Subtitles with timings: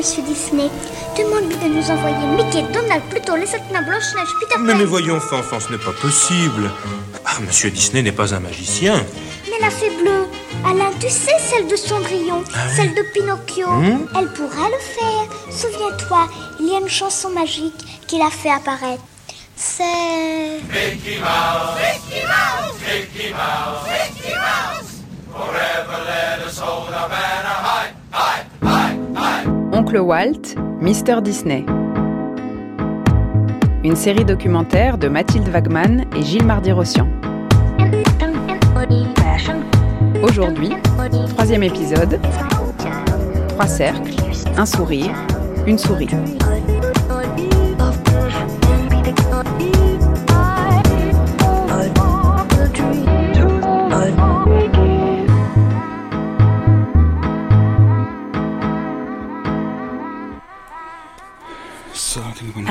[0.00, 0.70] Monsieur Disney.
[1.14, 4.62] Demande-lui de nous envoyer Mickey, Donald, plutôt les sept nains, Blanche-Neige, Peter Pan.
[4.62, 6.70] Mais, mais voyons, Fanfan, ce n'est pas possible.
[7.26, 9.04] Ah, Monsieur Disney n'est pas un magicien.
[9.50, 10.26] Mais la fée bleue,
[10.64, 12.42] Alain, tu sais, celle de Cendrillon,
[12.74, 13.68] celle de Pinocchio,
[14.18, 15.26] elle pourra le faire.
[15.50, 16.30] Souviens-toi,
[16.60, 19.02] il y a une chanson magique qui l'a fait apparaître.
[19.54, 19.82] C'est...
[29.98, 31.20] Walt, Mr.
[31.20, 31.64] Disney.
[33.82, 37.08] Une série documentaire de Mathilde Wagman et Gilles Mardy-Rossian.
[40.22, 40.70] Aujourd'hui,
[41.34, 42.20] troisième épisode.
[43.48, 44.14] Trois cercles,
[44.56, 45.14] un sourire,
[45.66, 46.08] une souris.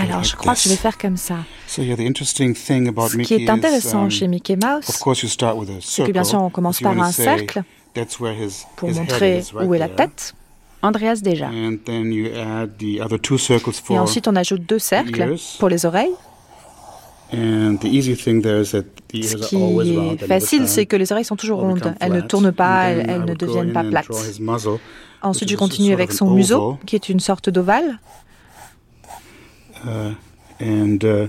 [0.10, 1.36] Alors, je crois que je vais faire comme ça.
[1.68, 4.90] So yeah, the interesting thing about Ce qui est intéressant is, chez um, Mickey Mouse,
[4.90, 6.12] of course, you start with a c'est que circle.
[6.14, 9.90] bien sûr on commence par un cercle That's where his, pour montrer où est la
[9.90, 10.34] tête.
[10.82, 11.48] Andreas déjà.
[11.50, 13.98] And then you add the other two circles Et for.
[13.98, 15.58] ensuite on ajoute deux cercles ears.
[15.60, 16.14] pour les oreilles.
[17.32, 20.22] And the easy thing there is that the Ce ears qui are always round.
[20.24, 21.94] est facile, c'est que les oreilles sont toujours rondes.
[22.00, 24.08] Elles ne tournent pas, elles, ne deviennent pas plates.
[25.22, 26.78] Ensuite, which je is continue sort avec of son museau, oval.
[26.86, 28.00] qui est une sorte d'ovale.
[29.86, 30.14] Uh,
[30.62, 31.28] and uh,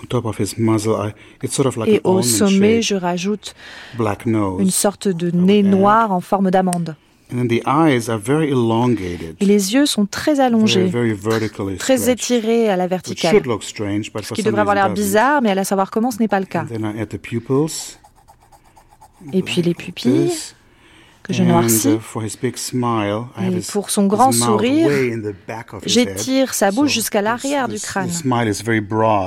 [0.00, 2.94] on top of his muzzle, I, it's sort of like Et an au sommet, je
[2.96, 3.54] rajoute
[3.96, 4.60] black nose.
[4.60, 6.96] une sorte de nez noir en forme d'amande.
[7.32, 10.90] And then the eyes are very elongated, Et les yeux sont très allongés,
[11.78, 13.42] très étirés à la verticale.
[13.42, 16.66] Ce qui devrait avoir l'air bizarre, mais à savoir comment ce n'est pas le cas.
[19.32, 20.30] Et puis les pupilles.
[21.24, 21.88] Que je noircis.
[21.88, 21.98] uh,
[23.42, 24.90] Et pour son grand sourire.
[25.86, 28.10] J'étire sa bouche jusqu'à l'arrière du crâne.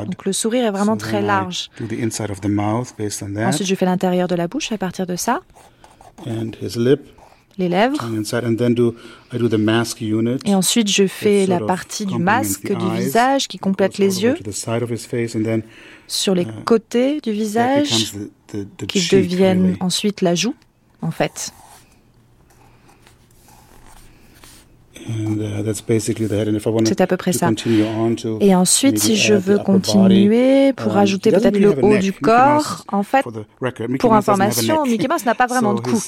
[0.05, 1.69] Donc le sourire est vraiment très large.
[1.81, 5.41] Ensuite, je fais l'intérieur de la bouche à partir de ça,
[7.57, 7.97] les lèvres.
[10.45, 14.35] Et ensuite, je fais la partie du masque du visage qui complète les yeux
[16.07, 18.13] sur les uh, côtés du visage
[18.87, 20.53] qui deviennent ensuite la joue,
[21.01, 21.51] en fait.
[24.95, 24.96] And, uh, that's basically the head.
[24.96, 24.96] And if I want
[26.85, 27.49] C'est à peu près ça.
[28.39, 33.03] Et ensuite, si je veux continuer pour um, ajouter peut-être le haut du corps, en
[33.03, 33.25] fait,
[33.99, 34.83] pour information.
[34.85, 36.01] Mickey Mouse n'a pas vraiment de cou.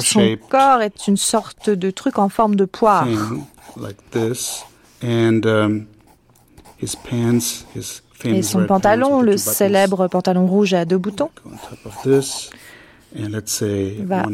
[0.00, 3.06] Son corps est une sorte de truc en forme de poire.
[5.02, 5.86] um,
[8.24, 11.30] Et son pantalon, le célèbre pantalon rouge à deux boutons,
[13.14, 14.24] va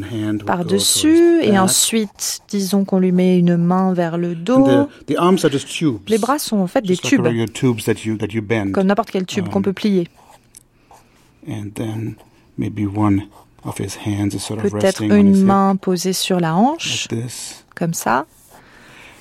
[0.46, 1.42] par-dessus.
[1.42, 4.88] Et ensuite, disons qu'on lui met une main vers le dos.
[6.08, 7.26] Les bras sont en fait des tubes,
[8.72, 10.08] comme n'importe quel tube qu'on peut plier.
[14.62, 17.08] Peut-être une main posée sur la hanche,
[17.74, 18.26] comme ça,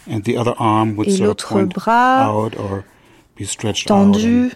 [0.10, 2.84] and the other arm would et l'autre bras out or
[3.40, 4.52] be stretched tendu,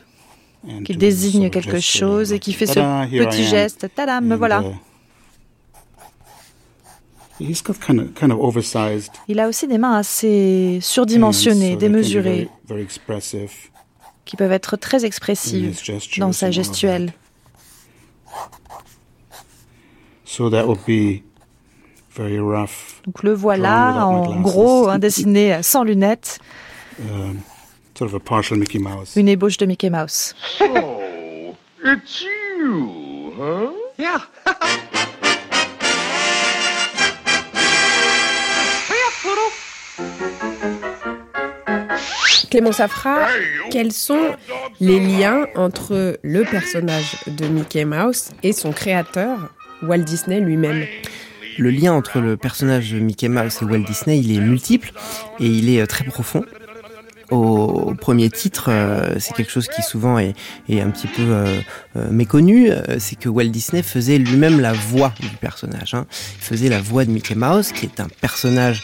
[0.86, 3.88] qui désigne quelque chose et qui fait "Tada, ce petit am." geste.
[3.96, 4.60] Tadam, me voilà.
[4.60, 4.82] uh, he's got kind of kind of
[7.12, 12.50] oversized, Il a aussi des mains assez surdimensionnées, hands, so they can be démesurées, very,
[12.68, 13.52] very expressive
[14.26, 15.82] qui peuvent être très in expressives
[16.18, 17.14] dans sa gestuelle.
[20.26, 21.22] So that would be
[22.16, 26.40] very rough, Donc le voilà en gros, hein, dessiné sans lunettes,
[27.00, 27.40] um,
[27.98, 29.16] sort of a partial Mickey Mouse.
[29.16, 30.34] une ébauche de Mickey Mouse.
[30.62, 33.72] Oh, it's you, huh?
[34.00, 34.22] Yeah.
[42.54, 43.30] Clément Safra,
[43.72, 44.36] quels sont
[44.80, 49.50] les liens entre le personnage de Mickey Mouse et son créateur,
[49.82, 50.86] Walt Disney lui-même?
[51.58, 54.92] Le lien entre le personnage de Mickey Mouse et Walt Disney, il est multiple
[55.40, 56.46] et il est euh, très profond.
[57.34, 60.36] Au premier titre, euh, c'est quelque chose qui souvent est,
[60.70, 61.62] un petit peu euh,
[61.96, 62.70] euh, méconnu,
[63.00, 65.96] c'est que Walt Disney faisait lui-même la voix du personnage.
[65.96, 66.06] hein.
[66.38, 68.84] Il faisait la voix de Mickey Mouse, qui est un personnage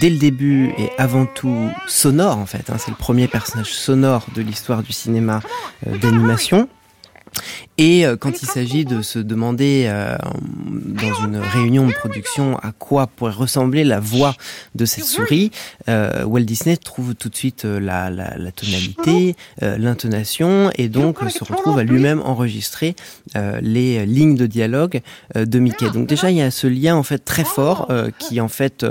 [0.00, 2.68] dès le début et avant tout sonore en fait.
[2.68, 2.76] hein.
[2.78, 5.40] C'est le premier personnage sonore de l'histoire du cinéma
[5.86, 6.68] d'animation.
[7.76, 10.16] Et euh, quand il s'agit de se demander euh,
[10.68, 14.34] dans une réunion de production à quoi pourrait ressembler la voix
[14.76, 15.50] de cette souris,
[15.88, 21.42] euh, Walt Disney trouve tout de suite la, la, la tonalité, l'intonation, et donc se
[21.42, 22.94] retrouve à lui-même enregistrer
[23.60, 25.00] les lignes de dialogue
[25.34, 25.90] de Mickey.
[25.90, 28.86] Donc déjà il y a ce lien en fait très fort qui en fait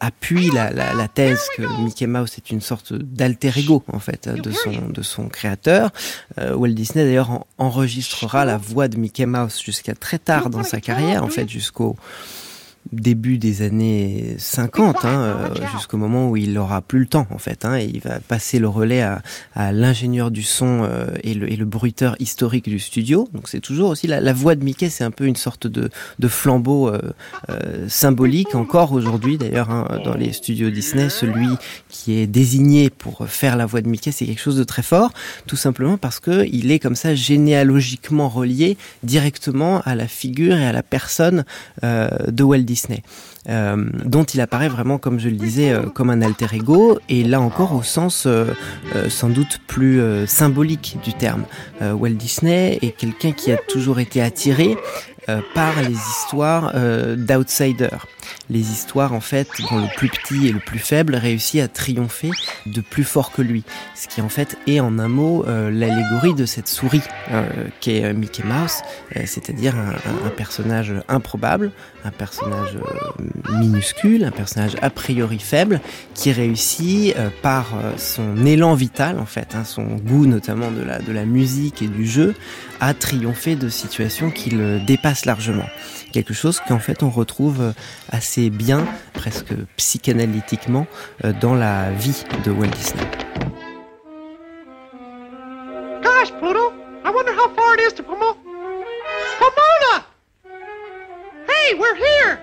[0.00, 4.28] appuie la, la, la, thèse que Mickey Mouse est une sorte d'alter ego en fait
[4.28, 5.90] de son de son créateur.
[6.38, 10.80] Walt Disney d'ailleurs en enregistrera la voix de Mickey Mouse jusqu'à très tard dans sa
[10.80, 11.96] carrière, en fait jusqu'au
[12.90, 17.38] début des années 50, hein, euh, jusqu'au moment où il aura plus le temps en
[17.38, 17.64] fait.
[17.64, 19.22] Hein, et il va passer le relais à,
[19.54, 23.28] à l'ingénieur du son euh, et, le, et, le, bruiteur historique du studio.
[23.32, 25.90] Donc c'est toujours aussi la, la, voix de Mickey, c'est un peu une sorte de,
[26.18, 27.00] de flambeau euh,
[27.48, 29.38] euh symbolique encore aujourd'hui.
[29.38, 31.48] D'ailleurs, hein, dans les studios Disney, celui
[31.88, 35.12] qui est désigné pour faire la voix de Mickey, c'est quelque chose de très fort,
[35.46, 40.66] tout simplement parce que il est comme ça généalogiquement relié directement à la figure et
[40.66, 41.44] à la personne
[41.82, 42.71] de Walt Disney.
[42.72, 43.02] Disney,
[43.50, 47.22] euh, dont il apparaît vraiment, comme je le disais, euh, comme un alter ego, et
[47.22, 48.46] là encore au sens euh,
[49.08, 51.44] sans doute plus symbolique du terme.
[51.80, 54.76] Walt Disney est quelqu'un qui a toujours été attiré
[55.54, 56.72] par les histoires
[57.16, 58.06] d'outsiders
[58.50, 62.30] les histoires en fait dont le plus petit et le plus faible réussit à triompher
[62.66, 63.64] de plus fort que lui.
[63.94, 67.02] Ce qui en fait est en un mot l'allégorie de cette souris
[67.80, 68.82] qu'est Mickey Mouse,
[69.26, 71.72] c'est-à-dire un, personnage improbable,
[72.04, 72.76] un personnage
[73.50, 75.80] minuscule, un personnage a priori faible
[76.14, 77.66] qui réussit par
[77.96, 82.34] son élan vital en fait, hein, son goût notamment de la, musique et du jeu
[82.80, 85.66] à triompher de situations qui le dépassent largement
[86.12, 87.72] quelque chose qu'en fait on retrouve
[88.10, 90.86] assez bien, presque psychanalytiquement,
[91.24, 93.02] euh, dans la vie de Walt Disney.
[96.02, 96.72] Gosh, Pluto,
[97.04, 98.02] I wonder how far it is to.
[98.02, 98.41] Pomona!
[101.72, 102.38] Hey, we're here!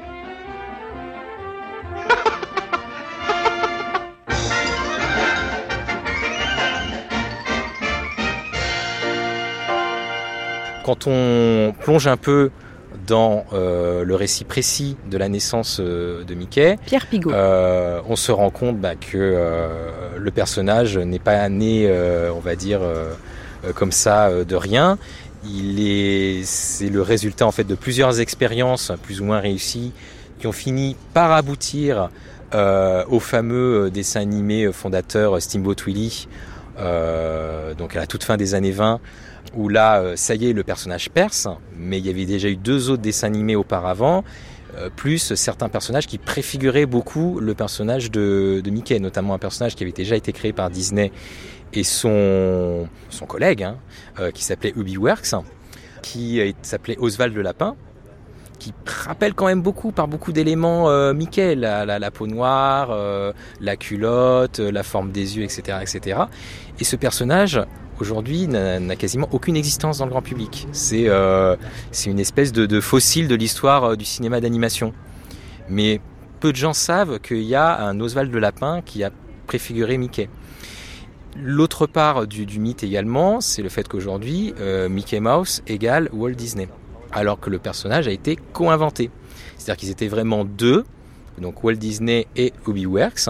[10.84, 12.50] Quand on plonge un peu
[13.06, 17.32] dans euh, le récit précis de la naissance euh, de Mickey, Pierre Pigot.
[17.32, 19.68] Euh, on se rend compte bah, que euh,
[20.18, 23.14] le personnage n'est pas né, euh, on va dire, euh,
[23.76, 24.98] comme ça de rien.
[25.46, 29.94] Il est, c'est le résultat en fait de plusieurs expériences plus ou moins réussies
[30.40, 32.10] qui ont fini par aboutir
[32.54, 36.28] au fameux dessin animé fondateur Steamboat Willie,
[36.78, 39.00] donc à la toute fin des années 20
[39.56, 41.48] où là, euh, ça y est, le personnage perce,
[41.78, 44.24] mais il y avait déjà eu deux autres dessins animés auparavant,
[44.78, 49.76] euh, plus certains personnages qui préfiguraient beaucoup le personnage de, de, Mickey, notamment un personnage
[49.76, 51.12] qui avait déjà été créé par Disney
[51.74, 52.88] et son,
[53.28, 53.78] collègue, hein,
[54.20, 55.36] euh, qui s'appelait Ubi Works,
[56.02, 57.76] qui s'appelait Oswald le Lapin,
[58.58, 63.32] qui rappelle quand même beaucoup par beaucoup d'éléments euh, Mickey, la, la, peau noire, euh,
[63.62, 66.22] la culotte, la forme des yeux, etc., etc.
[66.80, 67.62] Et ce personnage,
[68.02, 70.68] aujourd'hui n'a quasiment aucune existence dans le grand public.
[70.72, 74.94] C'est une espèce de, de, fossile de l'histoire du cinéma d'animation.
[75.70, 76.02] Mais
[76.40, 79.12] peu de gens savent qu'il y a un Oswald de Lapin qui a
[79.48, 80.30] préfiguré Mickey.
[81.38, 86.68] L'autre part du, mythe également, c'est le fait qu'aujourd'hui, euh, Mickey Mouse égale Walt Disney,
[87.12, 89.12] alors que le personnage a été co-inventé.
[89.58, 90.86] C'est-à-dire qu'ils étaient vraiment deux,
[91.40, 93.30] donc Walt Disney et Hobie Works,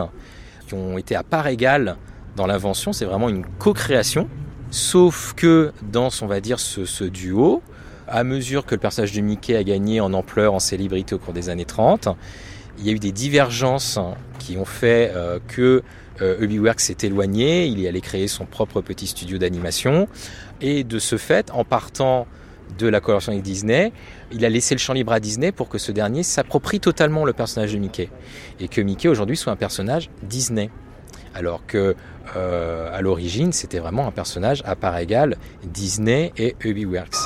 [0.68, 1.98] qui ont été à part égale
[2.36, 2.94] dans l'invention.
[2.94, 4.30] C'est vraiment une co-création
[4.72, 7.64] Sauf que dans, on va dire, ce, ce, duo,
[8.08, 11.34] à mesure que le personnage de Mickey a gagné en ampleur, en célébrité au cours
[11.34, 12.10] des années 30,
[12.78, 13.98] il y a eu des divergences
[14.38, 15.82] qui ont fait euh, que
[16.22, 20.08] euh, Ubiworks s'est éloigné, il est allé créer son propre petit studio d'animation,
[20.62, 22.28] et de ce fait, en partant
[22.78, 23.92] de la collaboration avec Disney,
[24.32, 27.34] il a laissé le champ libre à Disney pour que ce dernier s'approprie totalement le
[27.34, 28.10] personnage de Mickey,
[28.60, 30.70] et que Mickey aujourd'hui soit un personnage Disney.
[31.34, 31.96] Alors que
[32.36, 37.18] euh, à l'origine c'était vraiment un personnage à part égale Disney et Ubiworks.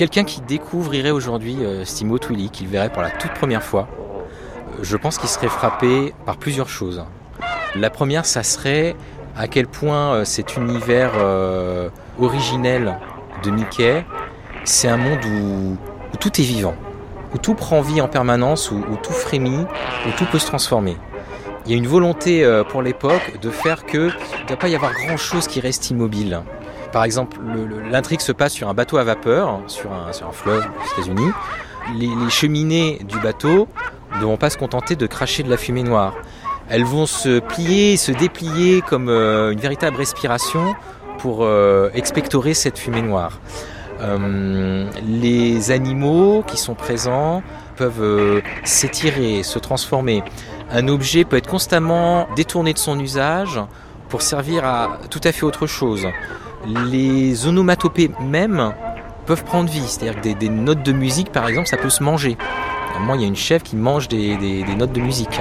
[0.00, 3.86] Quelqu'un qui découvrirait aujourd'hui euh, Steamboat Willie, qu'il verrait pour la toute première fois,
[4.80, 7.04] je pense qu'il serait frappé par plusieurs choses.
[7.74, 8.96] La première, ça serait
[9.36, 12.98] à quel point euh, cet univers euh, originel
[13.42, 14.06] de Mickey,
[14.64, 15.76] c'est un monde où,
[16.16, 16.76] tout est vivant,
[17.34, 19.66] où tout prend vie en permanence, où, tout frémit,
[20.06, 20.96] où tout peut se transformer.
[21.66, 24.74] il y a une volonté euh, pour l'époque de faire que ne doit pas y
[24.74, 26.40] avoir grand chose qui reste immobile.
[26.92, 27.38] Par exemple,
[27.90, 31.30] l'intrigue se passe sur un bateau à vapeur, sur un, fleuve aux États-Unis.
[31.96, 33.68] Les, cheminées du bateau
[34.18, 36.14] ne vont pas se contenter de cracher de la fumée noire.
[36.68, 40.74] Elles vont se plier, se déplier comme euh, une véritable respiration
[41.18, 43.40] pour euh, expectorer cette fumée noire.
[44.00, 47.42] Euh, les animaux qui sont présents
[47.76, 50.22] peuvent s'étirer, se transformer.
[50.70, 53.60] Un objet peut être constamment détourné de son usage
[54.08, 56.06] pour servir à tout à fait autre chose.
[56.66, 58.72] Les onomatopées même
[59.26, 62.36] peuvent prendre vie, c'est-à-dire que des, notes de musique, par exemple, ça peut se manger.
[63.00, 65.40] Moi, il y a une chef qui mange des, notes de musique.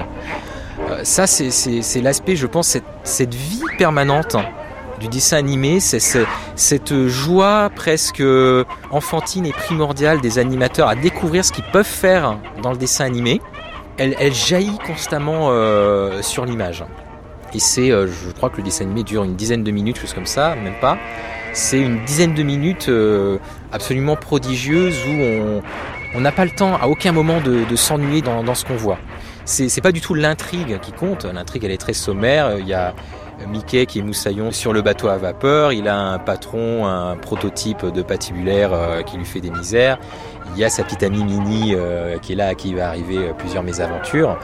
[0.90, 4.38] Euh, ça, c'est l'aspect, je pense, cette, cette vie permanente
[5.00, 8.24] du dessin animé, cette joie presque
[8.92, 13.42] enfantine et primordiale des animateurs à découvrir ce qu'ils peuvent faire dans le dessin animé.
[13.98, 16.86] Elle, jaillit constamment euh, sur l'image.
[17.54, 20.14] Et c'est, euh, je crois que le dessin animé dure une dizaine de minutes, chose
[20.14, 20.98] comme ça, même pas.
[21.54, 23.38] C'est une dizaine de minutes euh,
[23.72, 25.62] absolument prodigieuse où
[26.16, 29.00] on n'a pas le temps à aucun moment de, s'ennuyer dans, ce qu'on voit.
[29.46, 31.26] C'est pas du tout l'intrigue qui compte.
[31.26, 32.60] L'intrigue, elle est très sommaire.
[32.60, 32.94] Il y a
[33.48, 37.86] Mickey qui est moussaillon sur le bateau à vapeur, il a un patron, un prototype
[37.86, 40.00] de patibulaire euh, qui lui fait des misères.
[40.56, 43.18] Il y a sa petite amie Mini euh, qui est là, à qui va arriver
[43.18, 44.38] euh, plusieurs mésaventures.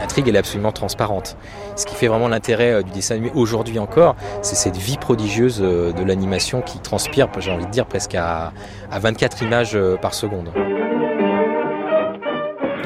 [0.00, 1.36] L'intrigue est absolument transparente.
[1.76, 6.02] Ce qui fait vraiment l'intérêt du dessin animé aujourd'hui encore, c'est cette vie prodigieuse de
[6.04, 8.52] l'animation qui transpire, j'ai envie de dire, presque à
[8.90, 10.50] 24 images par seconde.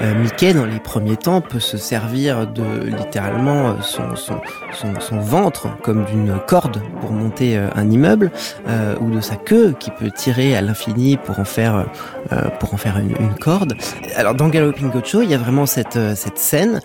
[0.01, 4.41] Euh, Mickey, dans les premiers temps, peut se servir de littéralement euh, son, son,
[4.73, 8.31] son, son ventre comme d'une corde pour monter euh, un immeuble,
[9.01, 11.87] ou de sa queue qui peut tirer à l'infini pour en faire
[12.59, 13.75] pour en faire une, une, corde.
[14.17, 16.81] Alors dans Galloping Show, il y a vraiment cette cette scène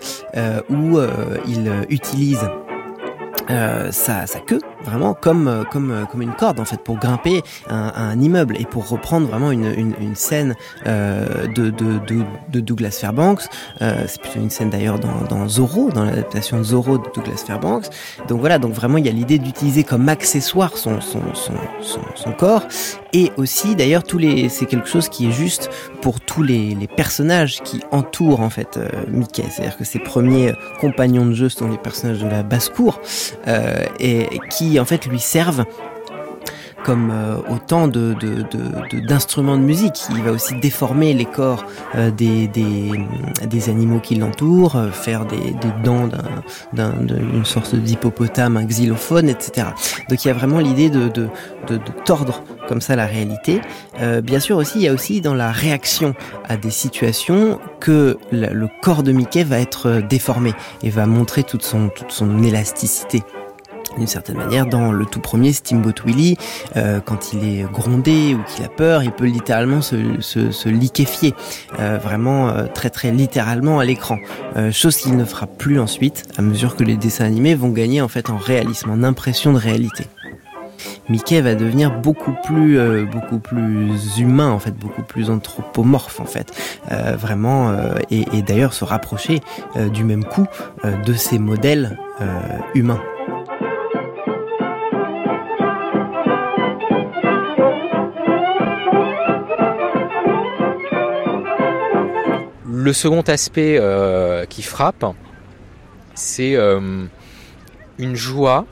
[0.70, 0.98] où
[1.46, 2.46] il utilise
[3.50, 6.96] euh, sa, sa, queue vraiment comme euh, comme euh, comme une corde en fait pour
[6.96, 10.54] grimper un, immeuble et pour reprendre vraiment une, une, scène
[10.86, 13.42] euh, de, de, Douglas Fairbanks.
[13.80, 17.86] C'est plutôt une scène d'ailleurs dans, dans Zorro dans l'adaptation de Zorro de Douglas Fairbanks.
[18.28, 21.54] Donc voilà donc vraiment il y a l'idée d'utiliser comme accessoire son son, son
[22.14, 22.62] son, corps.
[23.12, 25.70] Et aussi d'ailleurs tous les c'est quelque chose qui est juste
[26.00, 29.44] pour tous les, personnages qui entourent en fait Mickey.
[29.50, 33.00] C'est-à-dire que ses premiers compagnons de jeu sont les personnages de la basse cour
[33.98, 35.64] et, qui en fait lui servent
[36.84, 40.02] comme euh, autant d'instruments de, musique.
[40.10, 41.64] Il va aussi déformer les corps
[41.94, 46.08] euh, des, animaux qui l'entourent, euh, faire des, dents
[46.72, 49.68] d'un, d'une sorte d'hippopotame, un xylophone, etc.
[50.08, 51.10] Donc il y a vraiment l'idée de,
[52.04, 53.60] tordre comme ça la réalité.
[54.22, 56.14] bien sûr aussi, il y a aussi dans la réaction
[56.48, 61.62] à des situations que le corps de Mickey va être déformé et va montrer toute
[61.62, 63.22] son élasticité
[63.96, 66.36] d'une certaine manière, dans le tout premier Steamboat Willie,
[66.76, 71.34] euh, quand il est grondé ou qu'il a peur, il peut littéralement se, liquéfier,
[71.78, 74.18] euh, vraiment euh, très très littéralement à l'écran.
[74.70, 78.08] Chose qu'il ne fera plus ensuite, à mesure que les dessins animés vont gagner en
[78.08, 80.04] fait en réalisme, en impression de réalité.
[81.08, 82.78] Mickey va devenir beaucoup plus
[84.18, 86.52] humain en fait beaucoup plus anthropomorphe en fait
[86.90, 87.74] vraiment
[88.10, 89.40] et, et d'ailleurs se rapprocher
[89.92, 90.46] du même coup
[91.06, 91.98] de ces modèles
[92.74, 93.00] humains
[102.82, 105.06] Le second aspect euh, qui frappe,
[106.14, 107.04] c'est euh,
[107.96, 108.66] une joie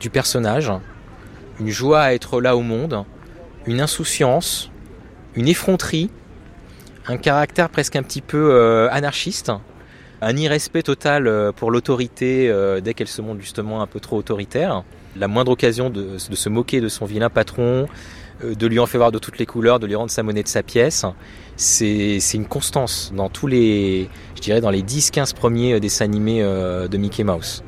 [0.00, 0.70] du personnage,
[1.58, 3.06] une joie à être là au monde,
[3.64, 4.70] une insouciance,
[5.34, 6.10] une effronterie,
[7.06, 9.50] un caractère presque un petit peu euh, anarchiste,
[10.20, 12.52] un irrespect total pour l'autorité
[12.82, 14.84] dès qu'elle se montre justement un peu trop autoritaire,
[15.16, 17.88] la moindre occasion de, de se moquer de son vilain patron,
[18.42, 20.48] de lui en faire voir de toutes les couleurs, de lui rendre sa monnaie de
[20.48, 21.04] sa pièce
[21.56, 26.42] c'est une constance dans tous les, je dirais, dans les 10-15 premiers euh, dessins animés
[26.42, 27.62] euh, de Mickey Mouse.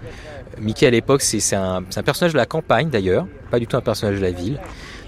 [0.60, 4.16] Mickey à l'époque, c'est un, personnage de la campagne d'ailleurs, pas du tout un personnage
[4.16, 4.58] de la ville,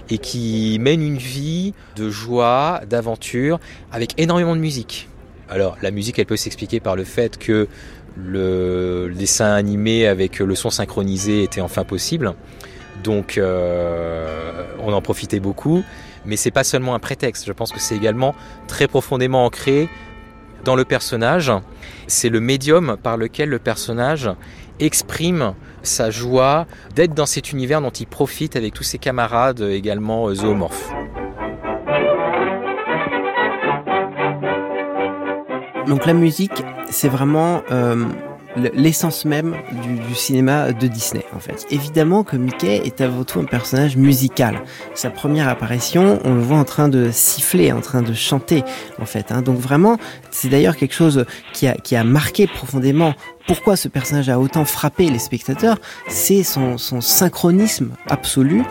[0.09, 3.59] et qui mène une vie de joie, d'aventure,
[3.91, 5.07] avec énormément de musique.
[5.49, 7.67] Alors la musique, elle peut s'expliquer par le fait que
[8.15, 12.33] le, dessin animé avec le son synchronisé était enfin possible,
[13.03, 15.83] donc euh, on en profitait beaucoup
[16.25, 17.45] mais c'est pas seulement un prétexte.
[17.45, 18.35] Je pense que c'est également
[18.67, 19.89] très profondément ancré
[20.63, 21.51] dans le personnage.
[22.07, 24.29] C'est le médium par lequel le personnage
[24.79, 30.27] exprime sa joie d'être dans cet univers dont il profite avec tous ses camarades également
[30.27, 30.91] euh, zoomorphes.
[35.87, 38.05] Donc la musique, c'est vraiment euh,
[38.55, 41.65] l'essence même du, du, cinéma de Disney en fait.
[41.69, 44.61] Évidemment que Mickey est avant tout un personnage musical.
[44.95, 48.63] Sa première apparition, on le voit en train de siffler, en train de chanter
[48.99, 49.31] en fait.
[49.31, 49.41] Hein.
[49.41, 49.97] Donc vraiment,
[50.39, 53.13] c'est d'ailleurs quelque chose qui a, qui a marqué profondément
[53.49, 58.63] pourquoi ce personnage a autant frappé les spectateurs, c'est son, son, synchronisme absolu,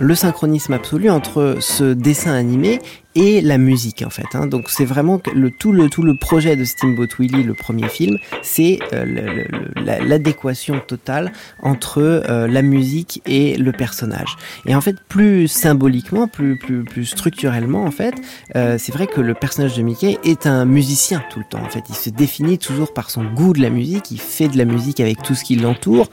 [0.00, 2.80] le synchronisme absolu entre ce dessin animé
[3.14, 4.26] et la musique en fait.
[4.34, 4.46] Hein.
[4.46, 8.16] Donc c'est vraiment le tout le tout le projet de Steamboat Willie, le premier film,
[8.42, 9.44] c'est euh,
[9.76, 14.36] l'adéquation totale entre euh, la musique et le personnage.
[14.66, 18.14] Et en fait, plus symboliquement, plus plus plus structurellement en fait,
[18.56, 20.97] euh, c'est vrai que le personnage de Mickey est un musicien
[21.30, 21.60] tout le temps.
[21.64, 24.10] En fait, il se définit toujours par son goût de la musique.
[24.10, 26.08] Il fait de la musique avec tout ce qui l'entoure.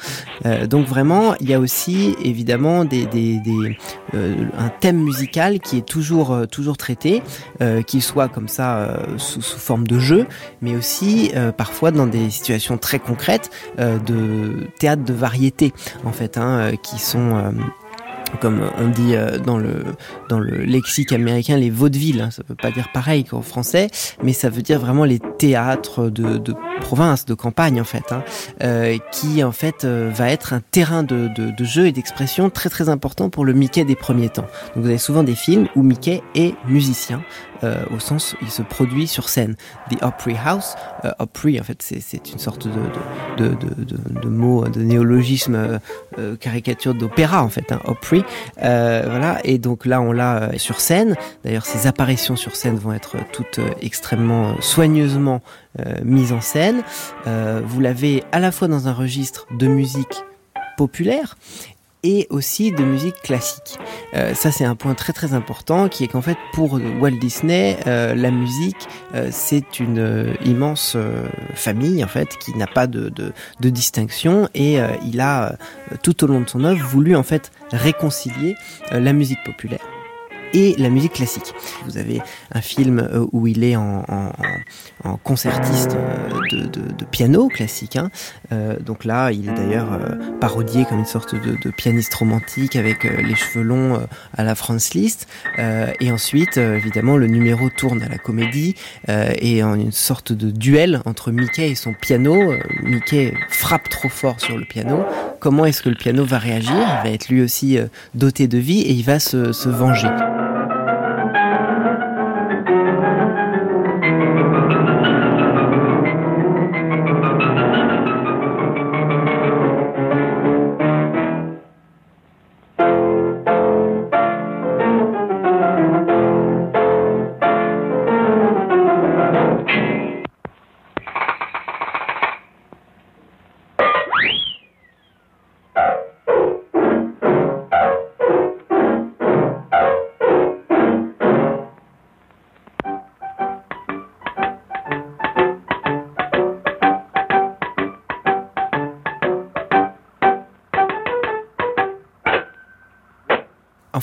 [0.69, 3.77] donc vraiment, il y a aussi évidemment des, des, des
[4.13, 6.31] un thème musical qui est toujours
[7.61, 10.27] euh, qu'il soit comme ça euh, sous, forme de jeu,
[10.61, 15.73] mais aussi euh, parfois dans des situations très concrètes de théâtre de variété,
[16.03, 17.53] en fait, hein, qui sont
[18.39, 19.83] comme on dit euh, dans le
[20.29, 22.21] dans le lexique américain, les vaudevilles.
[22.21, 23.89] Hein, ça veut pas dire pareil qu'en français,
[24.23, 28.23] mais ça veut dire vraiment les théâtres de, de province, de campagne en fait, hein,
[28.63, 32.49] euh, qui en fait euh, va être un terrain de, de, de jeu et d'expression
[32.49, 34.47] très très important pour le Mickey des premiers temps.
[34.75, 37.21] Donc vous avez souvent des films où Mickey est musicien,
[37.95, 39.55] au sens il se produit sur scène.
[39.89, 42.73] The Opry House, euh, Opry en fait c'est une sorte de,
[43.37, 45.79] de, de, de, de mot, de néologisme
[46.17, 48.23] euh, caricature d'opéra en fait, hein, Opry.
[48.57, 51.15] voilà, et donc là on l'a sur scène.
[51.43, 55.41] D'ailleurs ces apparitions sur scène vont être toutes extrêmement soigneusement
[56.03, 56.83] mises en scène.
[57.25, 60.23] vous l'avez à la fois dans un registre de musique
[60.77, 61.37] populaire
[62.05, 63.79] et aussi de musique classique.
[64.13, 67.77] Euh, ça c'est un point très très important qui est qu'en fait pour Walt Disney
[67.87, 70.95] euh, la musique euh, c'est une immense
[71.55, 73.11] famille en fait qui n'a pas de,
[73.59, 75.57] distinction et il a
[76.03, 78.55] tout au long de son œuvre voulu en fait réconcilier
[78.91, 79.94] la musique populaire
[80.55, 81.53] et la musique classique.
[81.85, 82.21] Vous avez
[82.51, 84.31] un film euh, où il est en, en,
[85.03, 87.97] en concertiste euh, de, de, de, piano classique.
[87.97, 88.09] Hein.
[88.53, 89.99] Euh, donc là, il est d'ailleurs
[90.39, 93.99] parodié comme une sorte de, de pianiste romantique avec les cheveux longs
[94.35, 95.27] à la Franz Liszt.
[95.57, 98.75] et ensuite, évidemment, le numéro tourne à la comédie
[99.07, 102.53] et en une sorte de duel entre Mickey et son piano.
[102.83, 105.03] Mickey frappe trop fort sur le piano.
[105.39, 106.73] Comment est-ce que le piano va réagir?
[106.73, 107.77] Il va être lui aussi
[108.13, 110.09] doté de vie et il va se, se venger.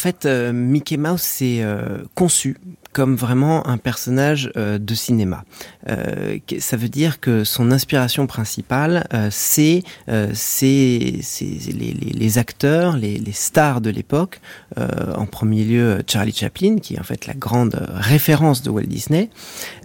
[0.02, 2.56] Fait, euh, Mickey Mouse s'est euh, conçu
[2.92, 5.44] comme vraiment un personnage euh, de cinéma.
[5.88, 12.96] Euh, ça veut dire que son inspiration principale, euh, c'est euh, les, les, les, acteurs,
[12.96, 14.40] les, les stars de l'époque,
[14.78, 18.82] euh, en premier lieu Charlie Chaplin, qui est en fait la grande référence de Walt
[18.84, 19.30] Disney,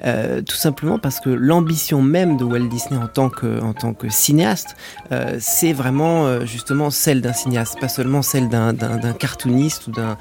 [0.06, 3.94] euh, tout simplement parce que l'ambition même de Walt Disney en tant que, en tant
[3.94, 4.76] que cinéaste,
[5.12, 8.74] euh, c'est vraiment justement celle d'un cinéaste, pas seulement celle d'un
[9.14, 10.18] cartooniste ou d'un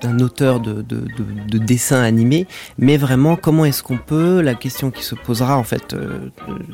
[0.00, 1.04] d'un auteur de, de,
[1.50, 2.46] de, de animés,
[2.78, 6.30] mais vraiment comment est-ce qu'on peut, la question qui se posera en fait euh,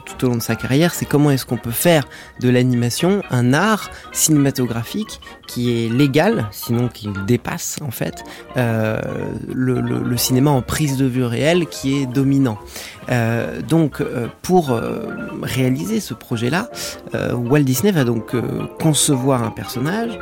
[0.06, 2.06] tout au long de sa carrière, c'est comment est-ce qu'on peut faire
[2.38, 8.22] de l'animation un art cinématographique qui est légal, sinon qui dépasse en fait
[8.56, 9.00] euh,
[9.52, 12.58] le, cinéma en prise de vue réelle qui est dominant.
[13.10, 14.00] Euh, donc
[14.42, 14.80] pour
[15.42, 16.70] réaliser ce projet-là,
[17.32, 18.36] Walt Disney va donc
[18.78, 20.16] concevoir un personnage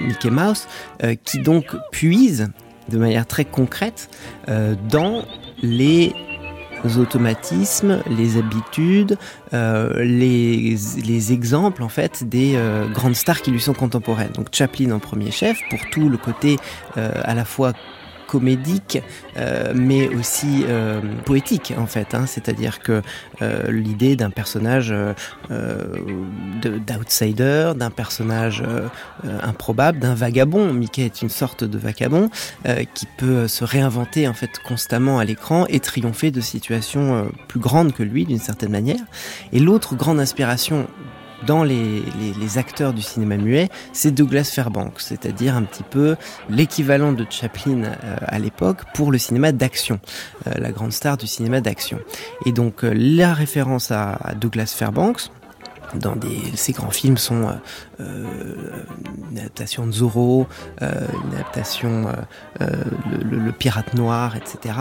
[0.00, 0.66] Mickey Mouse,
[1.24, 2.50] qui donc puise
[2.88, 4.08] de manière très concrète
[4.48, 5.24] euh, dans
[5.62, 6.12] les
[6.96, 9.18] automatismes, les habitudes,
[9.52, 14.30] euh, les, les exemples en fait des euh, grandes stars qui lui sont contemporaines.
[14.34, 16.56] Donc Chaplin en premier chef pour tout le côté
[16.94, 17.72] à la fois
[18.28, 19.02] comédique,
[19.38, 22.14] euh, mais aussi euh, poétique en fait.
[22.14, 22.26] Hein.
[22.26, 23.02] C'est-à-dire que
[23.42, 24.94] euh, l'idée d'un personnage
[26.86, 28.62] d'outsider, d'un personnage
[29.42, 30.72] improbable, d'un vagabond.
[30.72, 32.28] Mickey est une sorte de vagabond
[32.94, 37.92] qui peut se réinventer en fait constamment à l'écran et triompher de situations plus grandes
[37.92, 39.00] que lui d'une certaine manière.
[39.52, 40.86] Et l'autre grande inspiration
[41.46, 42.02] dans les,
[42.56, 46.16] acteurs du cinéma muet, c'est Douglas Fairbanks, c'est-à-dire un petit peu
[46.48, 50.00] l'équivalent de Chaplin euh, à l'époque pour le cinéma d'action,
[50.46, 51.98] euh, la grande star du cinéma d'action.
[52.46, 55.30] Et donc euh, la référence à Douglas Fairbanks,
[55.94, 57.52] dans des, ces grands films sont euh,
[58.00, 58.24] euh
[59.30, 60.46] une adaptation de Zorro,
[60.82, 62.06] euh, une adaptation
[62.60, 62.66] euh,
[63.22, 64.74] le, le, Pirate Noir, etc.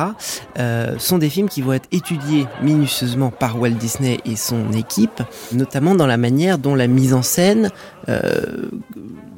[0.98, 5.96] sont des films qui vont être étudiés minutieusement par Walt Disney et son équipe, notamment
[5.96, 7.72] dans la manière dont la mise en scène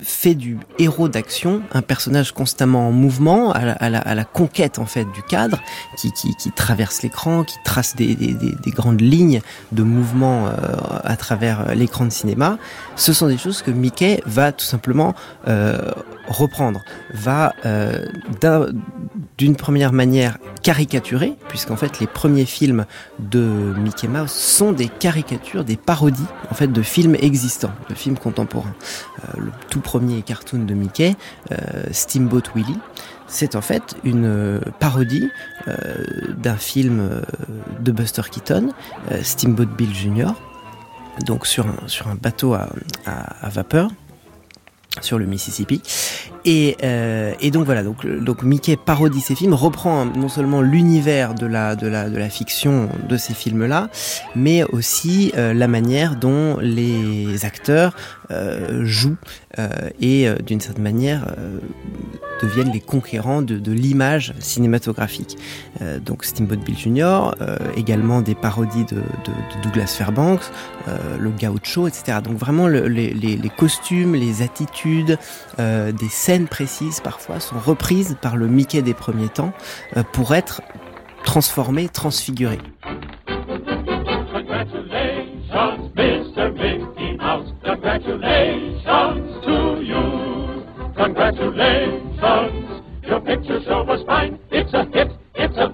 [0.02, 5.24] fait du héros d'action un personnage constamment en mouvement, à la, conquête en fait du
[5.24, 5.60] cadre,
[5.98, 10.52] qui, qui, traverse l'écran, qui trace des, des, des, grandes lignes de mouvement euh,
[11.04, 12.58] à travers euh, l'écran de cinéma.
[12.96, 15.16] Ce sont des choses que Mickey va tout simplement
[15.48, 15.92] euh,
[16.28, 16.82] reprendre,
[17.14, 17.54] va
[19.38, 22.86] d'une première manière caricaturer, puisqu'en fait les premiers films
[23.20, 23.40] de
[23.78, 28.76] Mickey Mouse sont des caricatures, des parodies en fait de films existants, de films contemporains.
[29.90, 31.16] Premier cartoon de Mickey,
[31.52, 31.56] euh,
[31.92, 32.78] Steamboat Willie,
[33.26, 35.28] c'est en fait une parodie
[35.68, 35.74] euh,
[36.38, 37.24] d'un film
[37.80, 38.72] de Buster Keaton,
[39.24, 40.34] Steamboat Bill Jr.,
[41.26, 42.70] donc sur un, bateau à
[43.50, 43.90] vapeur
[45.02, 45.82] sur le Mississippi.
[46.46, 51.46] Et, euh, et, donc voilà, donc, Mickey parodie ces films, reprend non seulement l'univers de
[51.46, 51.76] la,
[52.30, 53.90] fiction de ces films-là,
[54.36, 57.96] mais aussi euh, la manière dont les acteurs
[58.32, 59.18] euh, jouent
[59.58, 61.26] euh, et d'une certaine manière
[62.42, 65.38] deviennent les conquérants de, l'image cinématographique.
[66.06, 67.32] donc Steamboat Bill Jr.,
[67.76, 69.02] également des parodies de,
[69.64, 70.44] Douglas Fairbanks,
[70.88, 72.20] le gaucho, etc.
[72.24, 75.18] Donc vraiment le, les, les, les, costumes, les attitudes,
[75.58, 79.52] des scènes précises parfois sont reprises par le Mickey des premiers temps
[80.14, 80.62] pour être
[81.24, 82.60] transformées, transfigurées.
[87.64, 90.64] Congratulations to you.
[90.96, 92.84] Congratulations.
[93.08, 94.38] Your picture show was fine.
[94.52, 95.12] It's a hit.
[95.36, 95.70] It's a.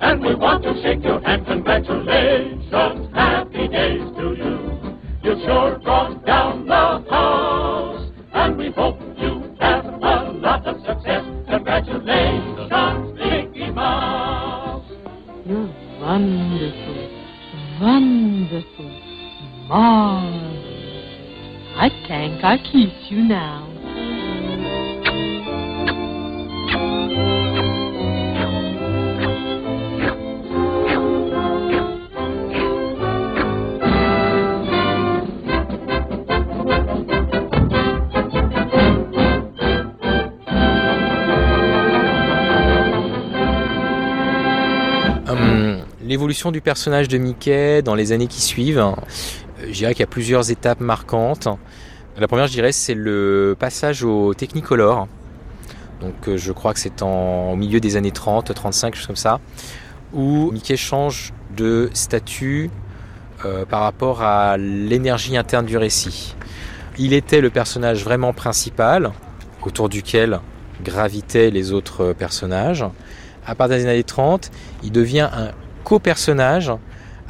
[0.00, 1.46] And we want to shake your hand.
[1.46, 3.14] Congratulations.
[3.14, 4.98] Happy days to you.
[5.22, 8.10] You sure brought down the house.
[8.32, 8.99] And we hope
[11.70, 14.84] Congratulations, Mickey Mouse.
[15.46, 17.10] You're wonderful.
[17.80, 18.90] Wonderful.
[19.68, 20.66] Marvelous.
[21.76, 23.68] I think I kiss you now.
[46.10, 48.84] L'évolution du personnage de Mickey dans les années qui suivent,
[49.64, 51.46] je dirais qu'il y a plusieurs étapes marquantes.
[52.18, 55.06] La première, je dirais, c'est le passage au Technicolor.
[56.00, 59.14] Donc, euh, je crois que c'est en, au milieu des années 30, 35, chose comme
[59.14, 59.38] ça,
[60.12, 62.70] où Mickey change de statut
[63.44, 66.34] euh, par rapport à l'énergie interne du récit.
[66.98, 69.12] Il était le personnage vraiment principal,
[69.62, 70.40] autour duquel
[70.82, 72.84] gravitaient les autres personnages.
[73.46, 74.50] À partir des années 30,
[74.82, 75.50] il devient un
[75.84, 76.72] co-personnage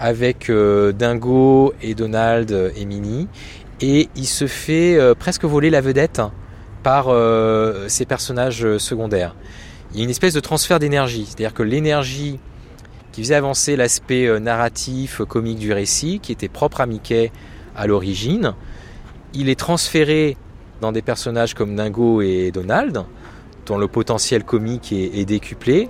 [0.01, 3.29] avec euh, Dingo et Donald et Minnie.
[3.83, 6.23] Et il se fait euh, presque voler la vedette
[6.83, 9.37] par euh, ses personnages secondaires.
[9.93, 12.41] Il y a une espèce de transfert d'énergie, c'est-à-dire que l'énergie
[13.13, 17.33] qui faisait avancer l'aspect narratif, comique du récit, qui était propre à Mickey
[17.77, 18.55] à l'origine,
[19.35, 20.37] il est transféré
[20.81, 23.05] dans des personnages comme Dingo et Donald,
[23.67, 25.89] dont le potentiel comique est décuplé,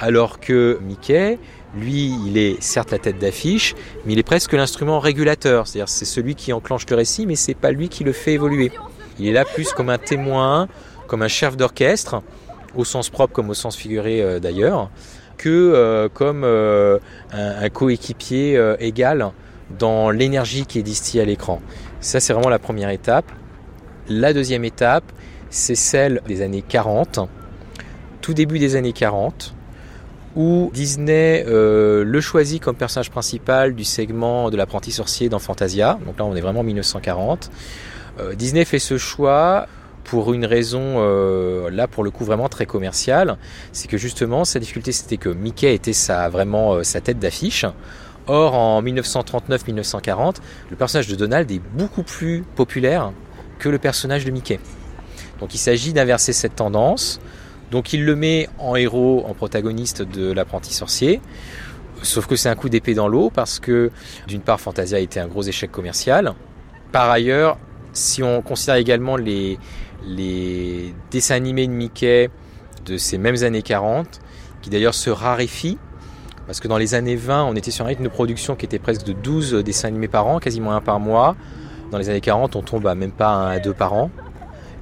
[0.00, 1.38] alors que Mickey,
[1.74, 5.66] lui, il est certes la tête d'affiche, mais il est presque l'instrument régulateur.
[5.66, 8.70] C'est-à-dire, c'est celui qui enclenche le récit, mais c'est pas lui qui le fait évoluer.
[9.18, 10.68] Il est là plus comme un témoin,
[11.06, 12.22] comme un chef d'orchestre,
[12.74, 14.90] au sens propre comme au sens figuré euh, d'ailleurs,
[15.38, 16.98] que euh, comme euh,
[17.32, 19.30] un, un coéquipier égal
[19.78, 21.62] dans l'énergie qui est distillée à l'écran.
[22.00, 23.30] Ça, c'est vraiment la première étape.
[24.08, 25.04] La deuxième étape,
[25.48, 27.20] c'est celle des années 40,
[28.20, 29.54] tout début des années 40
[30.36, 35.98] où Disney euh, le choisit comme personnage principal du segment de l'apprenti sorcier dans Fantasia.
[36.06, 37.50] Donc là, on est vraiment en 1940.
[38.20, 39.66] Euh, Disney fait ce choix
[40.04, 43.38] pour une raison, euh, là pour le coup vraiment très commerciale,
[43.72, 47.64] c'est que justement sa difficulté c'était que Mickey était sa, vraiment euh, sa tête d'affiche.
[48.28, 50.36] Or en 1939-1940,
[50.70, 53.12] le personnage de Donald est beaucoup plus populaire
[53.58, 54.60] que le personnage de Mickey.
[55.40, 57.20] Donc il s'agit d'inverser cette tendance.
[57.72, 61.22] Donc il le met en héros, en protagoniste de l'apprenti sorcier.
[62.02, 63.90] Sauf que c'est un coup d'épée dans l'eau parce que
[64.28, 66.34] d'une part Fantasia a été un gros échec commercial.
[66.92, 67.56] Par ailleurs,
[67.94, 69.58] si on considère également les,
[71.10, 72.28] dessins animés de Mickey
[72.84, 74.20] de ces mêmes années 40,
[74.60, 75.78] qui d'ailleurs se raréfient,
[76.46, 78.80] parce que dans les années 20, on était sur un rythme de production qui était
[78.80, 81.36] presque de 12 dessins animés par an, quasiment un par mois.
[81.90, 84.10] Dans les années 40, on tombe à même pas un à deux par an.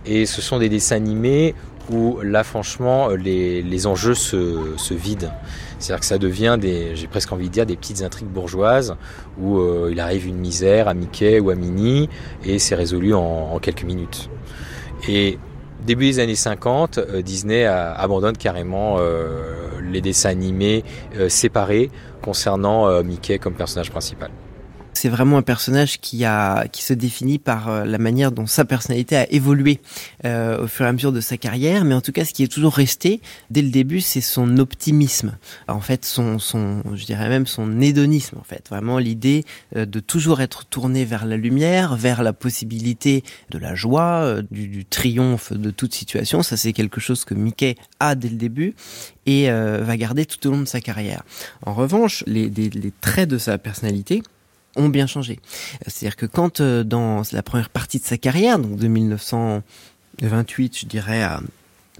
[0.06, 1.54] Et ce sont des dessins animés
[1.90, 5.32] où là franchement les, les enjeux se, se vident.
[5.78, 8.96] C'est-à-dire que ça devient des, j'ai presque envie de dire, des petites intrigues bourgeoises
[9.40, 12.08] où euh, il arrive une misère à Mickey ou à Minnie
[12.44, 14.28] et c'est résolu en, quelques minutes.
[15.08, 15.38] Et
[15.84, 20.84] début des années 50, euh, Disney abandonne carrément euh, les dessins animés
[21.16, 21.90] euh, séparés
[22.22, 24.30] concernant Mickey comme personnage principal.
[24.92, 28.64] C'est vraiment un personnage qui a qui se définit par euh, la manière dont sa
[28.64, 29.80] personnalité a évolué
[30.24, 32.42] euh, au fur et à mesure de sa carrière, mais en tout cas ce qui
[32.42, 35.36] est toujours resté dès le début, c'est son optimisme.
[35.68, 39.44] En fait, son son je dirais même son hédonisme en fait, vraiment l'idée
[39.76, 44.42] euh, de toujours être tourné vers la lumière, vers la possibilité de la joie, euh,
[44.50, 46.42] du, du triomphe de toute situation.
[46.42, 48.74] Ça c'est quelque chose que Mickey a dès le début
[49.26, 51.22] et euh, va garder tout au long de sa carrière.
[51.64, 54.22] En revanche, les, les, les traits de sa personnalité
[54.76, 55.40] ont bien changé.
[55.86, 60.86] C'est-à-dire que quand euh, dans la première partie de sa carrière, donc de 1928, je
[60.86, 61.40] dirais à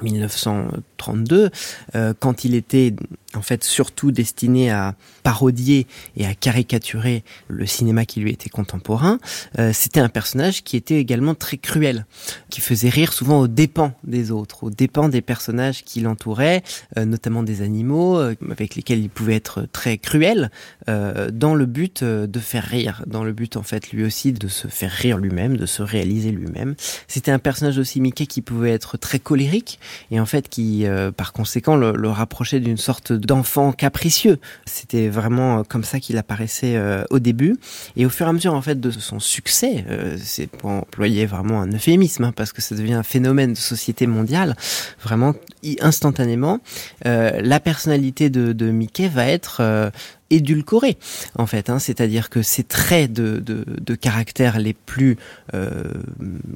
[0.02, 1.50] 1932,
[1.94, 2.94] euh, quand il était
[3.34, 9.18] en fait surtout destiné à parodier et à caricaturer le cinéma qui lui était contemporain,
[9.58, 12.06] euh, c'était un personnage qui était également très cruel,
[12.48, 16.62] qui faisait rire souvent aux dépens des autres, aux dépens des personnages qui l'entouraient,
[16.96, 20.50] euh, notamment des animaux euh, avec lesquels il pouvait être très cruel,
[20.88, 24.32] euh, dans le but euh, de faire rire, dans le but en fait lui aussi
[24.32, 26.74] de se faire rire lui-même, de se réaliser lui-même.
[27.08, 29.78] C'était un personnage aussi Mickey qui pouvait être très colérique
[30.10, 34.38] et en fait qui euh, par conséquent le, le rapprochait d'une sorte d'enfant capricieux.
[34.66, 37.56] C'était vraiment comme ça qu'il apparaissait euh, au début.
[37.96, 41.26] Et au fur et à mesure en fait de son succès, euh, c'est pour employer
[41.26, 44.56] vraiment un euphémisme, hein, parce que ça devient un phénomène de société mondiale,
[45.02, 45.34] vraiment
[45.80, 46.60] instantanément,
[47.06, 49.90] euh, la personnalité de, Mickey va être euh,
[50.30, 50.96] édulcoré
[51.36, 55.18] en fait hein, c'est-à-dire que ces traits de, caractère les plus
[55.54, 55.82] euh,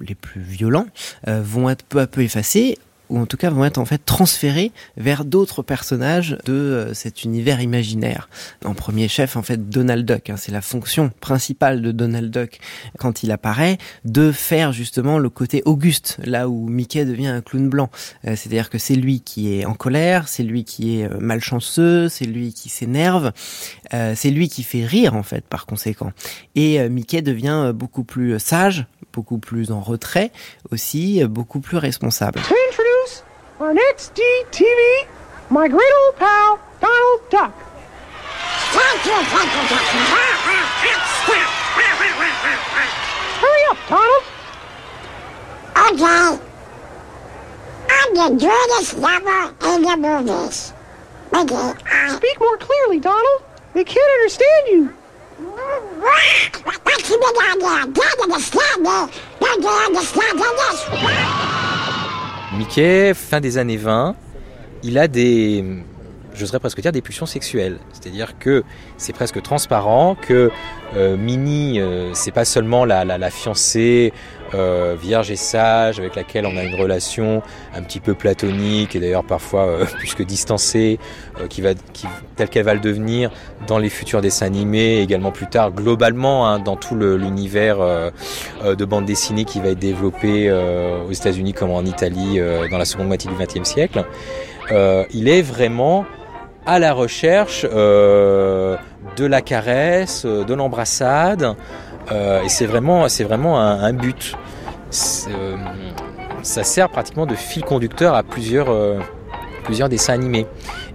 [0.00, 0.86] les plus violents
[1.28, 2.78] euh, vont être peu à peu effacés
[3.10, 7.24] ou en tout cas vont être en fait transférés vers d'autres personnages de euh, cet
[7.24, 8.28] univers imaginaire.
[8.64, 10.30] En premier chef, en fait, Donald Duck.
[10.30, 12.58] Hein, c'est la fonction principale de Donald Duck
[12.98, 17.68] quand il apparaît, de faire justement le côté auguste, là où Mickey devient un clown
[17.68, 17.90] blanc.
[18.26, 22.08] Euh, C'est-à-dire que c'est lui qui est en colère, c'est lui qui est euh, malchanceux,
[22.08, 23.32] c'est lui qui s'énerve,
[23.92, 26.12] euh, c'est lui qui fait rire en fait par conséquent.
[26.54, 30.32] Et euh, Mickey devient beaucoup plus sage, beaucoup plus en retrait,
[30.70, 32.40] aussi beaucoup plus responsable.
[33.60, 35.06] On XD-TV,
[35.50, 37.54] my great old pal, Donald Duck.
[38.72, 40.00] Thank you, thank you, thank you.
[43.40, 44.24] Hurry up, Donald.
[45.76, 46.38] Okay.
[47.90, 50.72] I'm the greatest lover in the movies.
[51.32, 52.16] Okay, I...
[52.16, 53.42] Speak more clearly, Donald.
[53.74, 54.94] They can't understand you.
[56.84, 57.92] What's the big idea?
[57.92, 59.08] Can't understand me.
[59.40, 61.73] Don't you understand this?
[62.56, 64.14] Mickey, fin des années 20,
[64.84, 65.64] il a des,
[66.34, 67.78] j'oserais presque dire, des pulsions sexuelles.
[67.92, 68.62] C'est-à-dire que
[68.96, 70.50] c'est presque transparent que
[70.96, 74.12] euh, Minnie, euh, c'est pas seulement la, la, la fiancée
[74.54, 77.42] euh, vierge et sage avec laquelle on a une relation
[77.74, 80.98] un petit peu platonique et d'ailleurs parfois euh, plus que distancée,
[81.40, 81.70] euh, qui va,
[82.36, 83.30] telle qu'elle va le devenir
[83.66, 88.10] dans les futurs dessins animés, également plus tard globalement hein, dans tout l'univers euh,
[88.64, 92.38] de bande dessinée qui va être développé aux États-Unis comme en Italie
[92.70, 94.04] dans la seconde moitié du XXe siècle.
[94.70, 96.06] il est vraiment
[96.66, 98.76] à la recherche de
[99.18, 101.56] la caresse, de l'embrassade,
[102.10, 104.36] et c'est vraiment, c'est vraiment un, un but.
[105.28, 105.56] Euh,
[106.42, 109.00] ça sert pratiquement de fil conducteur à plusieurs, euh,
[109.64, 110.46] plusieurs dessins animés.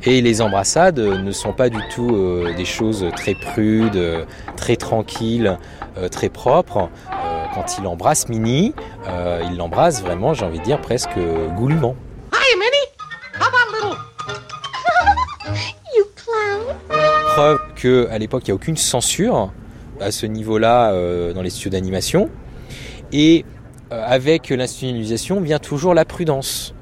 [0.04, 5.58] Et les embrassades ne sont pas du tout euh, des choses très prudes, très tranquilles,
[6.12, 6.90] très propres.
[7.54, 8.74] quand il embrasse Minnie,
[9.50, 11.18] il l'embrasse vraiment, j'ai envie de dire, presque
[11.56, 11.96] goulûment.
[12.32, 12.88] Hi, Minnie.
[13.38, 13.98] How about a little
[15.98, 16.76] you clown.
[17.34, 19.52] Preuve qu'à l'époque, il n'y a aucune censure
[20.00, 22.30] à ce niveau-là euh, dans les studios d'animation.
[23.12, 23.46] Et
[23.92, 26.74] euh, avec l'institutionnalisation vient toujours la prudence.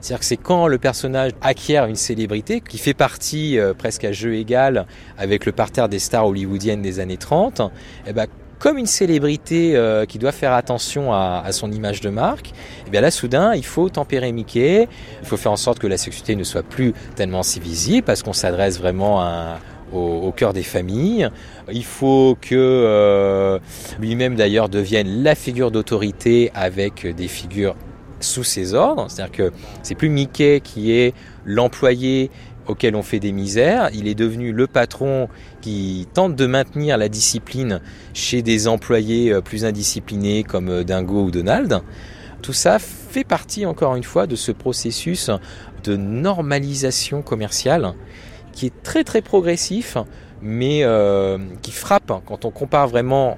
[0.00, 4.12] C'est-à-dire que c'est quand le personnage acquiert une célébrité, qui fait partie euh, presque à
[4.12, 4.86] jeu égal
[5.18, 7.62] avec le parterre des stars hollywoodiennes des années 30,
[8.06, 8.26] eh ben,
[8.58, 12.52] comme une célébrité qui doit faire attention à, à, son image de marque,
[12.86, 14.88] eh bien là soudain il faut tempérer Mickey,
[15.20, 18.22] il faut faire en sorte que la sexualité ne soit plus tellement si visible parce
[18.22, 19.58] qu'on s'adresse vraiment à,
[19.92, 21.28] au, cœur des familles.
[21.72, 23.58] Il faut que euh,
[24.00, 27.76] lui-même d'ailleurs devienne la figure d'autorité avec des figures
[28.20, 32.30] sous ses ordres, c'est-à-dire que c'est plus Mickey qui est l'employé
[32.66, 35.28] auquel on fait des misères, il est devenu le patron
[35.60, 37.80] qui tente de maintenir la discipline
[38.12, 41.80] chez des employés euh, plus indisciplinés comme euh, Dingo ou Donald.
[42.42, 45.30] Tout ça fait partie encore une fois de ce processus
[45.84, 47.94] de normalisation commerciale
[48.56, 49.98] qui est très très progressif
[50.42, 53.36] mais euh, qui frappe quand on compare vraiment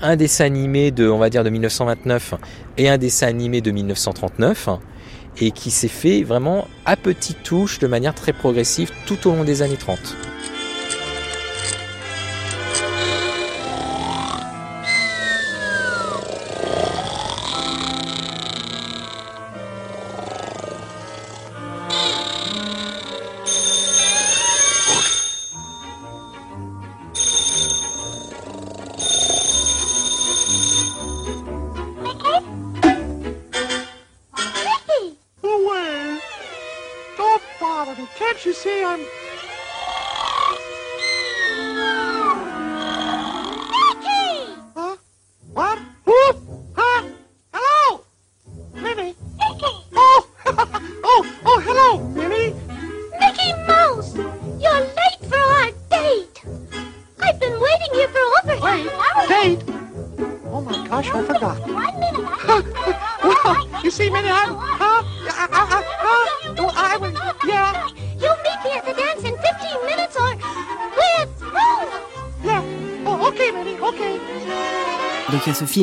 [0.00, 2.34] un dessin animé de va dire de 1929
[2.78, 4.70] et un dessin animé de 1939
[5.38, 9.44] et qui s'est fait vraiment à petites touches de manière très progressive tout au long
[9.44, 9.98] des années 30.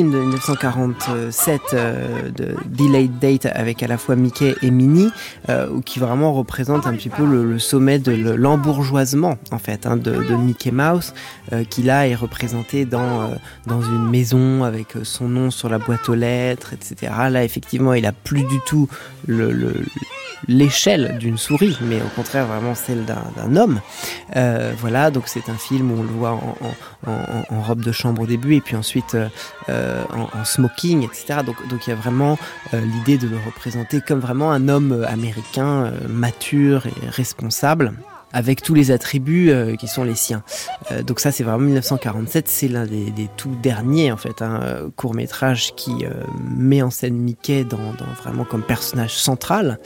[0.02, 5.10] De 1947 euh, de Delayed Date avec à la fois Mickey et Minnie,
[5.48, 9.96] euh, qui vraiment représente un petit peu le, le sommet de l'embourgeoisement en fait hein,
[9.96, 11.14] de, de, Mickey Mouse,
[11.52, 13.34] euh, qui là est représenté dans euh,
[13.66, 17.12] dans une maison avec son nom sur la boîte aux lettres, etc.
[17.30, 18.88] Là effectivement il a plus du tout
[19.26, 19.74] le, le
[20.48, 23.80] l'échelle d'une souris, mais au contraire vraiment celle d'un homme.
[24.36, 26.38] Euh, voilà, donc c'est un film où on le voit
[27.06, 29.16] en, robe de chambre au début et puis ensuite
[29.70, 31.40] euh, en, smoking, etc.
[31.44, 32.38] Donc, il y a vraiment
[32.74, 37.92] euh, l'idée de le représenter comme vraiment un homme américain euh, mature et responsable
[38.34, 40.42] avec tous les attributs euh, qui sont les siens.
[40.90, 45.14] Euh, donc ça c'est vraiment 1947, c'est l'un des, tout derniers en fait, hein, court
[45.14, 46.10] métrage qui euh,
[46.56, 47.78] met en scène Mickey dans,
[48.22, 49.78] vraiment comme personnage central.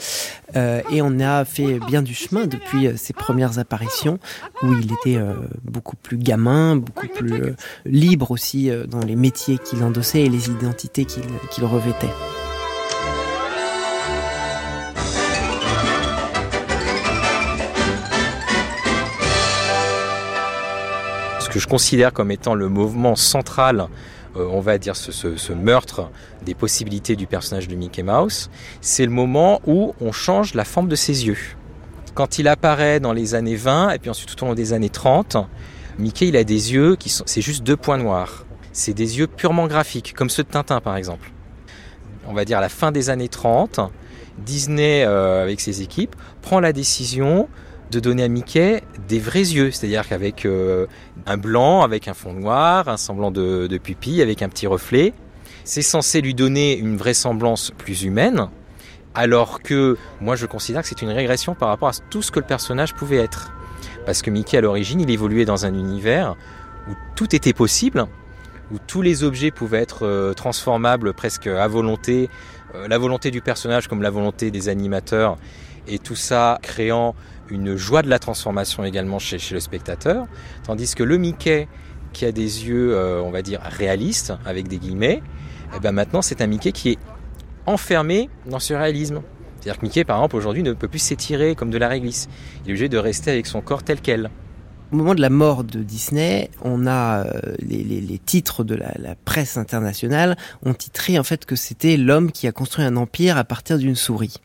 [0.55, 4.17] et on a fait bien du chemin depuis ses premières apparitions
[4.63, 5.19] où il était
[5.63, 7.53] beaucoup plus gamin, beaucoup plus
[7.85, 12.09] libre aussi dans les métiers qu'il endossait et les identités qu'il qu revêtait.
[21.49, 23.87] Que je considère comme étant le mouvement central,
[24.37, 26.09] euh, on va dire ce, meurtre
[26.45, 28.49] des possibilités du personnage de Mickey Mouse,
[28.81, 31.37] c'est le moment où on change la forme de ses yeux.
[32.13, 34.89] Quand il apparaît dans les années 20 et puis ensuite tout au long des années
[34.89, 35.37] 30,
[35.97, 38.45] Mickey il a des yeux qui sont, c'est juste deux points noirs.
[38.71, 41.31] C'est des yeux purement graphiques, comme ceux de Tintin par exemple.
[42.27, 43.79] On va dire à la fin des années 30,
[44.37, 47.49] Disney euh, avec ses équipes prend la décision
[47.91, 50.85] de donner à Mickey des vrais yeux, c'est-à-dire qu'avec euh,
[51.25, 55.13] un blanc, avec un fond noir, un semblant de, de pupille, avec un petit reflet,
[55.63, 58.49] c'est censé lui donner une vraisemblance plus humaine,
[59.15, 62.39] alors que moi je considère que c'est une régression par rapport à tout ce que
[62.39, 63.51] le personnage pouvait être.
[64.05, 66.35] Parce que Mickey à l'origine, il évoluait dans un univers
[66.89, 68.07] où tout était possible,
[68.71, 72.29] où tous les objets pouvaient être euh, transformables presque à volonté,
[72.75, 75.37] euh, la volonté du personnage comme la volonté des animateurs,
[75.87, 77.15] et tout ça créant
[77.51, 80.27] une joie de la transformation également chez, le spectateur,
[80.63, 81.67] tandis que le Mickey
[82.13, 85.21] qui a des yeux, euh, on va dire, réalistes, avec des guillemets,
[85.75, 86.99] et ben maintenant c'est un Mickey qui est
[87.65, 89.21] enfermé dans ce réalisme.
[89.59, 92.29] C'est-à-dire que Mickey, par exemple, aujourd'hui ne peut plus s'étirer comme de la réglisse.
[92.63, 94.29] Il est obligé de rester avec son corps tel quel.
[94.91, 99.13] Au moment de la mort de Disney, on a euh, les, titres de la, la,
[99.13, 100.35] presse internationale
[100.65, 103.95] ont titré en fait que c'était l'homme qui a construit un empire à partir d'une
[103.95, 104.37] souris.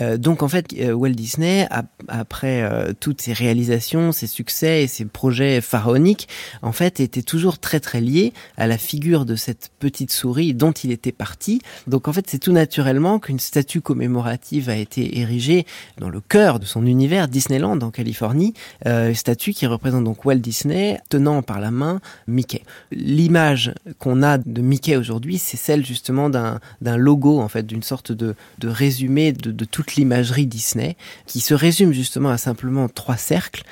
[0.00, 1.68] Euh, donc en fait, euh, Walt Disney,
[2.08, 6.28] après euh, toutes ses réalisations, ses succès et ses projets pharaoniques,
[6.62, 10.72] en fait, était toujours très très lié à la figure de cette petite souris dont
[10.72, 11.60] il était parti.
[11.86, 15.66] Donc en fait, c'est tout naturellement qu'une statue commémorative a été érigée
[15.98, 18.54] dans le cœur de son univers, Disneyland en Californie,
[18.86, 22.62] euh, statue qui représente donc Walt Disney tenant par la main Mickey.
[22.90, 28.12] L'image qu'on a de Mickey aujourd'hui, c'est celle justement d'un logo, en fait, d'une sorte
[28.12, 30.96] de, de résumé de, toute l'imagerie Disney,
[31.26, 33.64] qui se résume justement à simplement trois cercles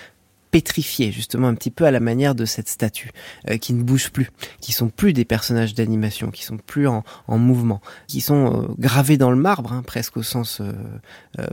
[0.50, 3.10] pétrifiés, justement un petit peu à la manière de cette statue,
[3.48, 4.30] euh, qui ne bouge plus,
[4.60, 9.16] qui sont plus des personnages d'animation, qui sont plus en, mouvement, qui sont euh, gravés
[9.16, 10.72] dans le marbre, hein, presque au sens euh,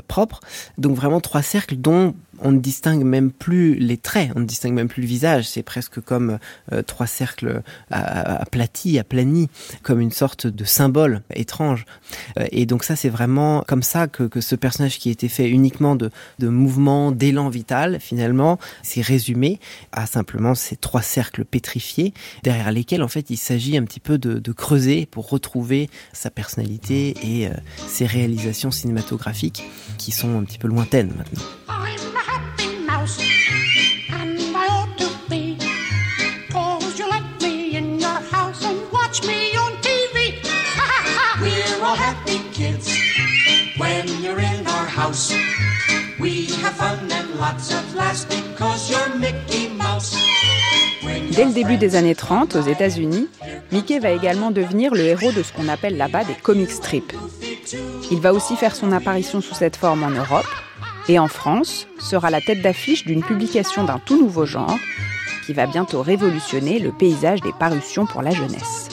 [0.07, 0.39] propre.
[0.77, 4.73] Donc vraiment trois cercles dont on ne distingue même plus les traits, on ne distingue
[4.73, 5.47] même plus le visage.
[5.47, 6.39] C'est presque comme
[6.71, 9.49] euh, trois cercles aplatis, aplanis,
[9.83, 11.85] comme une sorte de symbole étrange.
[12.37, 15.95] Euh, et donc ça, c'est vraiment comme ça que, ce personnage qui était fait uniquement
[15.95, 16.11] de,
[16.41, 19.59] mouvements, d'élan vital, finalement, s'est résumé
[19.91, 22.13] à simplement ces trois cercles pétrifiés,
[22.43, 27.13] derrière lesquels, en fait, il s'agit un petit peu de, creuser pour retrouver sa personnalité
[27.21, 27.51] et euh,
[27.87, 29.63] ses réalisations cinématographiques
[29.97, 31.43] qui sont un petit peu lointaines maintenant.
[51.37, 53.29] Dès le début des années 30, aux États-Unis,
[53.71, 57.13] Mickey va également devenir le héros de ce qu'on appelle là-bas des comic strips.
[58.09, 60.47] Il va aussi faire son apparition sous cette forme en Europe
[61.07, 64.79] et en France sera la tête d'affiche d'une publication d'un tout nouveau genre
[65.45, 68.89] qui va bientôt révolutionner le paysage des parutions pour la jeunesse.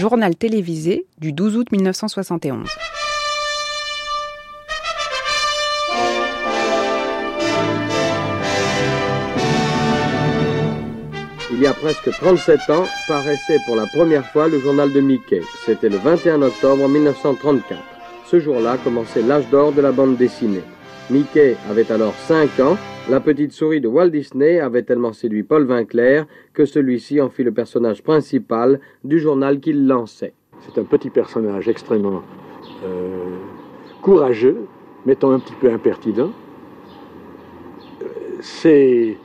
[0.00, 2.66] Journal télévisé du 12 août 1971.
[11.52, 15.42] il y a presque 37 ans, paraissait pour la première fois le journal de Mickey.
[15.66, 17.78] C'était le 21 octobre 1934.
[18.24, 20.64] Ce jour-là commençait l'âge d'or de la bande dessinée.
[21.10, 22.78] Mickey avait alors 5 ans.
[23.10, 27.42] La petite souris de Walt Disney avait tellement séduit Paul Vinclair que celui-ci en fit
[27.42, 30.32] le personnage principal du journal qu'il lançait.
[30.60, 32.22] C'est un petit personnage extrêmement
[32.84, 33.34] euh,
[34.00, 34.58] courageux,
[35.06, 36.30] mettant un petit peu impertinent.
[38.00, 38.06] Euh,
[38.42, 39.16] c'est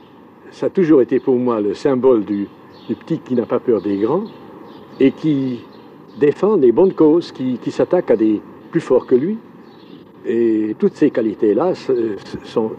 [0.50, 2.48] ça a toujours été pour moi le symbole du,
[2.88, 4.24] petit qui n'a pas peur des grands
[4.98, 5.60] et qui
[6.18, 9.38] défend des bonnes causes, qui, qui s'attaque à des plus forts que lui.
[10.26, 11.74] Et toutes ces qualités-là
[12.42, 12.72] sont,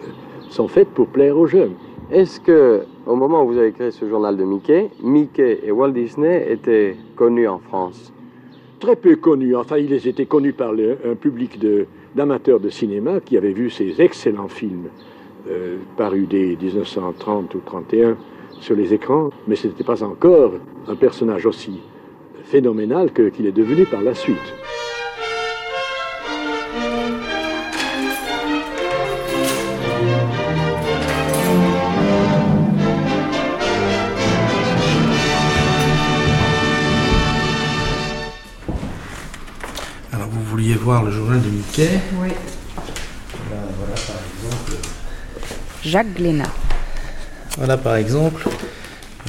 [0.49, 1.73] sont faites pour plaire aux jeunes.
[2.11, 5.91] Est-ce que, au moment où vous avez créé ce journal de Mickey, Mickey et Walt
[5.91, 8.13] Disney étaient connus en France?
[8.79, 9.55] Très peu connus.
[9.55, 11.59] Enfin, ils étaient connus par un public
[12.15, 14.89] d'amateurs de cinéma qui avaient vu ces excellents films
[15.49, 18.15] euh, paru dès 1930 ou 31
[18.59, 20.53] sur les écrans, mais ce n'était pas encore
[20.87, 21.79] un personnage aussi
[22.43, 24.37] phénoménal qu'il est devenu par la suite.
[40.87, 42.29] Voir le journal de Mickey Oui.
[45.83, 46.49] Jacques Glénat.
[47.57, 48.47] Voilà par exemple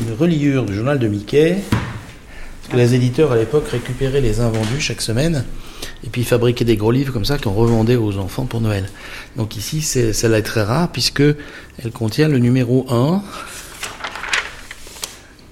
[0.01, 1.59] une reliure du journal de Mickey.
[1.73, 5.45] Parce que les éditeurs à l'époque récupéraient les invendus chaque semaine
[6.07, 8.89] et puis fabriquaient des gros livres comme ça qu'on revendait aux enfants pour Noël.
[9.35, 11.25] Donc ici, celle-là est très rare puisque
[11.83, 13.21] elle contient le numéro 1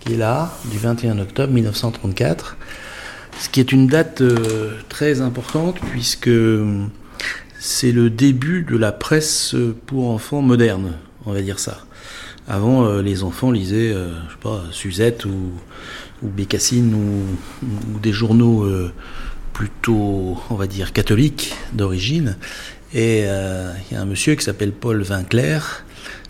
[0.05, 2.57] qui est là, du 21 octobre 1934.
[3.47, 6.29] Ce qui est une date euh, très importante puisque
[7.61, 9.55] c'est le début de la presse
[9.87, 10.95] pour enfants moderne,
[11.27, 11.87] on va dire ça.
[12.49, 15.53] Avant, euh, les enfants lisaient, euh, je sais pas, Suzette ou,
[16.25, 18.93] ou Bécassine ou, des journaux euh,
[19.53, 22.37] plutôt, on va dire, catholiques d'origine.
[22.95, 25.85] Et il y a un monsieur qui s'appelle Paul Vinclair,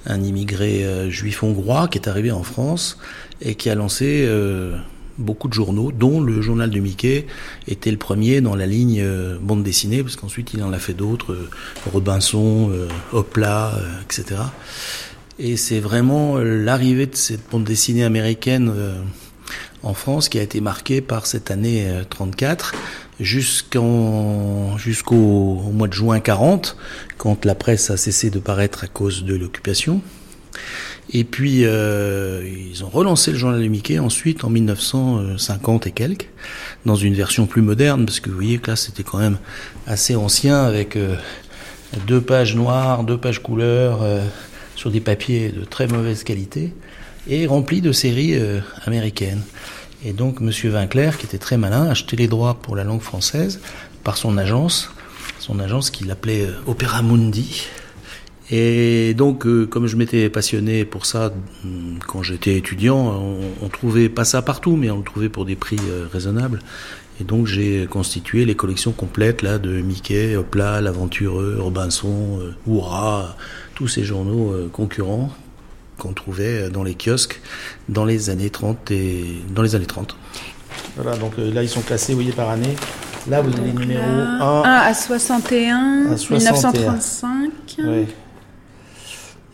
[0.05, 2.99] un immigré juif hongrois qui est arrivé en France
[3.41, 4.29] et qui a lancé
[5.19, 7.27] beaucoup de journaux, dont le journal de Mickey
[7.69, 10.95] était le premier dans la ligne euh, bande dessinée, parce qu'ensuite il en a fait
[10.95, 11.51] d'autres, euh,
[11.93, 13.73] Robinson, euh, Hopla,
[14.05, 14.41] etc.
[15.39, 18.73] Et c'est vraiment l'arrivée de cette bande dessinée américaine
[19.83, 22.73] en France qui a été marquée par cette année 34
[23.21, 26.79] jusqu'en jusqu'au mois de juin 40
[27.19, 30.01] quand la presse a cessé de paraître à cause de l'occupation
[31.13, 36.29] Et puis, euh, ils ont relancé le journal de Mickey ensuite en 1950 et quelques,
[36.85, 39.39] dans une version plus moderne, parce que vous voyez que là, c'était quand même
[39.87, 41.15] assez ancien, avec euh,
[42.09, 44.25] deux pages noires, deux pages couleurs, euh,
[44.75, 46.75] sur des papiers de très mauvaise qualité,
[47.29, 48.39] et rempli de séries
[48.85, 49.43] américaines.
[50.05, 53.01] Et donc, Monsieur Vinclair, qui était très malin, a acheté les droits pour la langue
[53.01, 53.61] française
[54.05, 54.91] par son agence,
[55.41, 57.67] son agence qu'il appelait Opera Mundi.
[58.51, 61.33] Et donc, euh, comme je m'étais passionné pour ça
[61.65, 65.45] hum, quand j'étais étudiant, on, on trouvait pas ça partout, mais on le trouvait pour
[65.45, 66.61] des prix euh, raisonnables.
[67.21, 73.37] Et donc, j'ai constitué les collections complètes là de Mickey, Hopla, l'Aventureux, Robinson, euh, Hourra,
[73.75, 75.31] tous ces journaux euh, concurrents
[75.99, 77.41] qu'on trouvait dans les kiosques
[77.89, 79.25] dans les années 30 et
[79.55, 80.15] dans les années 30.
[80.97, 82.77] Voilà, donc euh, là ils sont classés, vous voyez, par année.
[83.29, 86.53] Là, vous avez les numéros 1 1 à 61, À 61.
[86.53, 87.51] 1935.
[87.79, 88.07] Ouais.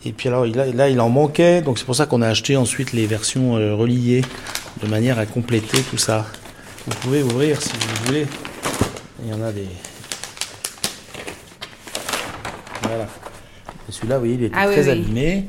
[0.05, 2.91] Et puis alors là, il en manquait, donc c'est pour ça qu'on a acheté ensuite
[2.91, 4.21] les versions euh, reliées,
[4.81, 6.25] de manière à compléter tout ça.
[6.85, 8.27] Vous pouvez ouvrir si vous voulez.
[9.23, 9.67] Il y en a des...
[12.83, 13.07] Voilà.
[13.87, 14.89] Et celui-là, vous voyez, il était Ah très oui.
[14.89, 15.45] abîmé,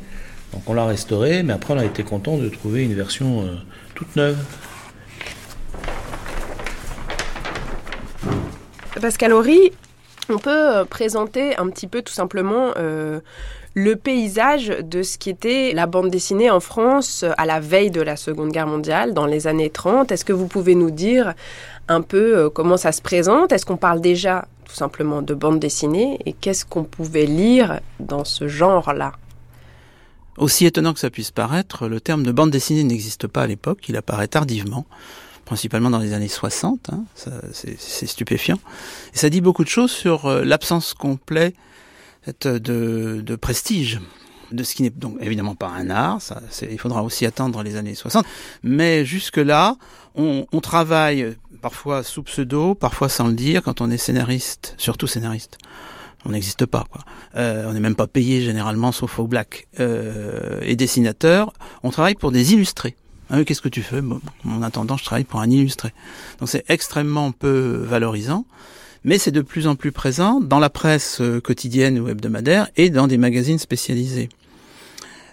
[0.53, 3.57] donc on l'a restauré, mais après on a été content de trouver une version euh,
[3.97, 4.39] toute neuve.
[9.01, 9.73] Pascal Horry,
[10.31, 13.21] on peut euh, présenter un petit peu tout simplement euh,
[13.75, 18.01] le paysage de ce qui était la bande dessinée en France à la veille de
[18.01, 20.13] la Seconde Guerre mondiale, dans les années 30.
[20.13, 21.35] Est-ce que vous pouvez nous dire
[21.89, 23.51] un peu euh, comment ça se présente?
[23.51, 26.21] Est-ce qu'on parle déjà tout simplement de bande dessinée?
[26.25, 29.13] Et qu'est-ce qu'on pouvait lire dans ce genre-là?
[30.39, 33.89] Aussi étonnant que ça puisse paraître, le terme de bande dessinée n'existe pas à l'époque,
[33.89, 34.85] il apparaît tardivement,
[35.45, 37.05] principalement dans les années 60, hein,
[37.53, 38.59] c'est stupéfiant.
[39.15, 41.55] Et ça dit beaucoup de choses sur euh, l'absence complète
[42.41, 42.59] de,
[43.21, 44.01] de prestige
[44.53, 47.77] de ce qui n'est donc évidemment pas un art, ça, il faudra aussi attendre les
[47.77, 48.25] années 60,
[48.63, 49.77] mais jusque-là,
[50.15, 55.07] on, on travaille parfois sous pseudo, parfois sans le dire, quand on est scénariste, surtout
[55.07, 55.59] scénariste.
[56.27, 57.03] On n'existe pas, quoi.
[57.37, 59.67] Euh, on n'est même pas payé généralement, sauf au black.
[59.79, 61.53] Euh, et dessinateur,
[61.83, 62.97] on travaille pour des illustrés.
[63.31, 64.01] Ah qu'est-ce que tu fais?
[64.01, 65.93] Bon, En attendant, je travaille pour un illustré.
[66.39, 68.47] Donc c'est extrêmement peu valorisant,
[69.05, 72.91] mais c'est de plus en plus présent dans la presse euh, quotidienne ou hebdomadaire et
[72.91, 74.29] dans des magazines spécialisés.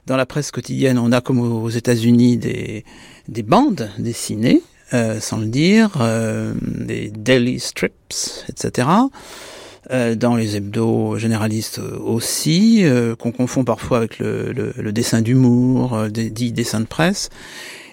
[0.07, 2.83] Dans la presse quotidienne, on a comme aux États-Unis des,
[3.27, 4.61] des bandes dessinées,
[4.93, 8.87] euh, sans le dire, euh, des daily strips, etc.
[9.91, 15.21] Euh, dans les hebdos généralistes aussi, euh, qu'on confond parfois avec le, le- le dessin
[15.21, 17.29] d'humour, des dits dessins de presse.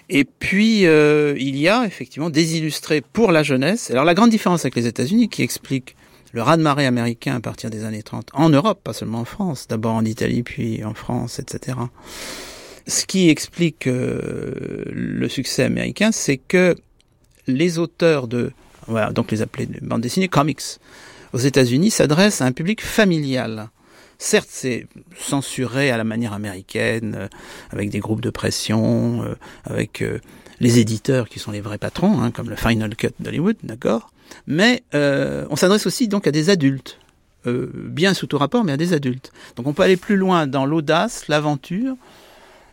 [0.09, 3.91] Et puis, euh, il y a effectivement des illustrés pour la jeunesse.
[3.91, 5.95] Alors la grande différence avec les États-Unis qui explique
[6.31, 9.93] le raz-de-marée américain à partir des années 30, en Europe, pas seulement en France, d'abord
[9.93, 11.77] en Italie, puis en France, etc.
[12.87, 16.75] Ce qui explique euh, le succès américain, c'est que
[17.47, 18.51] les auteurs de,
[18.87, 20.61] voilà, donc les appelés de bande dessinée, comics,
[21.33, 23.69] aux États-Unis s'adressent à un public familial.
[24.21, 24.85] Certes, c'est
[25.17, 27.27] censuré à la manière américaine, euh,
[27.71, 30.19] avec des groupes de pression, euh, avec euh,
[30.59, 34.11] les éditeurs qui sont les vrais patrons, hein, comme le Final Cut d'Hollywood, d'accord?
[34.45, 36.99] Mais on s'adresse aussi donc à des adultes,
[37.45, 39.31] bien sous tout rapport, mais à des adultes.
[39.55, 41.95] Donc on peut aller plus loin dans l'audace, l'aventure,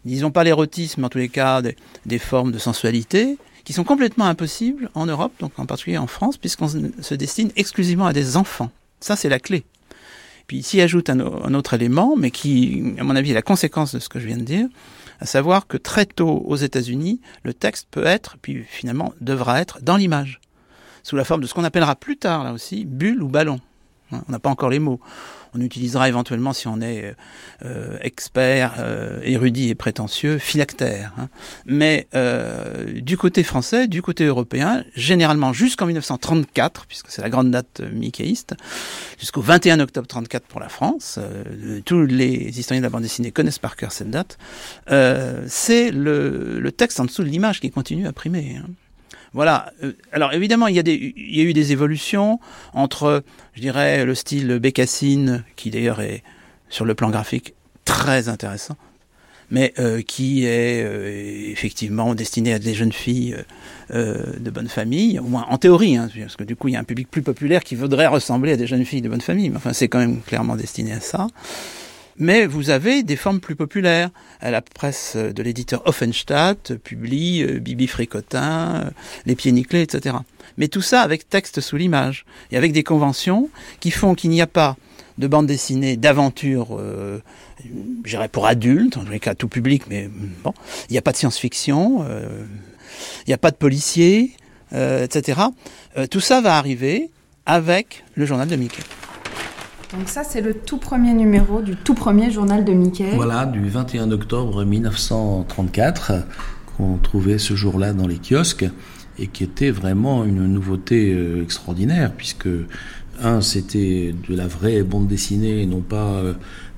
[0.05, 4.27] disons pas l'érotisme, en tous les cas des, des formes de sensualité, qui sont complètement
[4.27, 8.71] impossibles en Europe, donc en particulier en France, puisqu'on se destine exclusivement à des enfants.
[9.01, 9.65] Ça, c'est la clé.
[10.47, 11.21] Puis s'y ajoute un,
[11.55, 14.37] autre élément, mais qui, à mon avis, est la conséquence de ce que je viens
[14.37, 14.69] de dire,
[15.21, 19.81] à savoir que très tôt aux États-Unis, le texte peut être, puis finalement devra être,
[19.83, 20.41] dans l'image,
[21.03, 23.61] sous la forme de ce qu'on appellera plus tard, là aussi, bulle ou ballon.
[24.13, 25.01] Hein, On n'a pas encore les mots.
[25.57, 27.13] On utilisera éventuellement, si on est euh,
[27.65, 31.13] euh, expert, euh, érudit et prétentieux, phylactère.
[31.19, 31.29] hein.
[31.65, 37.51] Mais euh, du côté français, du côté européen, généralement jusqu'en 1934, puisque c'est la grande
[37.51, 38.55] date mickeyiste,
[39.19, 41.19] jusqu'au 21 octobre 34 pour la France,
[41.85, 44.37] tous les historiens de la bande dessinée connaissent par cœur cette date,
[45.49, 48.57] c'est le, le texte en dessous de l'image qui continue à primer.
[48.63, 48.69] hein.
[49.37, 49.71] Voilà.
[49.85, 52.41] Euh, Alors évidemment, il y, a eu des évolutions
[52.73, 53.23] entre,
[53.53, 56.23] je dirais, le style Bécassine, qui d'ailleurs est
[56.71, 57.53] sur le plan graphique
[57.85, 58.79] très intéressant,
[59.51, 63.37] mais euh, qui est euh, effectivement destiné à des jeunes filles
[63.91, 66.81] de bonne famille, au moins en théorie, hein, parce que du coup il y a
[66.81, 69.59] un public plus populaire qui voudrait ressembler à des jeunes filles de bonne famille, mais
[69.59, 71.29] enfin c'est quand même clairement destiné à ça.
[72.19, 74.11] Mais vous avez des formes plus populaires.
[74.43, 78.91] Euh, La presse de l'éditeur Offenstadt publie euh, Bibi Fricotin, euh,
[79.27, 80.17] Les Pieds Nickelés, etc.
[80.59, 83.51] Mais tout ça avec texte sous l'image et avec des conventions
[83.81, 84.77] qui font qu'il n'y a pas
[85.19, 87.21] de bande dessinée d'aventure, euh,
[88.05, 90.11] je dirais pour adultes, en tous les cas tout public, mais
[90.45, 90.53] bon,
[90.89, 92.45] il n'y a pas de science-fiction, euh,
[93.27, 94.33] il n'y a pas de policiers,
[94.73, 95.41] euh, etc.
[95.97, 97.11] Euh, tout ça va arriver
[97.47, 98.83] avec le journal de Mickey.
[99.93, 103.13] Donc ça, c'est le tout premier numéro du tout premier journal de Mickey.
[103.15, 106.13] Voilà, du 21 octobre 1934,
[106.77, 108.67] qu'on trouvait ce jour-là dans les kiosques,
[109.19, 112.49] et qui était vraiment une nouveauté euh, extraordinaire, puisque,
[113.23, 116.35] un, c'était de la vraie bande dessinée, et non pas, euh,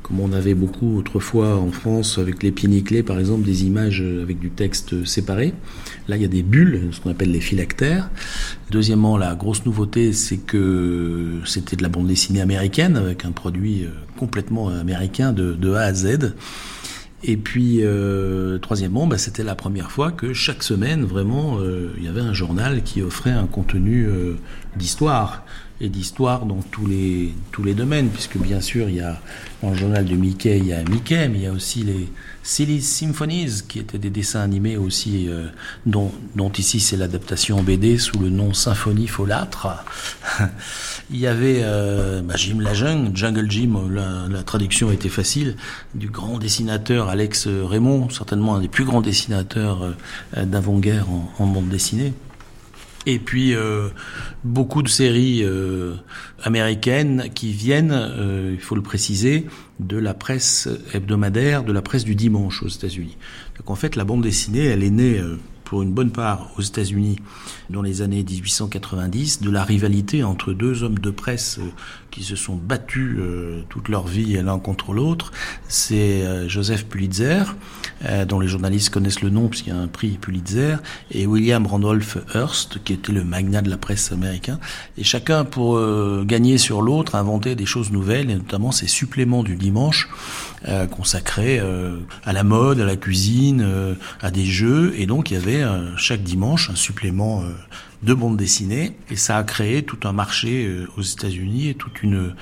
[0.09, 4.01] comme on avait beaucoup autrefois en France, avec les pieds nickelés, par exemple, des images
[4.01, 5.53] avec du texte séparé.
[6.09, 8.09] Là, il y a des bulles, ce qu'on appelle les phylactères.
[8.71, 13.85] Deuxièmement, la grosse nouveauté, c'est que c'était de la bande dessinée américaine, avec un produit
[13.85, 16.35] euh, complètement américain de, A à Z.
[17.23, 22.05] Et puis, euh, troisièmement, bah, c'était la première fois que chaque semaine, vraiment, euh, il
[22.05, 24.09] y avait un journal qui offrait un contenu
[24.77, 25.45] d'histoire
[25.81, 29.21] et d'histoire dans tous les tous les domaines, puisque bien sûr, il y a
[29.63, 32.09] dans le journal de Mickey, il y a Mickey, mais il y a aussi les
[32.43, 35.49] Silly Symphonies, qui étaient des dessins animés aussi, euh,
[35.87, 39.85] dont, dont ici c'est l'adaptation en BD sous le nom Symphonie Folâtre.
[41.11, 45.57] il y avait euh, bah, Jim la Jungle, Jim, la, la traduction était facile,
[45.95, 49.83] du grand dessinateur Alex Raymond, certainement un des plus grands dessinateurs
[50.37, 52.13] euh, d'avant-guerre en, en bande dessinée.
[53.07, 53.89] Et puis euh,
[54.45, 55.95] beaucoup de séries euh,
[56.43, 59.47] américaines qui viennent, euh, il faut le préciser,
[59.81, 63.17] de la presse hebdomadaire, de la presse du dimanche aux États-Unis.
[63.57, 66.63] Donc en fait, la bande dessinée, elle est née euh, pour une bonne part aux
[66.63, 67.19] États-Unis
[67.71, 71.71] dans les années 1890 de la rivalité entre deux hommes de presse euh,
[72.11, 75.33] qui se sont battus euh, toute leur vie l'un contre l'autre.
[75.69, 77.43] C'est euh, Joseph Pulitzer,
[78.29, 80.77] dont les journalistes connaissent le nom puisqu'il y a un prix Pulitzer,
[81.11, 84.61] et William Randolph Hearst, qui était le magnat de la presse américain.
[84.97, 85.81] Et chacun, pour
[86.25, 90.09] gagner sur l'autre, inventait des choses nouvelles, et notamment ces suppléments du dimanche
[90.93, 91.61] consacrés
[92.25, 94.95] à la mode, à la cuisine, à des jeux.
[94.97, 95.65] Et donc il y avait
[95.97, 97.43] chaque dimanche un supplément
[98.03, 98.97] de bande dessinée.
[99.11, 102.35] Et ça a créé tout un marché euh, aux États-Unis et toute une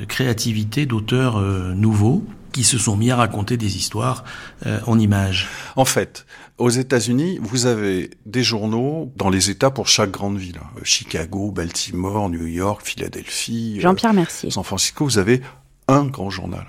[0.00, 4.24] euh, créativité d'auteurs euh, nouveaux qui se sont mis à raconter des histoires
[4.66, 5.48] euh, en images.
[5.74, 6.26] En fait,
[6.58, 10.60] aux États-Unis, vous avez des journaux dans les États pour chaque grande ville.
[10.76, 14.50] Euh, Chicago, Baltimore, New York, Philadelphie, euh, Jean-Pierre Mercier.
[14.50, 15.40] San Francisco, vous avez
[15.88, 16.66] un grand journal.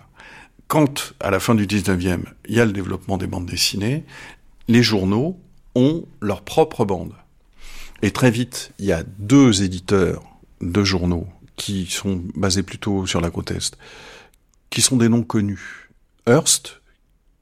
[0.67, 4.05] Quand, à la fin du 19e, il y a le développement des bandes dessinées,
[4.67, 5.37] les journaux
[5.75, 7.13] ont leur propre bande.
[8.03, 10.23] Et très vite, il y a deux éditeurs
[10.59, 11.25] de journaux
[11.55, 13.53] qui sont basés plutôt sur la côte
[14.69, 15.89] qui sont des noms connus.
[16.27, 16.81] Hearst,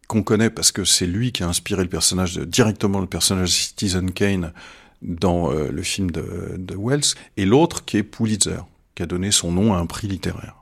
[0.07, 3.49] qu'on connaît parce que c'est lui qui a inspiré le personnage de, directement le personnage
[3.49, 4.53] de Citizen Kane
[5.01, 8.59] dans euh, le film de, de Wells, et l'autre qui est Pulitzer,
[8.93, 10.61] qui a donné son nom à un prix littéraire.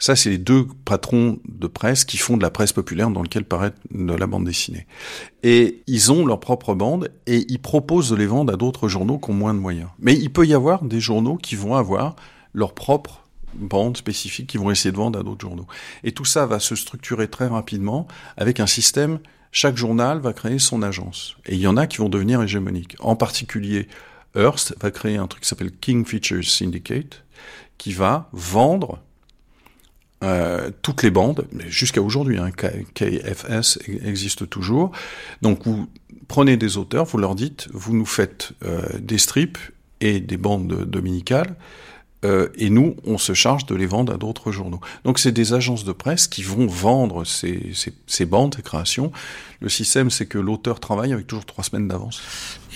[0.00, 3.44] Ça, c'est les deux patrons de presse qui font de la presse populaire dans lequel
[3.44, 4.86] paraît de la bande dessinée.
[5.42, 9.18] Et ils ont leur propre bande et ils proposent de les vendre à d'autres journaux
[9.18, 9.90] qui ont moins de moyens.
[9.98, 12.16] Mais il peut y avoir des journaux qui vont avoir
[12.54, 15.66] leur propre bande spécifique qui vont essayer de vendre à d'autres journaux.
[16.02, 19.18] Et tout ça va se structurer très rapidement avec un système,
[19.52, 21.36] chaque journal va créer son agence.
[21.44, 22.96] Et il y en a qui vont devenir hégémoniques.
[23.00, 23.86] En particulier,
[24.34, 27.24] Hearst va créer un truc qui s'appelle King Features Syndicate,
[27.76, 29.00] qui va vendre
[30.22, 34.92] euh, toutes les bandes, jusqu'à aujourd'hui, hein, KFS existe toujours.
[35.40, 35.88] Donc vous
[36.28, 39.58] prenez des auteurs, vous leur dites, vous nous faites euh, des strips
[40.00, 41.56] et des bandes dominicales,
[42.24, 44.80] euh, et nous, on se charge de les vendre à d'autres journaux.
[45.04, 49.10] Donc c'est des agences de presse qui vont vendre ces, ces, ces bandes, ces créations.
[49.60, 52.22] Le système, c'est que l'auteur travaille avec toujours trois semaines d'avance.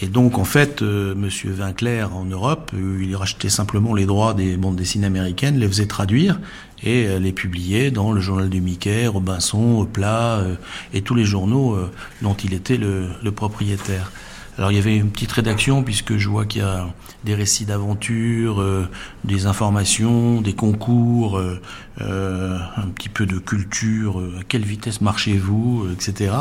[0.03, 4.35] Et donc, en fait, euh, Monsieur Vinclair, en Europe, euh, il rachetait simplement les droits
[4.35, 6.41] des bandes dessinées américaines, les faisait traduire
[6.83, 10.57] et euh, les publiait dans le journal du Mickey, Robinson, Plat euh,
[10.93, 11.79] et tous les journaux
[12.21, 14.13] dont il était le, le propriétaire.
[14.57, 16.87] Alors il y avait une petite rédaction puisque je vois qu'il y a
[17.25, 18.89] des récits d'aventure, euh,
[19.25, 21.61] des informations, des concours, euh,
[22.01, 26.33] euh, un petit peu de culture, à quelle vitesse marchez-vous, etc.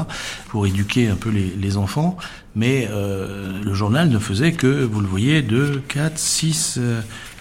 [0.50, 2.18] pour éduquer un peu les, enfants.
[2.56, 6.80] Mais le journal ne faisait que, vous le voyez, 2, 4, 6,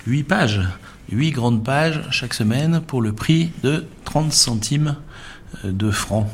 [0.06, 0.62] 8 pages.
[1.10, 4.96] 8 grandes pages chaque semaine pour le prix de 30 centimes
[5.64, 6.28] de francs.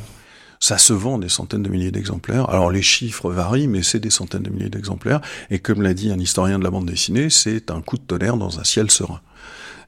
[0.59, 2.49] Ça se vend des centaines de milliers d'exemplaires.
[2.49, 5.21] Alors les chiffres varient, mais c'est des centaines de milliers d'exemplaires.
[5.49, 8.35] Et comme l'a dit un historien de la bande dessinée, c'est un coup de tonnerre
[8.35, 9.21] dans un ciel serein.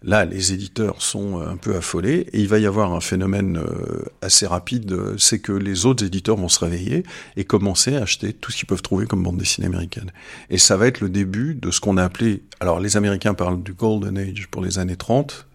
[0.03, 4.03] Là, les éditeurs sont un peu affolés et il va y avoir un phénomène euh,
[4.23, 7.03] assez rapide, euh, c'est que les autres éditeurs vont se réveiller
[7.37, 10.11] et commencer à acheter tout ce qu'ils peuvent trouver comme bande dessinée américaine.
[10.49, 13.61] Et ça va être le début de ce qu'on a appelé, alors les Américains parlent
[13.61, 15.45] du Golden Age pour les années 30,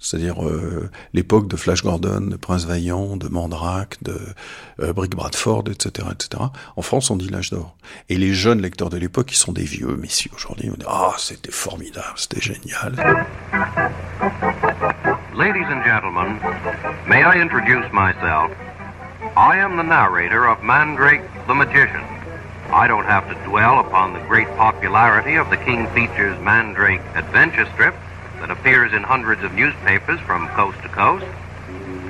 [0.00, 4.18] C'est-à-dire euh, l'époque de Flash Gordon, de Prince Vaillant, de Mandrake, de
[4.80, 6.42] euh, Brick Bradford, etc., etc.
[6.74, 7.76] En France, on dit l'âge d'or.
[8.08, 11.12] Et les jeunes lecteurs de l'époque, qui sont des vieux messieurs aujourd'hui, on dit ah
[11.18, 12.94] c'était formidable, c'était génial.
[15.36, 16.38] Ladies and gentlemen,
[17.06, 18.50] may I introduce myself?
[19.36, 22.02] I am the narrator of Mandrake the Magician.
[22.72, 27.66] I don't have to dwell upon the great popularity of the King Features Mandrake adventure
[27.74, 27.94] strip
[28.40, 31.26] that appears in hundreds of newspapers from coast to coast.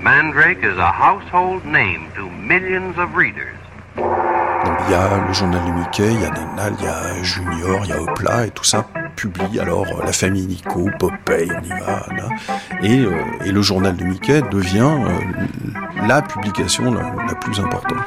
[0.02, 3.56] Mandrake is a household name to millions of readers.
[3.96, 7.22] Donc il y a le journal de Mickey, il y a Nenal, il y a
[7.22, 11.50] Junior, il y a Hopla et tout ça publie alors euh, la famille Nico, Popeye,
[11.50, 12.28] on y va, là.
[12.82, 13.12] Et, euh,
[13.44, 17.98] et, le journal de Mickey devient euh, la publication la, la, plus importante.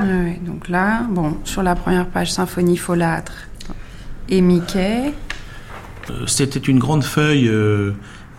[0.00, 3.32] Ouais, donc là, bon, sur la première page symphonie folâtre
[4.28, 5.12] et Mickey.
[6.26, 7.48] C'était une grande feuille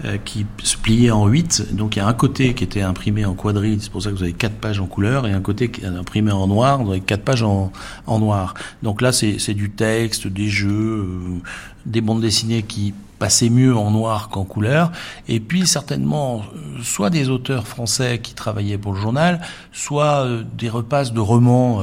[0.05, 1.75] euh, qui se pliait en 8.
[1.75, 4.15] Donc il y a un côté qui était imprimé en quadrille, c'est pour ça que
[4.15, 6.91] vous avez quatre pages en couleur, et un côté qui est imprimé en noir, vous
[6.91, 7.71] avez quatre pages en,
[8.07, 8.55] noir.
[8.81, 11.41] Donc là c'est du texte, des jeux, euh,
[11.85, 14.91] des bandes dessinées qui passaient mieux en noir qu'en couleur,
[15.27, 20.69] et puis certainement euh, soit des auteurs français qui travaillaient pour le journal, soit des
[20.69, 21.81] repasses de romans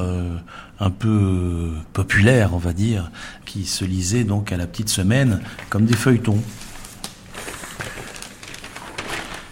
[0.80, 3.10] un peu populaires, on va dire,
[3.44, 6.42] qui se lisaient donc à la petite semaine comme des feuilletons.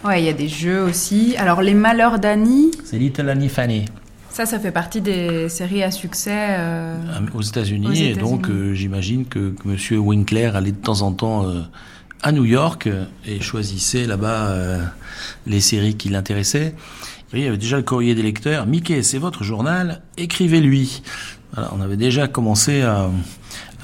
[0.03, 1.35] Ouais, il y a des jeux aussi.
[1.37, 2.71] Alors, Les Malheurs d'Annie.
[2.85, 3.85] C'est Little Annie Fanny.
[4.29, 6.55] Ça, ça fait partie des séries à succès.
[6.57, 6.95] Euh,
[7.33, 8.03] aux États-Unis.
[8.03, 9.99] et donc, euh, j'imagine que, que M.
[9.99, 11.61] Winkler allait de temps en temps euh,
[12.23, 12.87] à New York
[13.25, 14.55] et choisissait là-bas
[15.47, 16.75] les séries qui l'intéressaient.
[17.33, 18.65] Il y avait déjà le courrier des lecteurs.
[18.65, 21.03] Mickey, c'est votre journal, écrivez-lui.
[21.53, 23.09] Voilà, on avait déjà commencé à,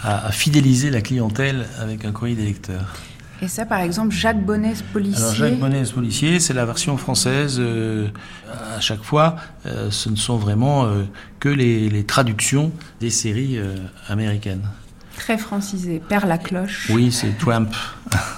[0.04, 2.94] à, à fidéliser la clientèle avec un courrier des lecteurs.
[3.42, 5.22] Et ça, par exemple, Jacques Bonnet, policier.
[5.22, 7.58] Alors, Jacques Bonnet, policier, c'est la version française.
[7.60, 8.08] Euh,
[8.76, 9.36] à chaque fois,
[9.66, 11.04] euh, ce ne sont vraiment euh,
[11.40, 12.72] que les, les, traductions
[13.02, 13.60] des séries
[14.08, 14.68] américaines.
[15.18, 16.02] Très francisé.
[16.08, 16.90] Père la cloche.
[16.92, 17.70] Oui, c'est Twamp.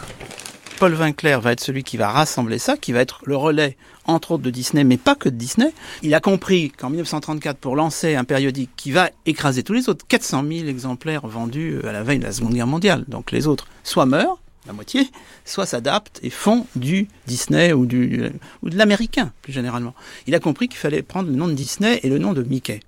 [0.78, 4.34] Paul Vinclair va être celui qui va rassembler ça, qui va être le relais, entre
[4.34, 5.74] autres, de Disney, mais pas que de Disney.
[6.04, 10.06] Il a compris qu'en 1934, pour lancer un périodique qui va écraser tous les autres,
[10.08, 13.06] 400 000 exemplaires vendus à la veille de la Seconde Guerre mondiale.
[13.08, 15.10] Donc les autres soit meurent, la moitié,
[15.46, 18.30] soit s'adaptent et font du Disney ou, du,
[18.62, 19.96] ou de l'américain, plus généralement.
[20.28, 22.82] Il a compris qu'il fallait prendre le nom de Disney et le nom de Mickey.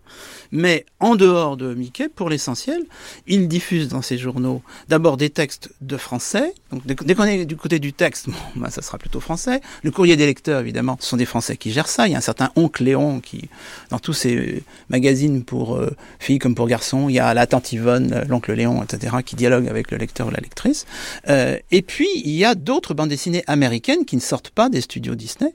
[0.51, 2.81] Mais en dehors de Mickey, pour l'essentiel,
[3.27, 6.53] il diffuse dans ses journaux d'abord des textes de français.
[6.71, 9.61] Donc dès qu'on est du côté du texte, ben, ça sera plutôt français.
[9.83, 12.07] Le courrier des lecteurs, évidemment, ce sont des Français qui gèrent ça.
[12.07, 13.49] Il y a un certain oncle Léon qui,
[13.89, 17.71] dans tous ses magazines pour euh, filles comme pour garçons, il y a la tante
[17.71, 20.85] Yvonne, euh, l'oncle Léon, etc., qui dialogue avec le lecteur ou la lectrice.
[21.29, 24.81] Euh, et puis, il y a d'autres bandes dessinées américaines qui ne sortent pas des
[24.81, 25.53] studios Disney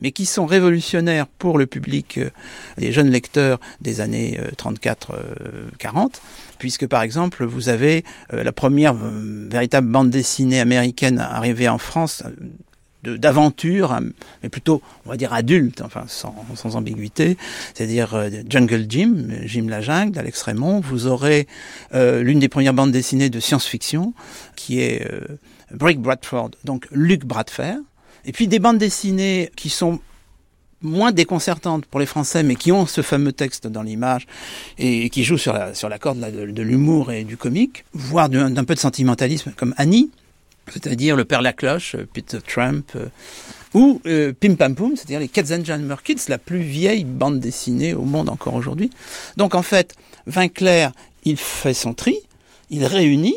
[0.00, 2.30] mais qui sont révolutionnaires pour le public euh,
[2.78, 6.08] des jeunes lecteurs des années 34-40, euh,
[6.58, 12.22] puisque par exemple vous avez euh, la première véritable bande dessinée américaine arrivée en France
[13.14, 13.98] d'aventure,
[14.42, 16.34] mais plutôt, on va dire, adulte, enfin, sans,
[16.76, 17.36] ambiguïté,
[17.74, 20.80] c'est-à-dire Jungle Jim, Jim la jungle, d'Alex Raymond.
[20.80, 21.46] Vous aurez
[21.94, 24.12] euh, l'une des premières bandes dessinées de science-fiction,
[24.56, 25.38] qui est euh,
[25.72, 27.82] Brick Bradford, donc Luc Bradford,
[28.26, 30.00] et puis des bandes dessinées qui sont
[30.82, 34.26] moins déconcertantes pour les Français, mais qui ont ce fameux texte dans l'image
[34.78, 38.64] et qui jouent sur la, sur la corde de, l'humour et du comique, voire d'un
[38.64, 40.10] peu de sentimentalisme, comme Annie,
[40.72, 43.06] c'est-à-dire le Père la Cloche, Peter Trump, euh,
[43.74, 48.02] ou euh, Pim Pam Poum, c'est-à-dire les Katzenjammer Kids, la plus vieille bande dessinée au
[48.02, 48.90] monde encore aujourd'hui.
[49.36, 49.94] Donc en fait,
[50.26, 50.92] Vinclair,
[51.24, 52.18] il fait son tri,
[52.70, 53.36] il réunit,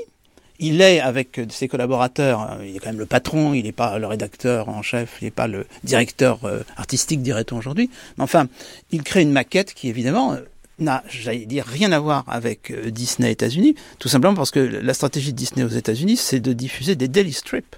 [0.59, 4.05] il est avec ses collaborateurs, il est quand même le patron, il n'est pas le
[4.05, 7.89] rédacteur en chef, il n'est pas le directeur euh, artistique, dirait-on aujourd'hui.
[8.17, 8.47] Mais enfin,
[8.91, 10.41] il crée une maquette qui évidemment euh,
[10.77, 14.93] n'a, j'allais dire, rien à voir avec euh, Disney États-Unis, tout simplement parce que la
[14.93, 17.77] stratégie de Disney aux États-Unis, c'est de diffuser des daily strips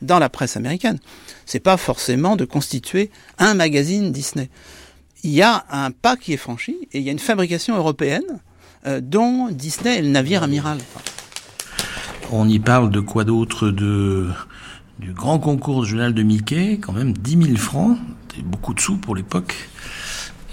[0.00, 0.98] dans la presse américaine.
[1.46, 4.48] C'est pas forcément de constituer un magazine Disney.
[5.24, 8.40] Il y a un pas qui est franchi et il y a une fabrication européenne
[9.02, 10.78] dont Disney est le navire amiral.
[12.32, 14.28] On y parle de quoi d'autre de
[15.00, 17.98] du grand concours du journal de Mickey, quand même 10 000 francs,
[18.44, 19.68] beaucoup de sous pour l'époque.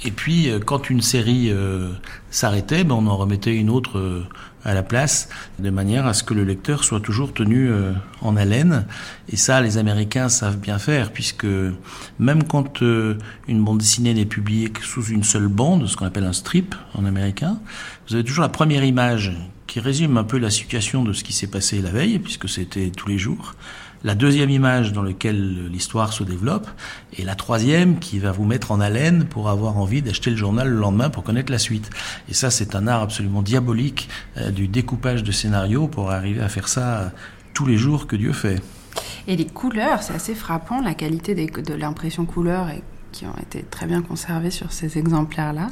[0.05, 1.89] Et puis, euh, quand une série euh,
[2.31, 4.25] s'arrêtait, ben, on en remettait une autre euh,
[4.63, 7.69] à la place, de manière à ce que le lecteur soit toujours tenu
[8.21, 8.85] en haleine.
[9.29, 11.47] Et ça, les Américains savent bien faire, puisque
[12.19, 16.25] même quand une bande dessinée n'est publiée que sous une seule bande, ce qu'on appelle
[16.25, 17.59] un strip en américain,
[18.09, 19.37] vous avez toujours la première image
[19.77, 22.89] qui résume un peu la situation de ce qui s'est passé la veille, puisque c'était
[22.89, 23.53] tous les jours.
[24.03, 26.67] la deuxième image dans laquelle l'histoire se développe,
[27.15, 30.67] et la troisième qui va vous mettre en haleine pour avoir envie d'acheter le journal
[30.67, 31.91] le lendemain pour connaître la suite.
[32.27, 36.49] Et ça, c'est un art absolument diabolique euh, du découpage de scénario pour arriver à
[36.49, 37.09] faire ça euh,
[37.53, 38.59] tous les jours que Dieu fait.
[39.27, 42.67] Et les couleurs, c'est assez frappant, la qualité de l'impression couleur
[43.11, 45.69] qui ont été très bien conservées sur ces exemplaires-là.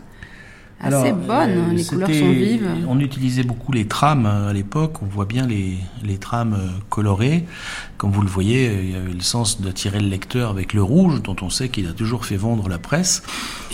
[0.82, 2.70] Assez Alors, euh, hein, les couleurs sont vives.
[2.88, 5.02] On utilisait beaucoup les trames euh, à l'époque.
[5.02, 7.46] On voit bien les, les trames euh, colorées.
[7.98, 10.84] Comme vous le voyez, euh, il y avait le sens d'attirer le lecteur avec le
[10.84, 13.24] rouge, dont on sait qu'il a toujours fait vendre la presse.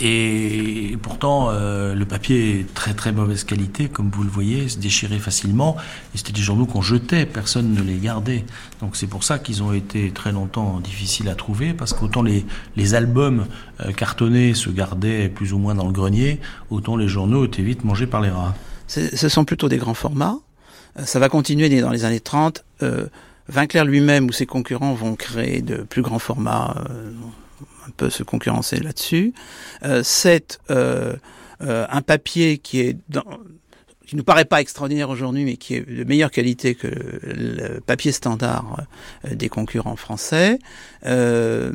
[0.00, 4.78] Et pourtant, euh, le papier est très très mauvaise qualité, comme vous le voyez, se
[4.78, 5.76] déchirait facilement.
[6.14, 8.44] Et c'était des journaux qu'on jetait, personne ne les gardait.
[8.80, 12.46] Donc c'est pour ça qu'ils ont été très longtemps difficiles à trouver, parce qu'autant les,
[12.76, 13.46] les albums
[13.96, 18.06] cartonnés se gardaient plus ou moins dans le grenier, autant les journaux étaient vite mangés
[18.06, 18.54] par les rats.
[18.86, 20.38] Ce sont plutôt des grands formats.
[20.98, 22.64] Euh, Ça va continuer dans les années 30.
[22.82, 23.06] Euh,
[23.48, 27.10] Vinclair lui-même ou ses concurrents vont créer de plus grands formats, euh,
[27.86, 29.34] un peu se concurrencer là-dessus.
[29.82, 31.14] Euh, c'est euh,
[31.62, 33.24] euh, un papier qui est dans,
[34.06, 38.12] qui nous paraît pas extraordinaire aujourd'hui, mais qui est de meilleure qualité que le papier
[38.12, 38.84] standard
[39.24, 40.58] euh, des concurrents français.
[41.06, 41.72] Euh,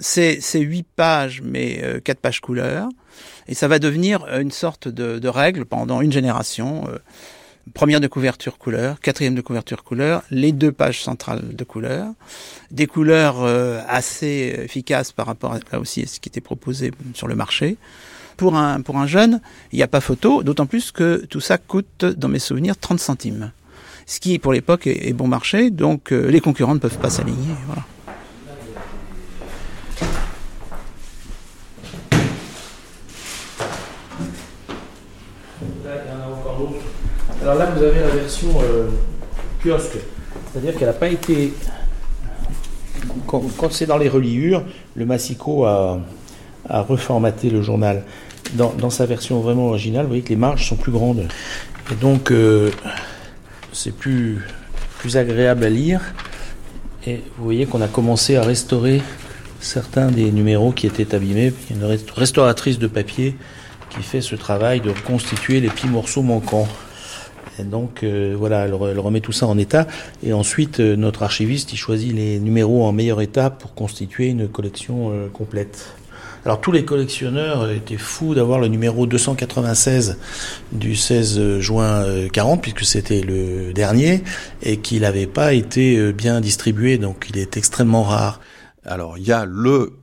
[0.00, 2.88] c'est huit pages, mais euh, quatre pages couleur.
[3.48, 6.84] Et ça va devenir euh, une sorte de, de règle pendant une génération.
[7.74, 12.12] première de couverture couleur, quatrième de couverture couleur, les deux pages centrales de couleur,
[12.70, 13.44] des couleurs
[13.86, 17.76] assez efficaces par rapport à, là aussi à ce qui était proposé sur le marché.
[18.40, 21.58] Pour un, pour un jeune, il n'y a pas photo, d'autant plus que tout ça
[21.58, 23.52] coûte, dans mes souvenirs, 30 centimes.
[24.06, 27.54] Ce qui, pour l'époque, est, bon marché, donc euh, les concurrents ne peuvent pas s'aligner.
[27.66, 27.82] Voilà.
[37.42, 38.88] Alors là, vous avez la version euh,
[39.62, 39.98] kiosque.
[40.50, 41.52] C'est-à-dire qu'elle n'a pas été.
[43.26, 44.64] Quand, c'est dans les reliures,
[44.94, 46.00] le Massico a,
[46.70, 48.04] a reformaté le journal.
[48.54, 51.28] Dans, sa version vraiment originale, vous voyez que les marges sont plus grandes.
[51.92, 52.70] Et donc, euh,
[53.72, 54.40] c'est plus,
[54.98, 56.00] plus agréable à lire.
[57.06, 59.02] Et vous voyez qu'on a commencé à restaurer
[59.60, 61.52] certains des numéros qui étaient abîmés.
[61.70, 63.36] Il y a une rest- restauratrice de papier
[63.90, 66.68] qui fait ce travail de reconstituer les petits morceaux manquants.
[67.58, 69.86] Et donc euh, voilà, elle, re- elle remet tout ça en état.
[70.24, 74.48] Et ensuite, euh, notre archiviste, il choisit les numéros en meilleur état pour constituer une
[74.48, 75.94] collection complète.
[76.46, 80.18] Alors tous les collectionneurs euh, étaient fous d'avoir le numéro 296
[80.72, 84.24] du 16 juin euh, 40, puisque c'était le dernier,
[84.62, 88.40] et qu'il n'avait pas été euh, bien distribué, donc il est extrêmement rare.
[88.86, 89.98] Alors, il y a le,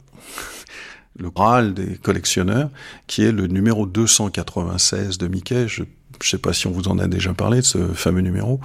[1.17, 2.69] le Graal des collectionneurs,
[3.07, 5.67] qui est le numéro 296 de Mickey.
[5.67, 5.87] Je ne
[6.21, 8.59] sais pas si on vous en a déjà parlé de ce fameux numéro,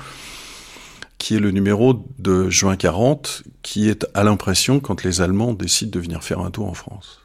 [1.17, 5.91] qui est le numéro de juin 40, qui est à l'impression quand les Allemands décident
[5.91, 7.22] de venir faire un tour en France.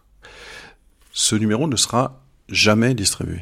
[1.19, 3.41] Ce numéro ne sera jamais distribué.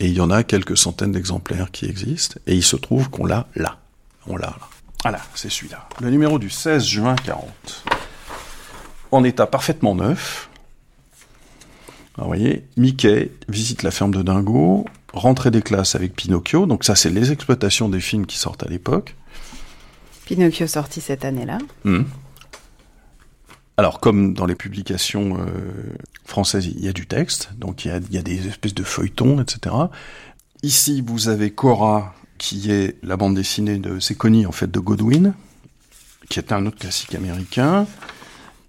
[0.00, 3.24] Et il y en a quelques centaines d'exemplaires qui existent, et il se trouve qu'on
[3.24, 3.78] l'a là.
[4.26, 4.68] On l'a là.
[5.04, 5.88] Voilà, c'est celui-là.
[6.00, 7.84] Le numéro du 16 juin 40
[9.12, 10.50] en état parfaitement neuf.
[12.16, 16.66] Alors, vous voyez, Mickey visite la ferme de Dingo, rentrée des classes avec Pinocchio.
[16.66, 19.14] Donc ça, c'est les exploitations des films qui sortent à l'époque.
[20.24, 21.58] Pinocchio sorti cette année-là.
[21.84, 22.02] Hmm.
[23.76, 25.46] Alors, comme dans les publications euh,
[26.24, 28.74] françaises, il y a du texte, donc il y a, il y a des espèces
[28.74, 29.74] de feuilletons, etc.
[30.62, 35.34] Ici, vous avez Cora, qui est la bande dessinée de Connie, en fait, de Godwin,
[36.28, 37.86] qui est un autre classique américain.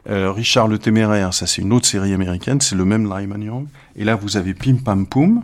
[0.10, 3.68] Euh, Richard le Téméraire, ça c'est une autre série américaine, c'est le même Lyman Young.
[3.96, 5.44] Et là, vous avez Pim Pam Poum,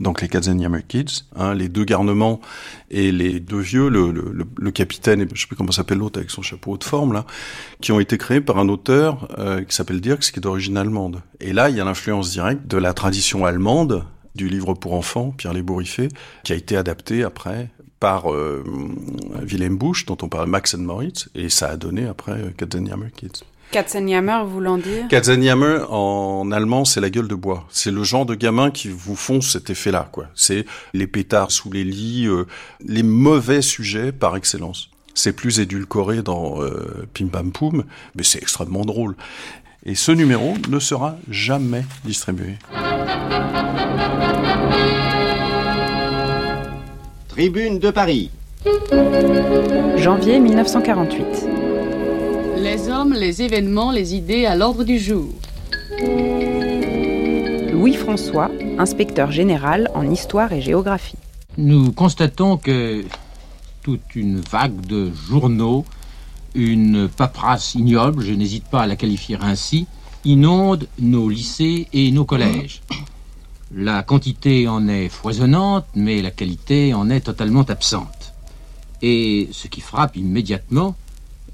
[0.00, 2.40] donc les Katzenjammer Kids, hein, les deux garnements
[2.90, 6.18] et les deux vieux, le, le, le, capitaine, et je sais plus comment s'appelle l'autre
[6.18, 7.24] avec son chapeau de forme là,
[7.80, 11.22] qui ont été créés par un auteur euh, qui s'appelle Dirks, qui est d'origine allemande.
[11.40, 15.32] Et là, il y a l'influence directe de la tradition allemande du livre pour enfants,
[15.36, 16.08] Pierre Lébouriffé,
[16.44, 18.62] qui a été adapté après par euh,
[19.42, 22.50] Wilhelm Busch, dont on parle Max and Moritz, et ça a donné après euh,
[23.16, 23.42] Kids.
[23.70, 25.08] Katzenjammer voulant dire?
[25.08, 27.66] Katzenjammer en allemand, c'est la gueule de bois.
[27.70, 30.26] C'est le genre de gamin qui vous font cet effet-là, quoi.
[30.34, 30.64] C'est
[30.94, 32.44] les pétards sous les lits, euh,
[32.84, 34.90] les mauvais sujets par excellence.
[35.14, 39.16] C'est plus édulcoré dans euh, Pim Pam Poum, mais c'est extrêmement drôle.
[39.84, 42.56] Et ce numéro ne sera jamais distribué.
[47.28, 48.30] Tribune de Paris.
[49.96, 51.65] Janvier 1948.
[52.56, 55.28] Les hommes, les événements, les idées à l'ordre du jour.
[57.72, 61.18] Louis François, inspecteur général en histoire et géographie.
[61.58, 63.04] Nous constatons que
[63.82, 65.84] toute une vague de journaux
[66.56, 69.86] une paperasse ignoble, je n'hésite pas à la qualifier ainsi,
[70.24, 72.82] inonde nos lycées et nos collèges.
[73.74, 78.32] La quantité en est foisonnante, mais la qualité en est totalement absente.
[79.02, 80.96] Et ce qui frappe immédiatement,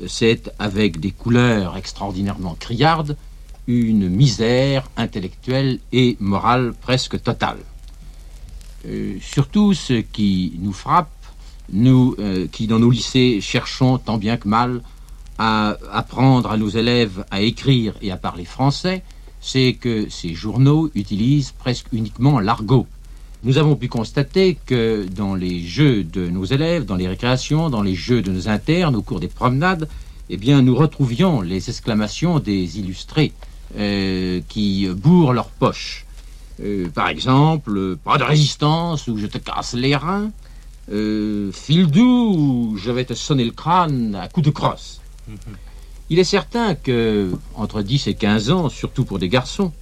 [0.06, 3.16] c'est, avec des couleurs extraordinairement criardes,
[3.66, 7.58] une misère intellectuelle et morale presque totale.
[8.86, 11.12] Euh, surtout ce qui nous frappe,
[11.72, 14.82] nous euh, qui dans nos lycées cherchons tant bien que mal
[15.38, 19.02] à apprendre à nos élèves à écrire et à parler français,
[19.40, 22.86] c'est que ces journaux utilisent presque uniquement l'argot.
[23.44, 27.82] Nous avons pu constater que dans les jeux de nos élèves, dans les récréations, dans
[27.82, 29.88] les jeux de nos internes, au cours des promenades,
[30.30, 33.32] eh bien, nous retrouvions les exclamations des illustrés
[33.76, 36.06] euh, qui bourrent leurs poches.
[36.62, 40.30] Euh, par exemple, pas de résistance ou je te casse les reins.
[40.92, 45.00] Euh, fil doux ou je vais te sonner le crâne à coups de crosse.
[46.10, 49.72] Il est certain que, entre 10 et 15 ans, surtout pour des garçons,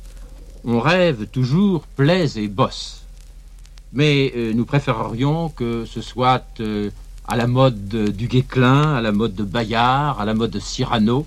[0.64, 2.99] on rêve toujours plaise et bosse.
[3.92, 6.90] Mais euh, nous préférerions que ce soit euh,
[7.26, 11.26] à la mode du Guéclin, à la mode de Bayard, à la mode de Cyrano,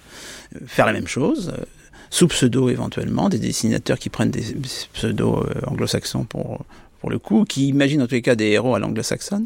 [0.67, 1.63] faire la même chose, euh,
[2.09, 4.43] sous pseudo éventuellement, des dessinateurs qui prennent des
[4.91, 6.65] pseudos euh, anglo-saxons pour,
[6.99, 9.45] pour le coup, qui imaginent en tous les cas des héros à l'anglo-saxonne.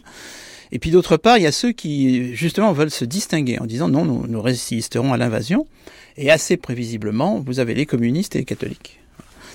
[0.72, 3.90] Et puis d'autre part, il y a ceux qui justement veulent se distinguer en disant
[3.90, 5.68] non, nous, nous résisterons à l'invasion.
[6.18, 9.03] Et assez prévisiblement, vous avez les communistes et les catholiques.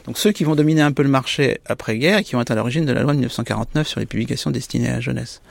[0.05, 2.55] Donc ceux qui vont dominer un peu le marché après-guerre et qui vont être à
[2.55, 5.43] l'origine de la loi de 1949 sur les publications destinées à la jeunesse.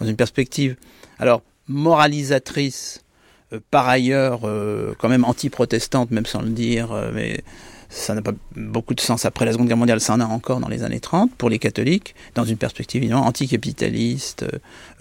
[0.00, 0.76] Dans une perspective,
[1.18, 3.04] alors, moralisatrice,
[3.52, 7.42] euh, par ailleurs, euh, quand même anti-protestante, même sans le dire, euh, mais
[7.90, 10.60] ça n'a pas beaucoup de sens après la Seconde Guerre mondiale, ça en a encore
[10.60, 14.44] dans les années 30 pour les catholiques, dans une perspective évidemment anticapitaliste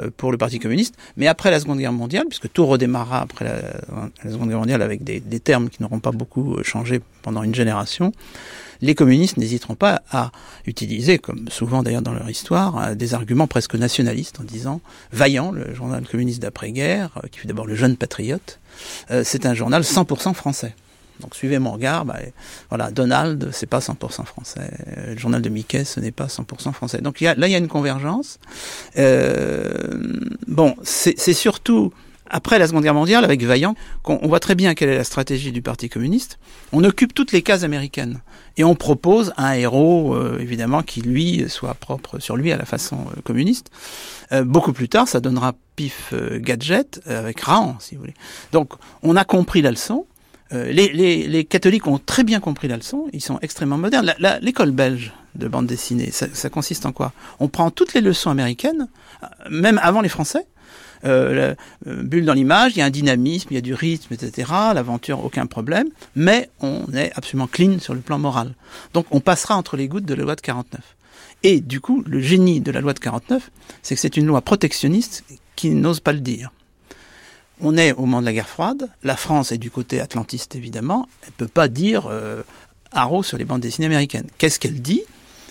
[0.02, 0.96] euh, pour le Parti communiste.
[1.16, 3.56] Mais après la Seconde Guerre mondiale, puisque tout redémarra après la,
[4.24, 7.56] la Seconde Guerre mondiale avec des, des termes qui n'auront pas beaucoup changé pendant une
[7.56, 8.12] génération,
[8.82, 10.32] les communistes n'hésiteront pas à
[10.66, 14.82] utiliser, comme souvent d'ailleurs dans leur histoire, des arguments presque nationalistes en disant
[15.12, 18.60] Vaillant, le journal communiste d'après-guerre, qui fut d'abord le Jeune Patriote,
[19.12, 20.74] euh, c'est un journal 100% français.
[21.20, 22.18] Donc suivez mon regard, bah,
[22.70, 24.72] voilà, Donald, c'est pas 100% français.
[25.08, 27.02] Le journal de Mickey, ce n'est pas 100% français.
[27.02, 28.40] Donc y a, là, il y a une convergence.
[28.98, 30.02] Euh,
[30.48, 31.92] bon, c'est surtout
[32.30, 35.52] après la Seconde Guerre mondiale, avec Vaillant, qu'on voit très bien quelle est la stratégie
[35.52, 36.40] du Parti communiste.
[36.72, 38.22] On occupe toutes les cases américaines
[38.58, 42.66] et on propose un héros, euh, évidemment, qui lui soit propre sur lui à la
[42.66, 43.72] façon euh, communiste.
[44.32, 48.14] Euh, beaucoup plus tard, ça donnera pif gadget avec Raon, si vous voulez.
[48.52, 50.06] Donc, on a compris la leçon.
[50.52, 54.14] Les, les, les, catholiques ont très bien compris la leçon, ils sont extrêmement modernes.
[54.42, 57.14] L'école belge de bande dessinée, ça, ça consiste en quoi?
[57.40, 58.88] On prend toutes les leçons américaines,
[59.50, 60.48] même avant les Français,
[61.06, 61.56] euh,
[61.88, 64.52] euh, bulle dans l'image, il y a un dynamisme, il y a du rythme, etc.
[64.74, 68.54] L'aventure, aucun problème, mais on est absolument clean sur le plan moral.
[68.94, 70.82] Donc on passera entre les gouttes de la loi de 49.
[71.44, 73.50] Et du coup, le génie de la loi de 49,
[73.82, 75.24] c'est que c'est une loi protectionniste
[75.56, 76.52] qui n'ose pas le dire.
[77.62, 81.08] On est au moment de la guerre froide, la France est du côté atlantiste évidemment,
[81.26, 82.42] elle peut pas dire euh,
[82.92, 84.28] haro sur les bandes dessinées américaines.
[84.38, 85.02] Qu'est-ce qu'elle dit?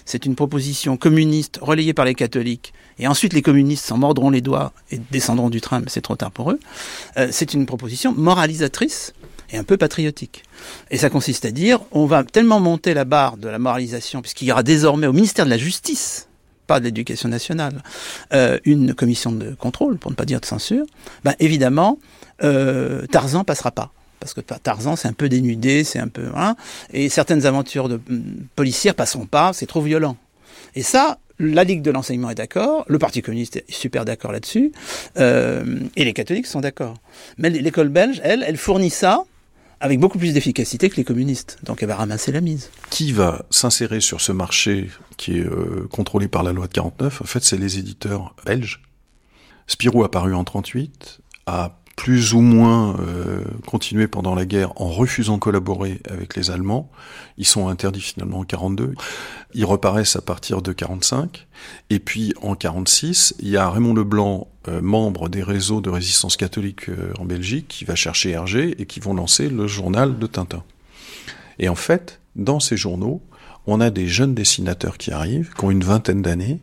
[0.07, 4.41] C'est une proposition communiste relayée par les catholiques, et ensuite les communistes s'en mordront les
[4.41, 6.59] doigts et descendront du train, mais c'est trop tard pour eux.
[7.19, 9.13] Euh, c'est une proposition moralisatrice
[9.51, 10.45] et un peu patriotique.
[10.91, 14.49] Et ça consiste à dire, on va tellement monter la barre de la moralisation, puisqu'il
[14.49, 16.28] y aura désormais au ministère de la Justice,
[16.69, 17.83] pas de l'éducation nationale,
[18.33, 20.87] euh, une commission de contrôle, pour ne pas dire de censure,
[21.25, 21.99] ben évidemment,
[22.45, 23.91] euh, Tarzan passera pas
[24.21, 26.57] parce que Tarzan c'est un peu dénudé, c'est un peu hein,
[26.93, 28.01] et certaines aventures de
[28.57, 30.17] policières passeront pas, c'est trop violent.
[30.75, 34.73] Et ça, La Ligue de l'enseignement est d'accord, le Parti communiste est super d'accord là-dessus,
[35.19, 35.65] euh,
[35.97, 36.95] et les catholiques sont d'accord.
[37.39, 39.25] Mais l'école belge, elle, elle fournit ça
[39.81, 41.59] avec beaucoup plus d'efficacité que les communistes.
[41.63, 42.71] Donc elle va ramasser la mise.
[42.91, 44.89] Qui va s'insérer sur ce marché
[45.19, 48.81] qui est euh, contrôlé par la loi de 49 En fait, c'est les éditeurs belges.
[49.67, 54.89] Spirou a paru en 38, a plus ou moins euh, continué pendant la guerre en
[54.89, 56.91] refusant de collaborer avec les Allemands.
[57.37, 58.95] Ils sont interdits finalement en 42.
[59.53, 61.49] Ils reparaissent à partir de 45.
[61.91, 66.37] Et puis en 46, il y a Raymond Leblanc, euh, membre des réseaux de résistance
[66.37, 66.87] catholique
[67.19, 70.63] en Belgique, qui va chercher Hergé et qui vont lancer le journal de Tintin.
[71.59, 73.21] Et en fait, dans ces journaux,
[73.69, 76.63] on a des jeunes dessinateurs qui arrivent, qui ont une vingtaine d'années.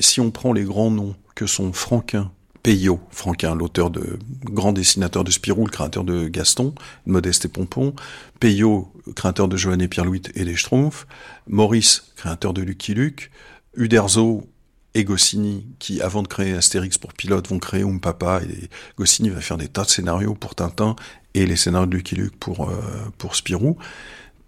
[0.00, 2.30] Si on prend les grands noms que sont Franquin,
[2.62, 6.74] Peyo, Franquin, l'auteur de grand dessinateur de Spirou, le créateur de Gaston,
[7.06, 7.94] Modeste et Pompon,
[8.38, 11.06] Peyo, créateur de Johannes et Pierre-Louis et des Schtroumpfs,
[11.48, 13.30] Maurice, créateur de Lucky Luke,
[13.74, 14.46] Uderzo
[14.92, 19.30] et Goscinny, qui avant de créer Astérix pour pilote vont créer Um Papa, et Goscinny
[19.30, 20.96] va faire des tas de scénarios pour Tintin
[21.32, 22.76] et les scénarios de Lucky Luke pour, euh,
[23.16, 23.78] pour Spirou.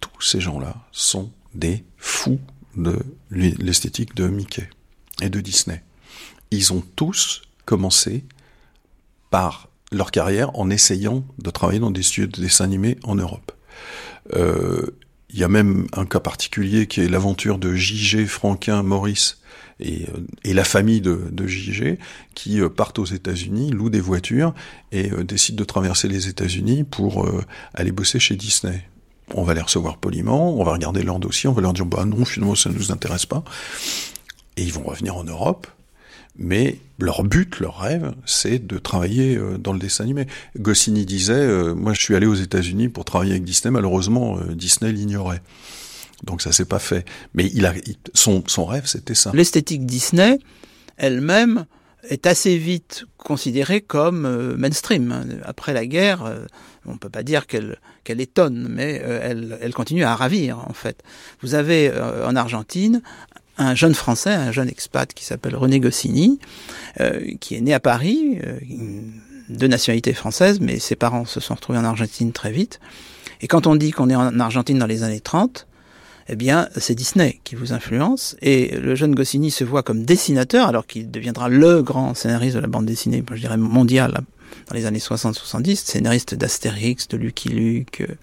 [0.00, 2.40] Tous ces gens-là sont des fous
[2.76, 2.98] de
[3.30, 4.68] l'esthétique de Mickey
[5.22, 5.82] et de Disney.
[6.50, 8.24] Ils ont tous commencé
[9.30, 13.52] par leur carrière en essayant de travailler dans des studios de dessin animé en Europe.
[14.34, 14.86] Euh,
[15.30, 18.26] il y a même un cas particulier qui est l'aventure de J.G.
[18.26, 19.40] Franquin Maurice
[19.80, 21.98] et, euh, et, la famille de, J.G.
[22.34, 24.54] qui euh, partent aux États-Unis, louent des voitures
[24.92, 27.28] et décident de traverser les États-Unis pour
[27.74, 28.84] aller bosser chez Disney.
[29.32, 32.04] On va les recevoir poliment, on va regarder leur dossier, on va leur dire bah
[32.04, 33.42] non finalement ça ne nous intéresse pas
[34.56, 35.66] et ils vont revenir en Europe
[36.36, 40.26] mais leur but, leur rêve, c'est de travailler euh, dans le dessin animé.
[40.58, 44.54] Goscinny disait, euh, moi je suis allé aux États-Unis pour travailler avec Disney, malheureusement euh,
[44.54, 45.42] Disney l'ignorait.
[46.24, 47.04] Donc ça s'est pas fait.
[47.34, 47.74] Mais il a,
[48.14, 49.30] son, son rêve, c'était ça.
[49.32, 50.40] L'esthétique Disney,
[50.96, 51.66] elle-même,
[52.08, 55.40] est assez vite considérée comme mainstream.
[55.44, 56.30] Après la guerre,
[56.86, 61.02] on peut pas dire qu'elle qu'elle étonne, mais elle, elle continue à ravir en fait.
[61.40, 63.00] Vous avez en Argentine
[63.58, 66.38] un jeune Français, un jeune expat qui s'appelle René Goscinny,
[67.00, 68.58] euh, qui est né à Paris, euh,
[69.48, 72.80] de nationalité française, mais ses parents se sont retrouvés en Argentine très vite.
[73.40, 75.66] Et quand on dit qu'on est en Argentine dans les années 30,
[76.28, 78.36] eh bien, c'est Disney qui vous influence.
[78.40, 82.60] Et le jeune Goscinny se voit comme dessinateur, alors qu'il deviendra le grand scénariste de
[82.60, 84.20] la bande dessinée, je dirais mondiale,
[84.68, 88.14] dans les années 60-70, scénariste d'Astérix, de Lucky Luke, euh,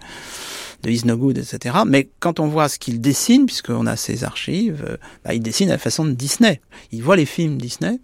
[0.82, 1.02] de Is
[1.38, 1.76] etc.
[1.86, 5.68] Mais quand on voit ce qu'il dessine, puisqu'on a ses archives, euh, bah, il dessine
[5.68, 6.60] à la façon de Disney.
[6.90, 8.00] Il voit les films Disney.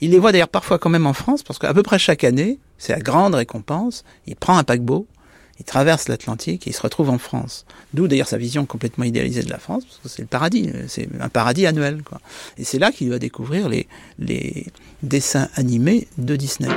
[0.00, 2.58] Il les voit d'ailleurs parfois quand même en France, parce qu'à peu près chaque année,
[2.78, 5.06] c'est la grande récompense, il prend un paquebot,
[5.60, 7.66] il traverse l'Atlantique et il se retrouve en France.
[7.92, 11.08] D'où d'ailleurs sa vision complètement idéalisée de la France, parce que c'est le paradis, c'est
[11.20, 12.02] un paradis annuel.
[12.02, 12.20] Quoi.
[12.56, 13.86] Et c'est là qu'il va découvrir les,
[14.18, 14.66] les
[15.02, 16.70] dessins animés de Disney.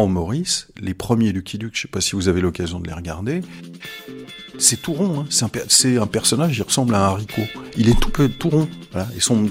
[0.00, 3.42] Maurice, les premiers Lucky Luke, je sais pas si vous avez l'occasion de les regarder,
[4.58, 5.20] c'est tout rond.
[5.20, 5.26] Hein.
[5.28, 5.44] C'est
[5.98, 7.42] un, personnage, il ressemble à un haricot.
[7.76, 8.68] Il est tout, peu, tout rond.
[9.16, 9.48] Et son,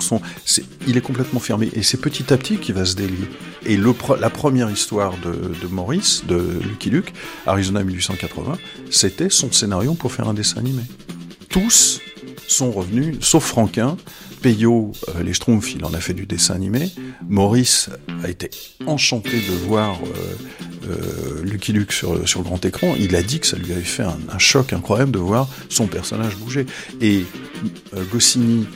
[0.88, 1.70] il est complètement fermé.
[1.74, 3.28] Et c'est petit à petit qu'il va se délier.
[3.66, 7.14] Et la première histoire de, de Maurice, de Lucky Luke,
[7.46, 8.58] Arizona 1880,
[8.90, 10.84] c'était son scénario pour faire un dessin animé.
[11.50, 12.00] Tous
[12.52, 13.98] sont revenus, sauf Franquin,
[14.42, 16.90] Peyo, euh, les Schtroumpfs, il en a fait du dessin animé.
[17.28, 17.90] Maurice
[18.24, 18.50] a été
[18.88, 22.94] enchanté de voir euh, euh, Lucky Luke sur, sur le grand écran.
[23.00, 26.36] Il a dit que ça lui avait fait un, choc incroyable de voir son personnage
[26.38, 26.66] bouger.
[27.00, 27.26] Et
[27.96, 28.68] euh, Goscinny,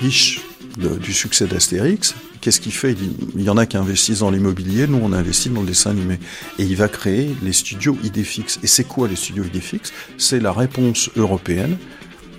[0.00, 0.40] riche
[0.76, 2.96] du succès d'Astérix, qu'est-ce qu'il fait?
[3.36, 6.18] Il y en a qui investissent dans l'immobilier, nous on investit dans le dessin animé.
[6.58, 8.58] Et il va créer les studios Idéfix.
[8.62, 9.92] Et c'est quoi les studios Idéfix?
[10.18, 11.76] C'est la réponse européenne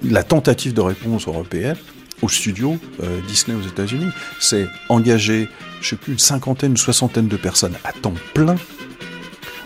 [0.03, 1.77] la tentative de réponse européenne
[2.21, 4.09] au studio euh, Disney aux États-Unis.
[4.39, 5.49] C'est engager,
[5.81, 8.55] je sais plus, une cinquantaine, une soixantaine de personnes à temps plein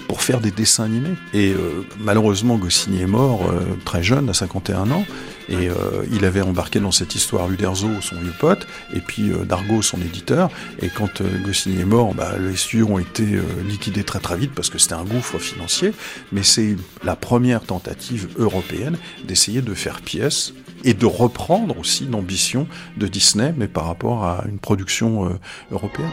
[0.07, 1.15] pour faire des dessins animés.
[1.33, 5.05] Et euh, malheureusement, Goscinny est mort euh, très jeune, à 51 ans,
[5.49, 9.81] et euh, il avait embarqué dans cette histoire Uderzo, son vieux pote, et puis Dargo,
[9.81, 10.49] son éditeur.
[10.81, 13.25] Et quand Goscinny est mort, bah, les studios ont été
[13.65, 15.93] liquidés très très vite parce que c'était un gouffre financier.
[16.31, 20.53] Mais c'est la première tentative européenne d'essayer de faire pièce
[20.83, 22.67] et de reprendre aussi l'ambition
[22.97, 25.39] de Disney, mais par rapport à une production
[25.71, 26.11] européenne.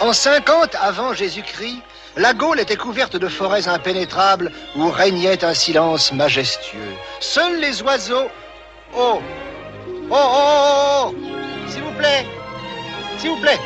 [0.00, 1.82] En 50 avant Jésus-Christ,
[2.16, 6.94] La Gaule était couverte de forêts impénétrables où régnait un silence majestueux.
[7.20, 8.28] Seuls les oiseaux...
[8.96, 9.20] Oh
[10.12, 12.26] Oh, oh, oh, oh S'il vous plaît
[13.18, 13.60] S'il vous plaît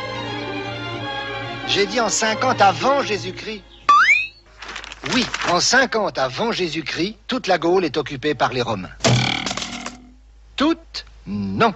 [1.67, 3.63] J'ai dit en 50 avant Jésus-Christ.
[5.13, 8.91] Oui, en 50 avant Jésus-Christ, toute la Gaule est occupée par les Romains.
[10.55, 11.73] Toute Non.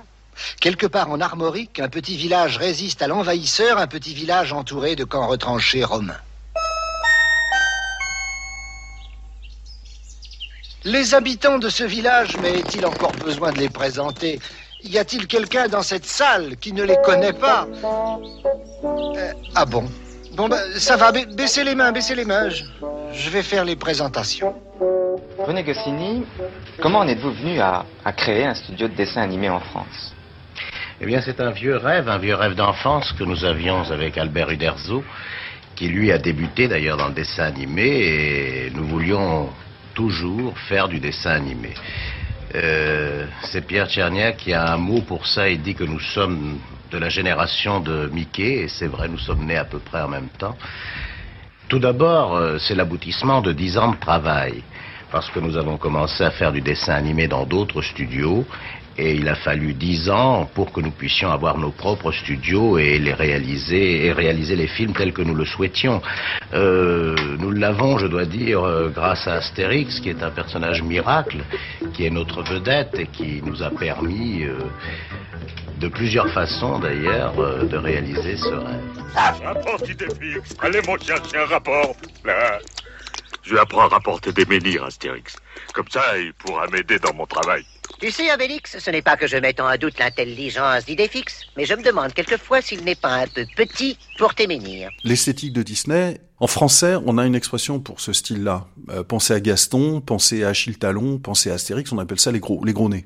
[0.62, 5.04] Quelque part en Armorique, un petit village résiste à l'envahisseur, un petit village entouré de
[5.04, 6.22] camps retranchés romains.
[10.86, 14.40] Les habitants de ce village, mais est-il encore besoin de les présenter?
[14.84, 17.68] Y a-t-il quelqu'un dans cette salle qui ne les connaît pas?
[19.18, 19.86] Euh, Ah bon?
[20.36, 22.50] Bon, bah, ça va, ba- baissez les mains, baissez les mains.
[22.50, 22.64] Je,
[23.12, 24.56] je vais faire les présentations.
[25.40, 26.24] René Goscinny,
[26.82, 30.14] comment en êtes-vous venu à, à créer un studio de dessin animé en France?
[31.02, 34.50] Eh bien, c'est un vieux rêve, un vieux rêve d'enfance que nous avions avec Albert
[34.50, 35.04] Uderzo,
[35.76, 39.50] qui lui a débuté d'ailleurs dans le dessin animé, et nous voulions
[40.00, 41.74] toujours faire du dessin animé.
[42.56, 46.58] Euh, c'est Pierre Tcherniak qui a un mot pour ça, il dit que nous sommes
[46.90, 50.08] de la génération de Mickey, et c'est vrai, nous sommes nés à peu près en
[50.08, 50.56] même temps.
[51.68, 54.64] Tout d'abord, euh, c'est l'aboutissement de dix ans de travail,
[55.12, 58.46] parce que nous avons commencé à faire du dessin animé dans d'autres studios,
[59.00, 63.00] et il a fallu dix ans pour que nous puissions avoir nos propres studios et
[63.00, 66.02] les réaliser et réaliser les films tels que nous le souhaitions.
[66.54, 71.44] Euh, nous l'avons, je dois dire, euh, grâce à Astérix, qui est un personnage miracle,
[71.94, 74.58] qui est notre vedette et qui nous a permis, euh,
[75.80, 79.42] de plusieurs façons d'ailleurs, de réaliser ce rêve.
[79.42, 81.96] Rapport Idéfix, allez-moi chercher un rapport.
[83.44, 85.38] Je vais apprendre à rapporter des menhirs, Astérix.
[85.74, 87.64] Comme ça, il pourra m'aider dans mon travail.
[88.00, 91.74] Tu sais, Obélix, ce n'est pas que je mette en doute l'intelligence d'Idéfix, mais je
[91.74, 94.90] me demande quelquefois s'il n'est pas un peu petit pour tes menhirs.
[95.04, 98.68] L'esthétique de Disney, en français, on a une expression pour ce style-là.
[98.90, 102.40] Euh, pensez à Gaston, pensez à Achille Talon, pensez à Astérix, on appelle ça les
[102.40, 103.06] gros, les gros nez.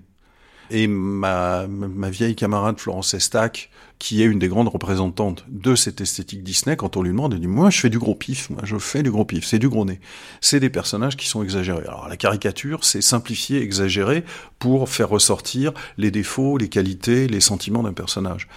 [0.69, 3.69] Et ma, ma vieille camarade Florence Estac,
[3.99, 7.39] qui est une des grandes représentantes de cette esthétique Disney, quand on lui demande, elle
[7.39, 9.69] dit, moi, je fais du gros pif, moi, je fais du gros pif, c'est du
[9.69, 9.99] gros nez.
[10.41, 11.85] C'est des personnages qui sont exagérés.
[11.87, 14.25] Alors, la caricature, c'est simplifier, exagérer
[14.59, 18.47] pour faire ressortir les défauts, les qualités, les sentiments d'un personnage.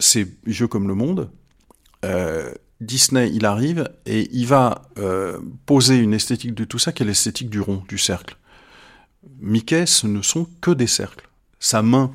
[0.00, 1.30] C'est jeu comme le monde.
[2.04, 7.02] Euh, Disney, il arrive et il va euh, poser une esthétique de tout ça qui
[7.02, 8.36] est l'esthétique du rond, du cercle.
[9.40, 11.27] Mickey, ce ne sont que des cercles.
[11.60, 12.12] Sa main,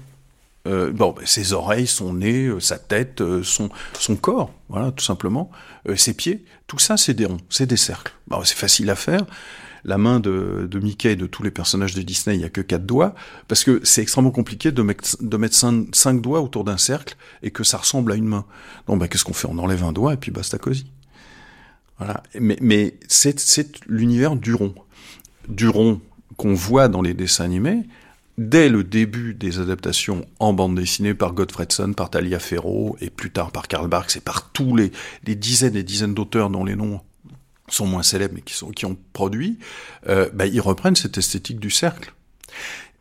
[0.67, 4.91] euh, bon, ben, ses oreilles, son nez, euh, sa tête, euh, son, son corps, voilà,
[4.91, 5.51] tout simplement,
[5.89, 8.13] euh, ses pieds, tout ça, c'est des ronds, c'est des cercles.
[8.45, 9.25] C'est facile à faire.
[9.85, 12.49] La main de, de Mickey et de tous les personnages de Disney, il n'y a
[12.49, 13.13] que quatre doigts,
[13.49, 17.51] parce que c'est extrêmement compliqué de mettre, de mettre cinq, doigts autour d'un cercle et
[17.51, 18.45] que ça ressemble à une main.
[18.87, 19.49] Donc, ben, qu'est-ce qu'on fait?
[19.51, 20.89] On enlève un doigt et puis basta cosy.
[21.97, 22.23] Voilà.
[22.39, 24.73] Mais, mais c'est, c'est l'univers du rond.
[25.49, 25.99] Du rond
[26.37, 27.83] qu'on voit dans les dessins animés,
[28.37, 33.31] dès le début des adaptations en bande dessinée par Godfredson, par Talia Ferro, et plus
[33.31, 34.91] tard par Karl Barks, et par tous les,
[35.25, 37.01] les dizaines et dizaines d'auteurs dont les noms
[37.69, 39.59] sont moins célèbres, mais qui, sont, qui ont produit,
[40.07, 42.13] euh, bah, ils reprennent cette esthétique du cercle.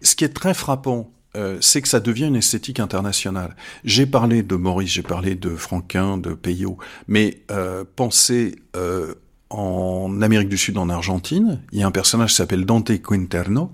[0.00, 3.56] Ce qui est très frappant, euh, c'est que ça devient une esthétique internationale.
[3.84, 6.76] J'ai parlé de Maurice, j'ai parlé de Franquin, de Peyo,
[7.08, 9.14] mais euh, pensez euh,
[9.48, 13.72] en Amérique du Sud, en Argentine, il y a un personnage qui s'appelle Dante Quinterno,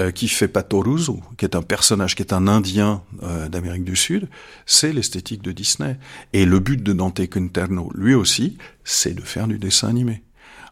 [0.00, 3.96] euh, qui fait Patoruso, qui est un personnage, qui est un Indien euh, d'Amérique du
[3.96, 4.28] Sud,
[4.64, 5.98] c'est l'esthétique de Disney.
[6.32, 10.22] Et le but de Dante Quinterno, lui aussi, c'est de faire du dessin animé.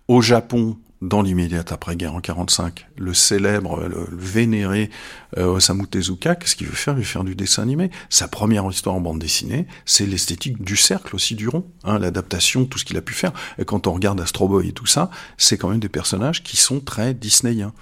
[0.07, 4.89] Au Japon, dans l'immédiate après-guerre en 45, le célèbre, le, le vénéré
[5.37, 6.95] euh, Osamu Tezuka, qu'est-ce qu'il veut faire?
[6.95, 7.91] Il veut faire du dessin animé.
[8.09, 12.65] Sa première histoire en bande dessinée, c'est l'esthétique du cercle aussi, du rond, hein, l'adaptation,
[12.65, 13.33] tout ce qu'il a pu faire.
[13.59, 16.57] Et quand on regarde Astro Boy et tout ça, c'est quand même des personnages qui
[16.57, 17.75] sont très disneyens.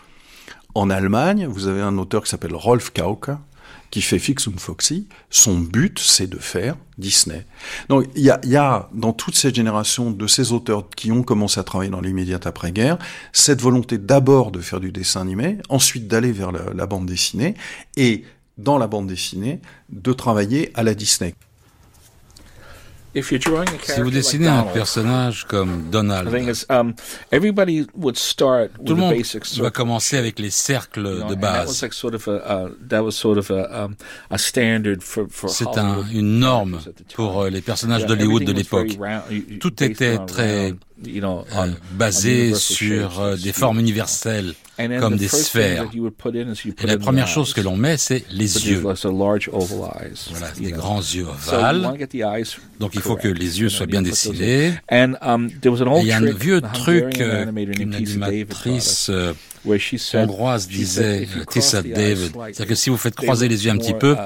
[0.77, 3.41] En Allemagne, vous avez un auteur qui s'appelle Rolf Kauka,
[3.91, 5.09] qui fait Fix und Foxy.
[5.31, 7.47] Son but, c'est de faire Disney.
[7.89, 11.23] Donc, il y a, y a, dans toute cette génération de ces auteurs qui ont
[11.23, 12.99] commencé à travailler dans l'immédiate après-guerre,
[13.33, 17.55] cette volonté d'abord de faire du dessin animé, ensuite d'aller vers la bande dessinée,
[17.97, 18.25] et
[18.59, 21.35] dans la bande dessinée, de travailler à la Disney.
[23.23, 26.35] Si vous dessinez un personnage comme Donald, tout
[28.95, 29.15] le monde
[29.59, 31.85] va commencer avec les cercles de base.
[35.49, 36.81] C'est un, une norme
[37.15, 38.99] pour euh, les personnages d'Hollywood de l'époque.
[39.61, 40.75] Tout était très
[41.05, 44.55] euh, basé sur euh, des formes universelles
[45.01, 45.87] comme des sphères.
[46.83, 48.81] Et la première chose que l'on met, c'est les yeux.
[48.81, 52.09] Voilà, des grands yeux ovales.
[52.81, 54.73] Donc il faut que les yeux soient bien dessinés.
[54.91, 55.69] um, Et
[56.01, 59.11] il y a un vieux truc euh, qu'une animatrice
[60.15, 64.17] hongroise disait, Tissa David, c'est-à-dire que si vous faites croiser les yeux un petit peu,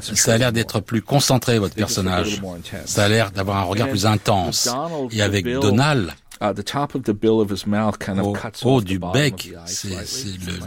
[0.00, 2.42] ça a l'air d'être plus concentré, votre personnage.
[2.84, 4.68] Ça a l'air d'avoir un regard plus intense.
[5.10, 6.52] Et avec Donald, Uh,
[8.22, 9.88] au haut du bec, c'est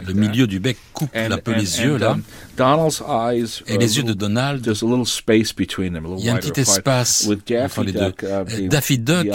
[0.04, 2.12] le, milieu du bec coupe un peu les yeux là.
[2.12, 2.22] um,
[2.56, 7.84] Donald's eyes Et les yeux a de Donald, il y a un petit espace entre
[7.84, 8.12] les deux.
[8.22, 9.28] Uh, Daffy Duck,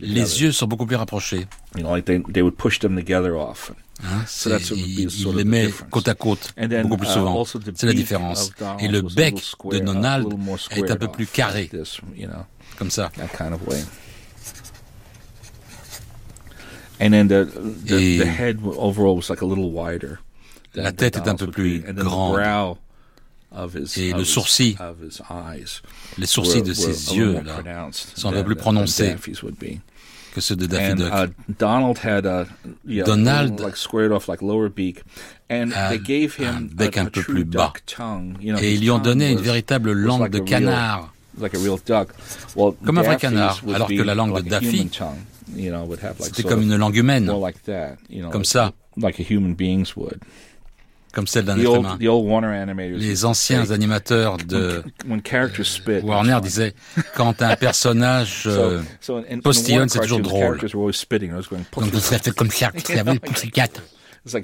[0.00, 1.46] les yeux sont beaucoup plus rapprochés.
[4.02, 5.90] Hein, so c'est- that's what would be il, il les met difference.
[5.90, 7.44] côte à côte, And then, beaucoup plus uh, souvent.
[7.44, 8.50] the C'est la beak différence.
[8.80, 9.34] Et le bec
[9.70, 10.26] de uh, Donald
[10.70, 12.44] est un peu plus carré, like this, you know,
[12.78, 13.10] comme ça.
[13.16, 13.82] that kind of way.
[17.00, 17.46] And then the
[17.86, 20.18] the, Et the head overall was like a little wider.
[20.74, 22.34] La tête est un peu plus grande.
[22.36, 22.78] The brow
[23.52, 25.80] of his, Et le sourcil, of his eyes
[26.18, 29.16] les sourcils were- de ses yeux là, pronounced sont un peu plus prononcés.
[30.34, 31.12] Que ceux de Daffy and, Duck.
[31.12, 32.46] uh, Donald had a
[32.86, 35.02] yeah, Donald little, like squared off like lower beak,
[35.48, 37.66] and they gave him un bec a, un peu plus bas.
[37.66, 38.36] duck tongue.
[38.40, 41.12] You know, Et ils lui ont donné une véritable langue like de real- canard.
[41.38, 42.08] like a real duck.
[42.56, 44.88] Well, Comme un vrai canard, alors que la langue de Daffy,
[46.20, 49.22] C'était comme une langue humaine, more like that, you know, comme like- ça, like a
[49.28, 50.20] human beings would.
[51.12, 51.98] Comme celle d'un être humain.
[52.98, 56.74] Les anciens animateurs de when, when characters spit, Warner disaient
[57.16, 60.58] quand un personnage euh, So- so in- in the postillonne, c'est toujours drôle.
[60.58, 62.70] Donc ça fait comme ça,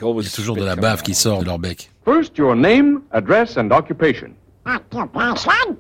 [0.02, 1.90] always Il y a toujours de la bave qui sort de leur bec.
[2.04, 4.30] First, your name, address, and occupation.
[4.64, 5.76] Occupation?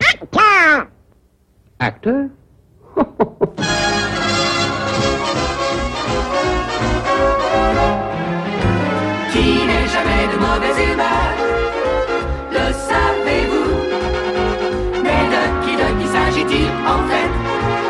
[0.00, 0.86] Actor!
[1.78, 2.28] Actor?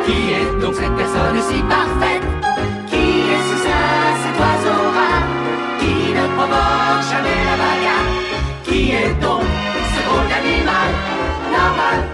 [0.04, 2.22] Qui est donc cette personne si parfaite
[2.88, 5.28] Qui est ce saint, cet oiseau rare
[5.78, 8.10] Qui ne provoque jamais la bagarre
[8.64, 9.42] Qui est donc
[9.94, 10.90] ce drôle d'animal
[11.52, 12.08] Normal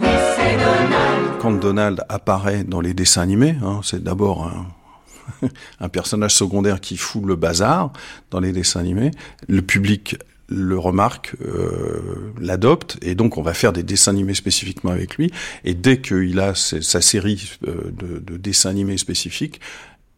[0.00, 5.48] Oui, c'est Donald Quand Donald apparaît dans les dessins animés, hein, c'est d'abord un,
[5.80, 7.92] un personnage secondaire qui fout le bazar
[8.30, 9.10] dans les dessins animés.
[9.48, 10.16] Le public
[10.52, 15.30] le remarque, euh, l'adopte, et donc on va faire des dessins animés spécifiquement avec lui.
[15.64, 19.60] Et dès qu'il a sa série euh, de, de dessins animés spécifiques,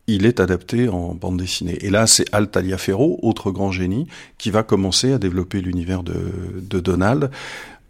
[0.07, 1.79] il est adapté en bande dessinée.
[1.81, 4.07] Et là, c'est Al Taliaferro, autre grand génie,
[4.39, 7.31] qui va commencer à développer l'univers de, Donald.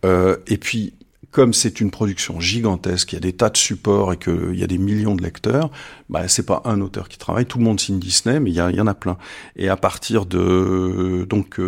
[0.04, 0.94] Euh, et puis,
[1.30, 4.62] comme c'est une production gigantesque, il y a des tas de supports et qu'il y
[4.62, 5.70] a des millions de lecteurs,
[6.08, 8.76] bah, c'est pas un auteur qui travaille, tout le monde signe Disney, mais il y,
[8.76, 9.16] y en a plein.
[9.56, 11.26] Et à partir de...
[11.28, 11.58] Donc,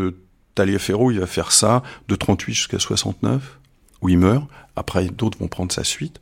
[0.56, 3.58] Taliaferro, il va faire ça de 38 jusqu'à 69,
[4.02, 4.44] où il meurt.
[4.74, 6.20] Après, d'autres vont prendre sa suite.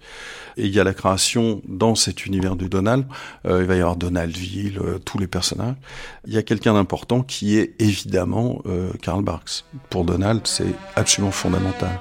[0.56, 3.06] Et il y a la création dans cet univers de Donald.
[3.46, 5.74] Euh, il va y avoir Donaldville, euh, tous les personnages.
[6.26, 9.64] Il y a quelqu'un d'important qui est évidemment euh, Karl Barks.
[9.90, 12.00] Pour Donald, c'est absolument fondamental.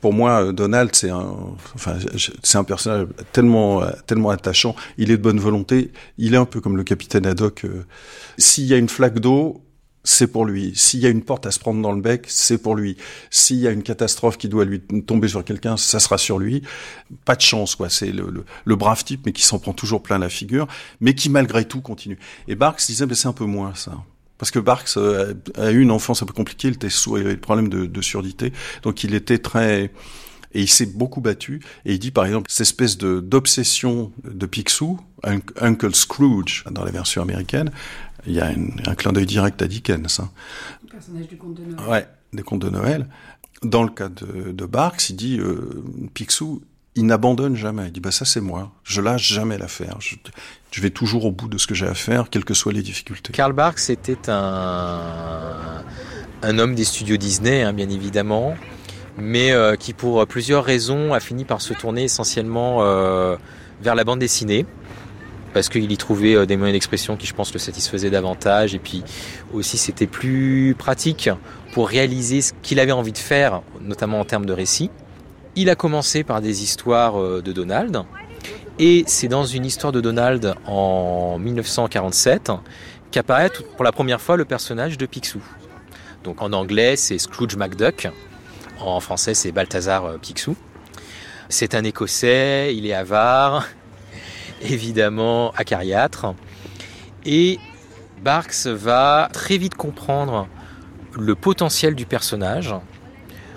[0.00, 4.74] Pour moi, Donald, c'est un personnage tellement, euh, tellement attachant.
[4.98, 5.92] Il est de bonne volonté.
[6.18, 7.64] Il est un peu comme le capitaine Haddock.
[7.64, 7.84] euh,
[8.36, 9.62] S'il y a une flaque d'eau,
[10.04, 10.72] c'est pour lui.
[10.74, 12.96] S'il y a une porte à se prendre dans le bec, c'est pour lui.
[13.30, 16.62] S'il y a une catastrophe qui doit lui tomber sur quelqu'un, ça sera sur lui.
[17.24, 17.88] Pas de chance, quoi.
[17.88, 20.66] C'est le, le, le brave type, mais qui s'en prend toujours plein la figure,
[21.00, 22.18] mais qui malgré tout continue.
[22.48, 23.92] Et Barks disait, mais c'est un peu moins ça.
[24.38, 27.20] Parce que Barks euh, a eu une enfance un peu compliquée, il était sous, il
[27.20, 28.52] avait le problème de, de surdité,
[28.82, 29.92] donc il était très
[30.54, 31.60] et il s'est beaucoup battu.
[31.84, 36.84] Et il dit par exemple cette espèce de d'obsession de Picsou, Un- Uncle Scrooge dans
[36.84, 37.70] la version américaine.
[38.26, 40.20] Il y a une- un clin d'œil direct à Dickens.
[40.20, 40.30] Hein.
[40.84, 41.88] Le personnage du conte de Noël.
[41.88, 43.08] Ouais, des contes de Noël.
[43.62, 45.82] Dans le cas de, de Barks, il dit euh,
[46.14, 46.62] Picsou,
[46.94, 47.86] il n'abandonne jamais.
[47.86, 49.96] Il dit bah ça c'est moi, je lâche jamais l'affaire.
[50.00, 50.16] Je,
[50.72, 52.82] je vais toujours au bout de ce que j'ai à faire, quelles que soient les
[52.82, 53.32] difficultés.
[53.32, 55.82] Karl Barks était un,
[56.42, 58.56] un homme des studios Disney, hein, bien évidemment,
[59.18, 62.78] mais qui pour plusieurs raisons a fini par se tourner essentiellement
[63.82, 64.66] vers la bande dessinée
[65.52, 68.78] parce qu'il y trouvait euh, des moyens d'expression qui je pense le satisfaisaient davantage et
[68.78, 69.02] puis
[69.52, 71.30] aussi c'était plus pratique
[71.72, 74.90] pour réaliser ce qu'il avait envie de faire, notamment en termes de récit.
[75.56, 78.02] Il a commencé par des histoires euh, de Donald
[78.78, 82.52] et c'est dans une histoire de Donald en 1947
[83.10, 85.42] qu'apparaît pour la première fois le personnage de Picsou.
[86.24, 88.08] Donc en anglais c'est Scrooge McDuck,
[88.88, 90.56] en français c'est Balthazar euh, Picsou.
[91.48, 93.68] C'est un Écossais, il est avare,
[94.62, 96.34] évidemment acariâtre.
[97.24, 97.58] Et
[98.22, 100.48] Barks va très vite comprendre
[101.12, 102.74] le potentiel du personnage,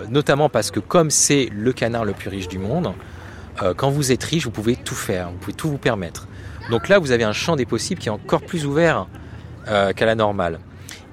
[0.08, 2.92] notamment parce que comme c'est le canard le plus riche du monde,
[3.62, 6.28] euh, quand vous êtes riche, vous pouvez tout faire, vous pouvez tout vous permettre.
[6.70, 9.06] Donc là, vous avez un champ des possibles qui est encore plus ouvert
[9.68, 10.60] euh, qu'à la normale.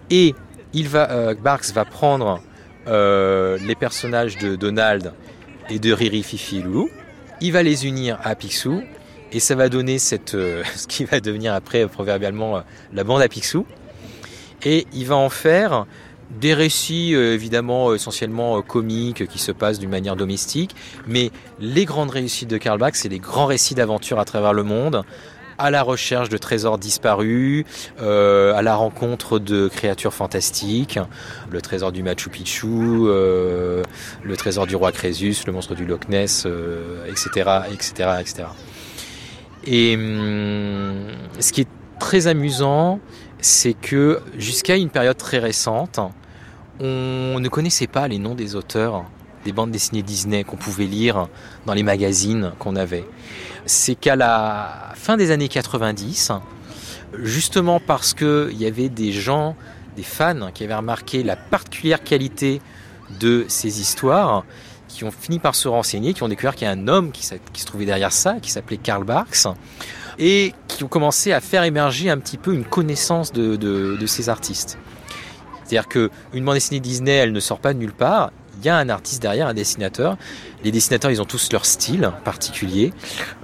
[0.09, 0.35] Et
[0.73, 2.41] il va, Barks va prendre
[2.87, 5.13] les personnages de Donald
[5.69, 6.89] et de Riri, Fifi Loulou,
[7.41, 8.81] il va les unir à Picsou
[9.33, 12.61] et ça va donner cette, euh, ce qui va devenir après proverbialement euh,
[12.93, 13.65] la bande à Picsou.
[14.63, 15.85] Et il va en faire
[16.39, 22.11] des récits euh, évidemment essentiellement comiques qui se passent d'une manière domestique, mais les grandes
[22.11, 25.03] réussites de Karl Bach, c'est les grands récits d'aventure à travers le monde,
[25.57, 27.65] à la recherche de trésors disparus,
[27.99, 30.99] à la rencontre de créatures fantastiques,
[31.49, 33.83] le trésor du Machu Picchu, le
[34.37, 36.47] trésor du roi Crésus, le monstre du Loch Ness,
[37.07, 38.43] etc., etc., etc.
[39.65, 41.07] Et hum,
[41.39, 41.67] ce qui est
[41.99, 42.99] très amusant,
[43.39, 45.99] c'est que jusqu'à une période très récente,
[46.79, 49.05] on ne connaissait pas les noms des auteurs
[49.45, 51.27] des bandes dessinées Disney qu'on pouvait lire
[51.65, 53.03] dans les magazines qu'on avait.
[53.65, 56.31] C'est qu'à la fin des années 90,
[57.21, 59.55] justement parce qu'il y avait des gens,
[59.95, 62.61] des fans qui avaient remarqué la particulière qualité
[63.19, 64.43] de ces histoires,
[64.87, 67.25] qui ont fini par se renseigner, qui ont découvert qu'il y a un homme qui,
[67.25, 69.47] se trouvait derrière ça, qui s'appelait Karl Barks,
[70.19, 74.77] et qui ont commencé à faire émerger un petit peu une connaissance de, ces artistes.
[75.63, 78.31] C'est-à-dire qu'une bande dessinée Disney, elle ne sort pas de nulle part.
[78.59, 80.17] Il y a un artiste derrière, un dessinateur.
[80.63, 82.93] Les dessinateurs, ils ont tous leur style particulier.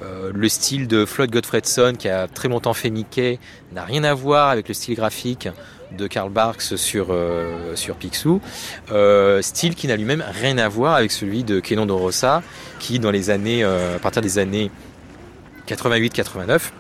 [0.02, 3.40] Euh, le style de Floyd Gottfredson, qui a très longtemps fait Mickey,
[3.74, 5.50] n'a rien à voir avec le style graphique
[5.92, 8.40] de Karl Barks sur, euh, Picsou,
[8.92, 12.42] euh, style qui n'a lui-même rien à voir avec celui de Kenon de Rossa,
[12.80, 14.72] qui dans les années, à partir des années
[15.68, 16.72] 88-89,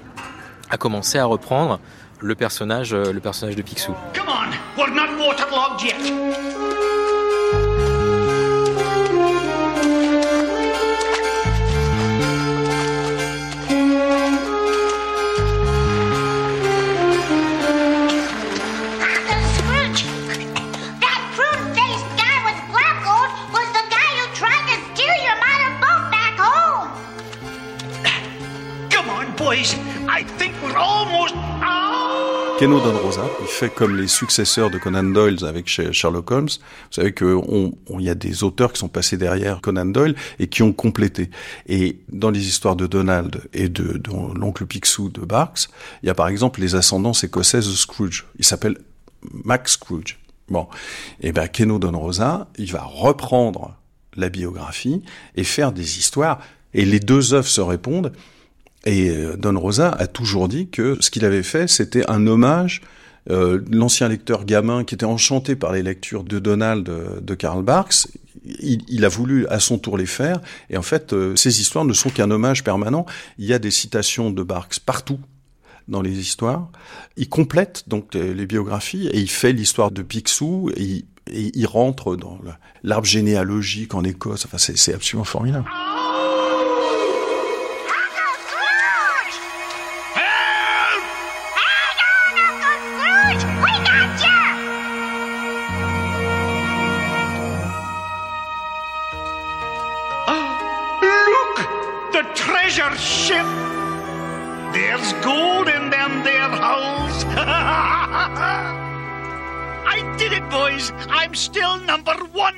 [0.69, 1.79] a commencé à reprendre
[2.21, 3.93] le personnage, le personnage de Picsou.
[4.13, 6.68] Come on, we're not waterlogged yet.
[32.59, 36.49] Keno Don Rosa, il fait comme les successeurs de Conan Doyle avec Sherlock Holmes.
[36.49, 37.39] Vous savez qu'il
[37.99, 41.31] y a des auteurs qui sont passés derrière Conan Doyle et qui ont complété.
[41.67, 43.99] Et dans les histoires de Donald et de,
[44.35, 45.69] l'oncle Picsou de Barks,
[46.03, 48.27] il y a par exemple les ascendances écossaises de Scrooge.
[48.37, 48.77] Il s'appelle
[49.45, 50.19] Max Scrooge.
[50.49, 50.67] Bon,
[51.21, 53.75] et ben Keno Don Rosa, il va reprendre
[54.15, 55.01] la biographie
[55.35, 56.39] et faire des histoires.
[56.75, 58.11] Et les deux œuvres se répondent.
[58.85, 62.81] Et euh, Don Rosa a toujours dit que ce qu'il avait fait, c'était un hommage.
[63.29, 67.63] Euh, L'ancien lecteur gamin qui était enchanté par les lectures de Donald euh, de, Karl
[67.63, 68.07] Barks,
[68.43, 70.41] il, a voulu à son tour les faire.
[70.69, 73.05] Et en fait, euh, ces histoires ne sont qu'un hommage permanent.
[73.37, 75.19] Il y a des citations de Barks partout
[75.87, 76.69] dans les histoires.
[77.17, 82.15] Il complète donc les, biographies et il fait l'histoire de Picsou et et il rentre
[82.15, 82.39] dans
[82.81, 84.47] l'arbre généalogique en Écosse.
[84.47, 85.69] Enfin, c'est absolument formidable.
[110.19, 110.91] Did it, boys?
[111.09, 112.57] I'm still number one.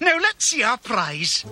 [0.00, 1.44] Now let's see our prize.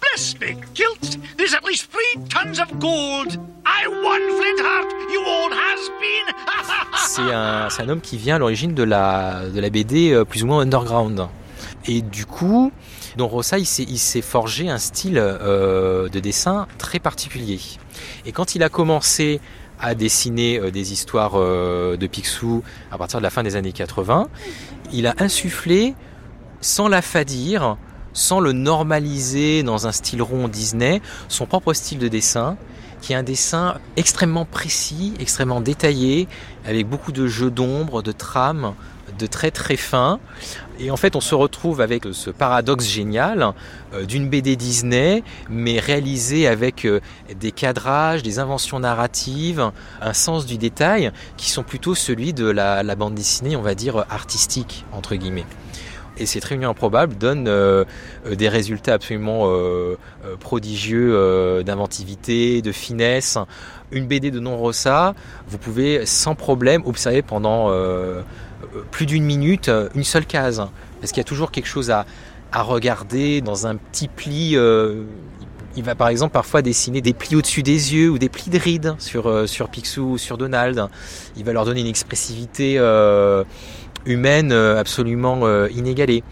[0.00, 1.18] Bless me, kilts.
[1.36, 3.38] There's at least three tons of gold.
[3.64, 6.34] I won, Flintheart, you old has-been.
[7.06, 10.42] c'est un, un homme qui vient à l'origine de la, de la BD euh, plus
[10.42, 11.28] ou moins underground.
[11.86, 12.72] Et du coup,
[13.16, 17.60] Don Rosa, il s'est forgé un style euh, de dessin très particulier.
[18.26, 19.40] Et quand il a commencé
[19.80, 24.28] à dessiner des histoires de Picsou à partir de la fin des années 80.
[24.92, 25.94] Il a insufflé,
[26.60, 27.76] sans la fadir,
[28.12, 32.56] sans le normaliser dans un style rond Disney, son propre style de dessin,
[33.00, 36.28] qui est un dessin extrêmement précis, extrêmement détaillé,
[36.66, 38.74] avec beaucoup de jeux d'ombre, de trames,
[39.20, 40.18] de traits très fins.
[40.80, 43.52] Et en fait, on se retrouve avec ce paradoxe génial
[43.92, 47.00] euh, d'une BD Disney, mais réalisée avec euh,
[47.38, 49.70] des cadrages, des inventions narratives,
[50.00, 54.04] un sens du détail, qui sont plutôt celui de la, bande dessinée, on va dire,
[54.10, 55.46] artistique, entre guillemets
[56.16, 57.84] et cette réunion improbable donne euh,
[58.30, 59.48] des résultats absolument
[60.38, 63.38] prodigieux d'inventivité, de finesse.
[63.90, 65.14] Une BD de Non Rossa,
[65.48, 67.70] vous pouvez sans problème observer pendant
[68.90, 70.66] plus d'une minute une seule case,
[71.00, 72.06] parce qu'il y a toujours quelque chose à,
[72.52, 74.56] à regarder dans un petit pli.
[75.76, 78.58] il va par exemple parfois dessiner des plis au-dessus des yeux ou des plis de
[78.58, 80.88] rides sur, sur Picsou ou sur Donald.
[81.36, 82.78] Il va leur donner une expressivité
[84.06, 86.22] humaine euh, absolument euh, inégalée.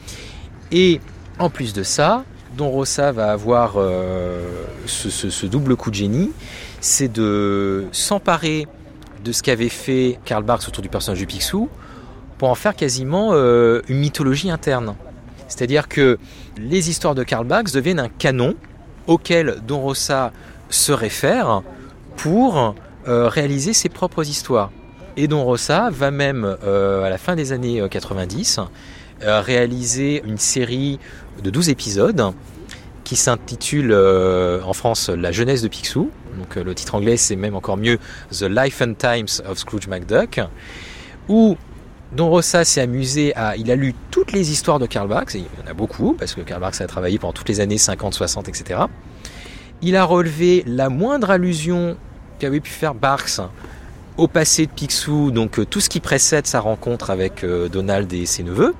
[0.73, 1.01] Et
[1.39, 2.25] en plus de ça,
[2.57, 6.33] Don Rosa va avoir euh, ce, double coup de génie,
[6.81, 8.67] c'est de s'emparer
[9.25, 11.69] de ce qu'avait fait Karl Barks autour du personnage du Picsou
[12.39, 14.95] pour en faire quasiment une mythologie interne.
[15.49, 16.19] C'est-à-dire que
[16.57, 18.55] les histoires de Karl Barks deviennent un canon
[19.07, 20.33] auquel Don Rosa
[20.71, 21.63] se réfère
[22.17, 22.75] pour
[23.07, 24.71] réaliser ses propres histoires.
[25.21, 28.63] Et Don Rosa va même, euh, à la fin des années 90, euh,
[29.27, 31.01] euh, réaliser une série
[31.43, 32.33] de 12 épisodes
[33.03, 36.13] qui s'intitule en France La jeunesse de Picsou.
[36.39, 37.99] Donc le titre anglais c'est même encore mieux
[38.31, 40.39] The Life and Times of Scrooge McDuck,
[41.29, 41.57] où
[42.13, 43.57] Don Rosa s'est amusé à.
[43.57, 46.15] Il a lu toutes les histoires de Karl Barks, et il y en a beaucoup,
[46.15, 48.81] parce que Karl Barks a travaillé pendant toutes les années 50, 60, etc.
[49.83, 51.97] Il a relevé la moindre allusion
[52.39, 53.41] qu'avait pu faire Barks
[54.17, 58.13] au passé de Picsou, donc euh, tout ce qui précède sa rencontre avec euh, Donald
[58.13, 58.75] et ses neveux.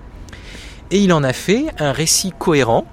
[0.91, 2.87] Et il en a fait un récit cohérent,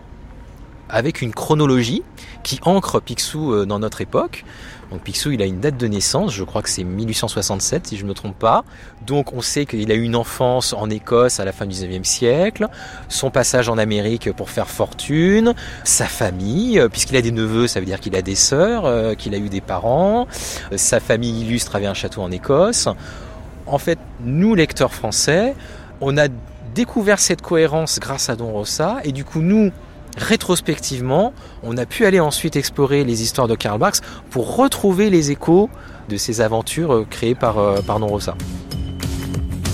[0.89, 2.03] avec une chronologie
[2.43, 4.45] qui ancre Picsou euh, dans notre époque.
[4.91, 8.03] Donc Picsou, il a une date de naissance, je crois que c'est 1867 si je
[8.03, 8.63] ne me trompe pas.
[9.05, 12.03] Donc on sait qu'il a eu une enfance en Écosse à la fin du 19e
[12.03, 12.67] siècle,
[13.09, 15.53] son passage en Amérique pour faire fortune,
[15.83, 19.15] sa famille, euh, puisqu'il a des neveux, ça veut dire qu'il a des sœurs, euh,
[19.15, 20.27] qu'il a eu des parents,
[20.75, 22.87] sa famille illustre avait un château en Écosse.
[23.67, 25.55] En fait, nous, lecteurs français,
[26.01, 26.27] on a
[26.75, 29.71] découvert cette cohérence grâce à Don Rosa, et du coup, nous,
[30.17, 31.33] rétrospectivement,
[31.63, 35.69] on a pu aller ensuite explorer les histoires de Karl Barks pour retrouver les échos
[36.09, 38.35] de ces aventures euh, créées par, euh, par Rosa.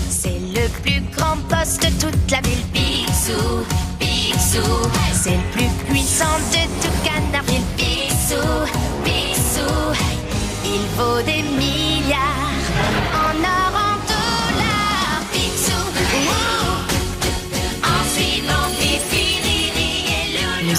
[0.08, 3.64] C'est le plus grand poste de toute la ville, Picsou,
[3.98, 4.88] Picsou.
[5.12, 8.46] C'est le plus puissant de tout Canardville, Picsou,
[9.04, 9.70] Picsou.
[10.64, 12.22] Il vaut des milliards
[13.14, 13.81] en or,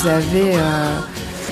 [0.04, 1.00] vous avez euh,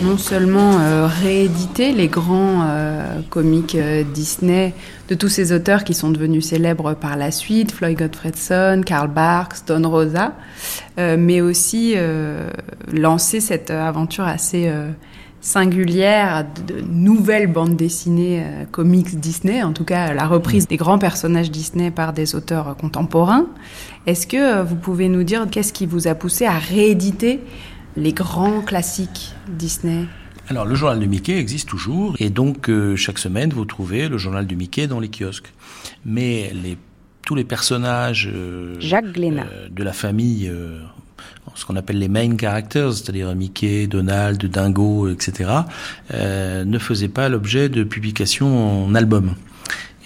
[0.04, 3.78] non seulement euh, réédité les grands euh, comiques
[4.14, 4.74] Disney
[5.08, 9.66] de tous ces auteurs qui sont devenus célèbres par la suite, Floyd Gottfredson, Karl Barks,
[9.68, 10.34] Don Rosa,
[10.98, 11.96] mais aussi
[12.92, 14.72] lancé cette aventure assez
[15.40, 21.52] singulière de nouvelles bandes dessinées comics Disney, en tout cas la reprise des grands personnages
[21.52, 23.48] Disney par des auteurs contemporains.
[24.08, 27.40] Est-ce que vous pouvez nous dire qu'est-ce qui vous a poussé à rééditer
[27.96, 30.06] les grands classiques Disney
[30.52, 34.18] alors le journal de Mickey existe toujours et donc euh, chaque semaine vous trouvez le
[34.18, 35.54] journal de Mickey dans les kiosques.
[36.04, 36.78] Mais les,
[37.26, 40.52] tous les personnages euh, Jacques euh, de la famille,
[41.56, 45.50] ce qu'on appelle les main characters, c'est-à-dire Mickey, Donald, Dingo, etc.,
[46.14, 49.36] ne faisaient pas l'objet de publications en album.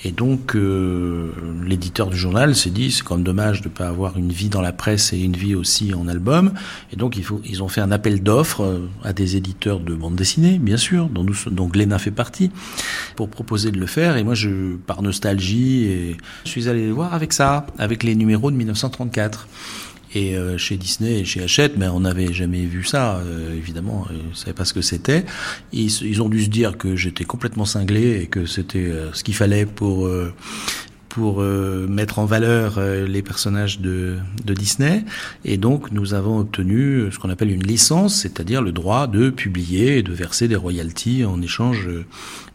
[0.05, 1.31] Et donc, euh,
[1.65, 4.49] l'éditeur du journal s'est dit, c'est quand même dommage de ne pas avoir une vie
[4.49, 6.53] dans la presse et une vie aussi en album.
[6.93, 9.95] Et donc, il faut, ils ont fait un appel d'offres euh, à des éditeurs de
[9.95, 12.51] bande dessinée, bien sûr, dont, nous, dont Glénat fait partie,
[13.15, 14.15] pour proposer de le faire.
[14.15, 18.13] Et moi, je, par nostalgie, et, je suis allé les voir avec ça, avec les
[18.13, 19.47] numéros de 1934.
[20.15, 24.07] Et euh, chez Disney et chez Hachette, mais on n'avait jamais vu ça, euh, évidemment,
[24.11, 25.25] ils ne savaient pas ce que c'était.
[25.73, 29.25] Ils, ils, ont dû se dire que j'étais complètement cinglé et que c'était euh, ce
[29.25, 30.09] qu'il fallait pour
[31.15, 35.05] pour euh, mettre en valeur euh, les personnages de, de, Disney.
[35.45, 39.99] Et donc, nous avons obtenu ce qu'on appelle une licence, c'est-à-dire le droit de publier
[39.99, 41.87] et de verser des royalties en échange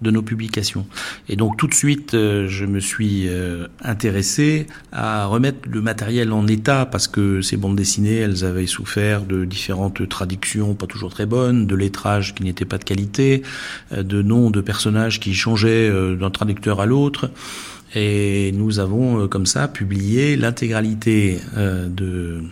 [0.03, 0.85] de nos publications.
[1.31, 3.29] Et donc, tout de suite, je me suis
[3.83, 9.23] intéressé à remettre le matériel en état parce que ces bandes dessinées, elles avaient souffert
[9.25, 13.43] de différentes traductions pas toujours très bonnes, de lettrage qui n'était pas de qualité,
[13.97, 17.31] de noms de personnages qui changeaient d'un traducteur à l'autre.
[17.95, 22.43] Et nous avons euh, comme ça publié l'intégralité euh, de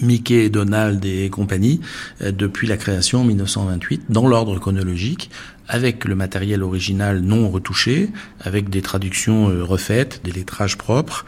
[0.00, 1.80] Mickey, Donald et compagnie
[2.22, 5.30] euh, depuis la création en 1928 dans l'ordre chronologique
[5.68, 8.10] avec le matériel original non retouché,
[8.40, 11.24] avec des traductions refaites, des lettrages propres,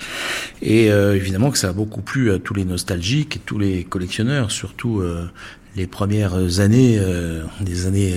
[0.60, 5.02] et évidemment que ça a beaucoup plu à tous les nostalgiques tous les collectionneurs, surtout
[5.76, 7.00] les premières années,
[7.60, 8.16] des années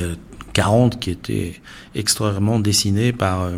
[0.58, 1.54] 40 qui était
[1.94, 3.58] extrêmement dessiné par euh,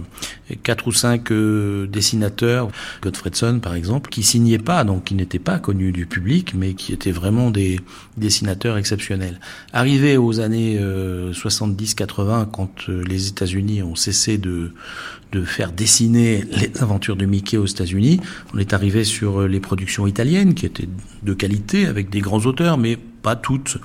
[0.63, 2.67] quatre ou cinq euh, dessinateurs,
[3.01, 6.91] Godfredson par exemple, qui signaient pas, donc qui n'étaient pas connus du public, mais qui
[6.91, 7.79] étaient vraiment des
[8.17, 9.39] dessinateurs exceptionnels.
[9.71, 14.73] Arrivé aux années 70-80, euh, quand les États-Unis ont cessé de
[15.31, 18.19] de faire dessiner les aventures de Mickey aux États-Unis,
[18.55, 20.89] on est arrivé sur les productions italiennes qui étaient
[21.21, 23.77] de qualité avec des grands auteurs, mais pas toutes.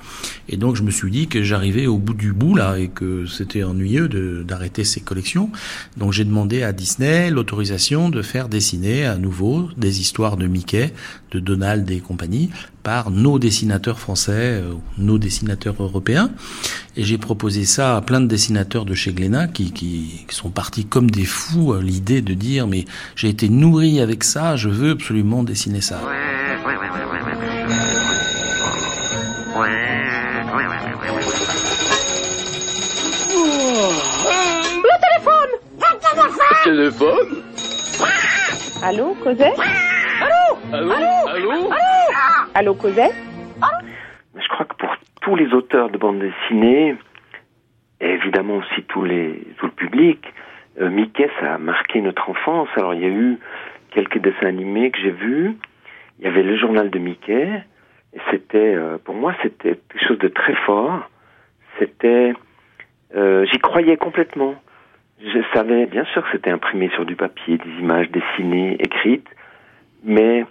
[0.48, 3.27] Et donc je me suis dit que j'arrivais au bout du bout là et que
[3.27, 4.09] c'était ennuyeux
[4.44, 5.51] d'arrêter ces collections.
[5.97, 10.93] Donc j'ai demandé à Disney l'autorisation de faire dessiner à nouveau des histoires de Mickey,
[11.31, 12.51] de Donald et compagnie
[12.82, 16.31] par nos dessinateurs français, euh, nos dessinateurs européens.
[16.97, 20.51] Et j'ai proposé ça à plein de dessinateurs de chez Glénat qui, qui, qui sont
[20.51, 22.85] partis comme des fous à l'idée de dire mais
[23.16, 26.01] j'ai été nourri avec ça, je veux absolument dessiner ça.
[36.62, 37.43] Téléphone
[38.82, 39.59] Allô, Cosette
[40.20, 40.93] Allô Allô
[41.28, 41.70] Allô
[42.55, 43.14] Allô, Cosette
[44.36, 46.97] Je crois que pour tous les auteurs de bande dessinée,
[48.01, 50.20] et évidemment aussi tous les, tout le public,
[50.81, 52.68] euh, Mickey, ça a marqué notre enfance.
[52.76, 53.39] Alors, il y a eu
[53.90, 55.56] quelques dessins animés que j'ai vus.
[56.18, 57.62] Il y avait le journal de Mickey.
[58.12, 61.09] Et c'était, euh, pour moi, c'était quelque chose de très fort.
[61.78, 62.35] C'était,
[63.16, 64.55] euh, j'y croyais complètement.
[65.24, 69.28] Je savais bien sûr que c'était imprimé sur du papier, des images dessinées, écrites,
[70.02, 70.44] mais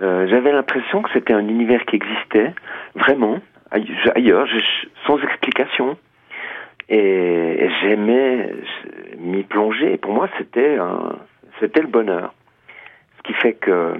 [0.00, 2.54] euh, j'avais l'impression que c'était un univers qui existait
[2.94, 3.40] vraiment
[4.14, 4.46] ailleurs,
[5.06, 5.98] sans explication.
[6.88, 8.54] Et, j'aimais
[9.18, 9.94] m'y plonger.
[9.94, 10.78] Et pour moi, c'était
[11.58, 12.32] c'était le bonheur.
[13.18, 13.94] Ce qui fait que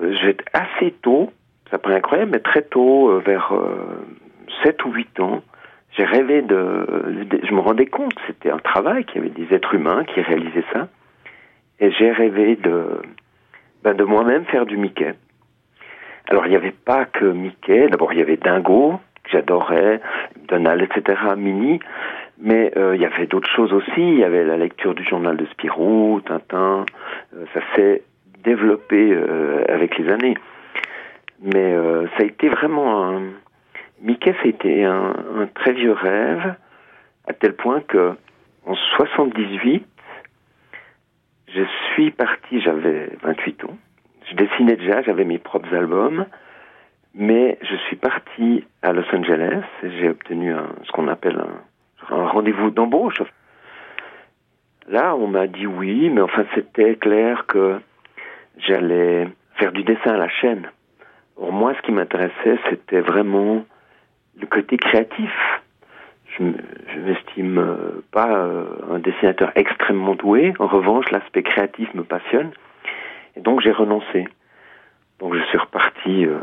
[0.00, 1.30] j'ai assez tôt,
[1.70, 3.52] ça paraît incroyable, mais très tôt, euh, vers
[4.64, 5.42] 7 euh, ou 8 ans,
[5.96, 6.86] j'ai rêvé de,
[7.42, 10.64] Je me rendais compte c'était un travail, qu'il y avait des êtres humains qui réalisaient
[10.72, 10.88] ça.
[11.80, 13.00] Et j'ai rêvé de,
[13.82, 15.14] ben de moi-même faire du Mickey.
[16.28, 17.88] Alors, il n'y avait pas que Mickey.
[17.88, 20.00] D'abord, il y avait Dingo, que j'adorais,
[20.48, 21.80] Donald, etc., Mini.
[22.38, 23.92] Mais euh, il y avait d'autres choses aussi.
[23.96, 26.86] Il y avait la lecture du journal de Spirou, Tintin.
[27.36, 28.02] Euh, ça s'est
[28.42, 30.36] développé euh, avec les années.
[31.42, 31.74] Mais
[32.16, 33.20] ça a été vraiment un
[34.00, 36.54] Mickey, c'était un, un, très vieux rêve,
[37.26, 38.14] à tel point que
[38.66, 39.86] en 78,
[41.48, 41.62] je
[41.92, 43.76] suis parti, j'avais 28 ans,
[44.30, 46.26] je dessinais déjà, j'avais mes propres albums,
[47.14, 52.14] mais je suis parti à Los Angeles et j'ai obtenu un, ce qu'on appelle un,
[52.14, 53.22] un rendez-vous d'embauche.
[54.88, 57.80] Là, on m'a dit oui, mais enfin, c'était clair que
[58.58, 60.68] j'allais faire du dessin à la chaîne.
[61.36, 63.64] Pour moi, ce qui m'intéressait, c'était vraiment
[64.40, 65.30] le côté créatif.
[66.36, 70.52] Je m'estime euh, pas euh, un dessinateur extrêmement doué.
[70.58, 72.50] En revanche, l'aspect créatif me passionne.
[73.36, 74.26] Et donc, j'ai renoncé.
[75.20, 76.38] Donc, je suis reparti euh,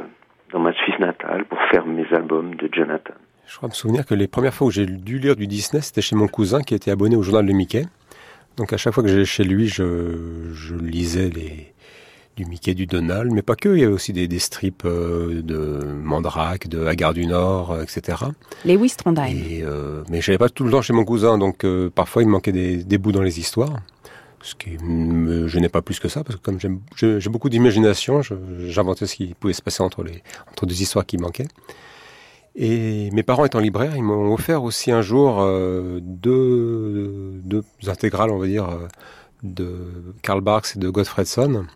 [0.54, 3.14] dans ma Suisse natale pour faire mes albums de Jonathan.
[3.48, 6.02] Je crois me souvenir que les premières fois où j'ai dû lire du Disney, c'était
[6.02, 7.84] chez mon cousin qui était abonné au journal de Mickey.
[8.56, 11.71] Donc à chaque fois que j'allais chez lui, je, je lisais les,
[12.36, 13.70] du Mickey, du Donald, mais pas que.
[13.70, 17.84] Il y avait aussi des, des strips euh, de Mandrake, de Hagar du Nord, euh,
[17.84, 18.18] etc.
[18.66, 19.36] Lewis Trondheim.
[19.36, 22.32] Et, euh, mais pas tout le temps chez mon cousin, donc euh, parfois il me
[22.32, 23.80] manquait des, des, bouts dans les histoires.
[24.42, 28.22] Ce qui me gênait pas plus que ça, parce que comme j'ai beaucoup d'imagination,
[28.68, 31.48] j'inventais ce qui pouvait se passer entre, les, entre deux histoires qui manquaient.
[32.56, 35.46] Et mes parents étant libraires, ils m'ont offert aussi un jour
[36.02, 38.68] deux, deux intégrales, on va dire,
[39.44, 41.68] de Karl Barks et de Godfredson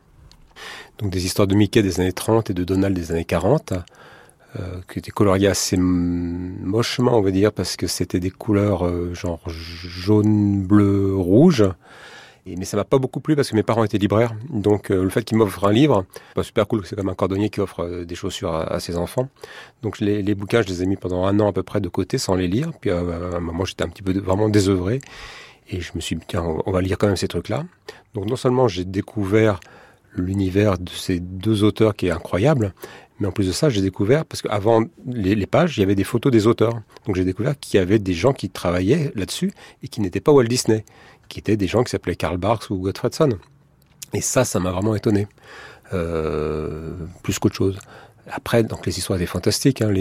[1.00, 3.74] donc des histoires de Mickey des années 30 et de Donald des années 40,
[4.58, 4.60] euh,
[4.92, 9.42] qui étaient coloriées assez mochement, on va dire, parce que c'était des couleurs euh, genre
[9.50, 11.66] jaune, bleu, rouge.
[12.46, 14.34] mais ça m'a pas beaucoup plu parce que mes parents étaient libraires.
[14.50, 16.06] Donc le fait qu'ils m'offrent un livre,
[16.36, 19.28] bah, super cool, c'est comme un cordonnier qui offre des chaussures à, ses enfants.
[19.82, 21.90] Donc les, les, bouquins, je les ai mis pendant un an à peu près de
[21.90, 22.72] côté sans les lire.
[22.80, 25.02] Puis à un moment, j'étais un petit peu vraiment désœuvré.
[25.70, 27.66] Et je me suis dit, tiens, on va lire quand même ces trucs-là.
[28.14, 29.60] Donc non seulement j'ai découvert
[30.16, 32.74] l'univers de ces deux auteurs qui est incroyable,
[33.20, 35.96] mais en plus de ça, j'ai découvert, parce qu'avant les, les, pages, il y avait
[35.96, 36.82] des photos des auteurs.
[37.06, 39.52] Donc j'ai découvert qu'il y avait des gens qui travaillaient là-dessus
[39.84, 40.84] et qui n'étaient pas Walt Disney,
[41.30, 43.30] qui étaient des gens qui s'appelaient Karl Barks ou Gottfredson.
[44.14, 45.28] Et ça, ça m'a vraiment étonné,
[45.94, 46.94] euh,
[47.24, 47.80] plus qu'autre chose.
[48.28, 49.82] Après, donc les histoires étaient fantastiques.
[49.82, 49.94] Hein,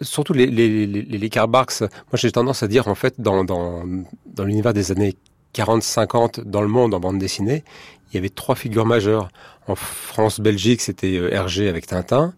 [0.00, 1.80] surtout les, les Karl Barks.
[1.80, 3.84] Moi, j'ai tendance à dire, en fait, dans, dans,
[4.26, 5.16] dans l'univers des années
[5.54, 7.64] 40-50 dans le monde en bande dessinée,
[8.12, 9.28] il y avait trois figures majeures.
[9.66, 12.34] En France, Belgique, c'était euh, Hergé avec Tintin.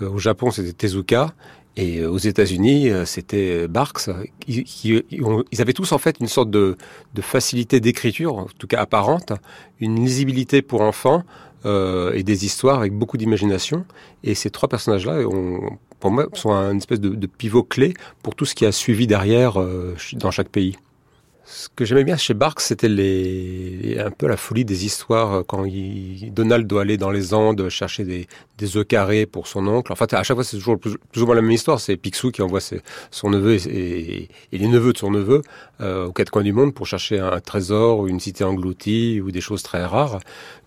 [0.00, 1.34] Euh, au Japon, c'était Tezuka.
[1.76, 4.08] Et euh, aux États-Unis, c'était Barks.
[4.46, 5.02] Ils,
[5.58, 6.76] avaient tous en fait une sorte de,
[7.20, 9.32] facilité d'écriture, en tout cas apparente,
[9.80, 11.24] une lisibilité pour enfants
[11.66, 13.84] euh, et des histoires avec beaucoup d'imagination.
[14.22, 15.22] Et ces trois personnages-là,
[16.00, 19.58] pour moi, sont une espèce de, pivot clé pour tout ce qui a suivi derrière
[20.14, 20.76] dans chaque pays.
[21.46, 25.42] Ce que j'aimais bien chez Barks, c'était les, un peu la folie des histoires euh,
[25.46, 28.26] quand il, Donald doit aller dans les Andes chercher des,
[28.58, 29.92] des œufs carrés pour son oncle.
[29.92, 31.80] En fait, à chaque fois, c'est toujours plus, ou moins la même histoire.
[31.80, 32.80] C'est Picsou qui envoie ses,
[33.10, 35.42] son neveu et, et, les neveux de son neveu
[35.80, 39.30] euh, aux quatre coins du monde pour chercher un trésor ou une cité engloutie ou
[39.30, 40.20] des choses très rares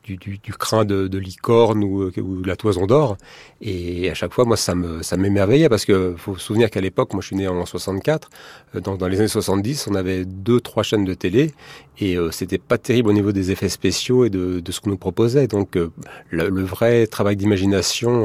[0.04, 3.18] du, du, du crin de, de licorne ou, euh, ou, la toison d'or.
[3.62, 6.82] Et à chaque fois, moi, ça me ça m'émerveillait parce que faut se souvenir qu'à
[6.82, 8.30] l'époque, moi, je suis né en 64.
[8.76, 11.52] Euh, dans, dans les années 70, on avait deux, trois chaînes de télé
[12.00, 14.90] et euh, c'était pas terrible au niveau des effets spéciaux et de, de ce qu'on
[14.92, 15.48] nous proposait.
[15.48, 15.90] Donc, euh,
[16.32, 17.79] le, le, vrai travail d'imagination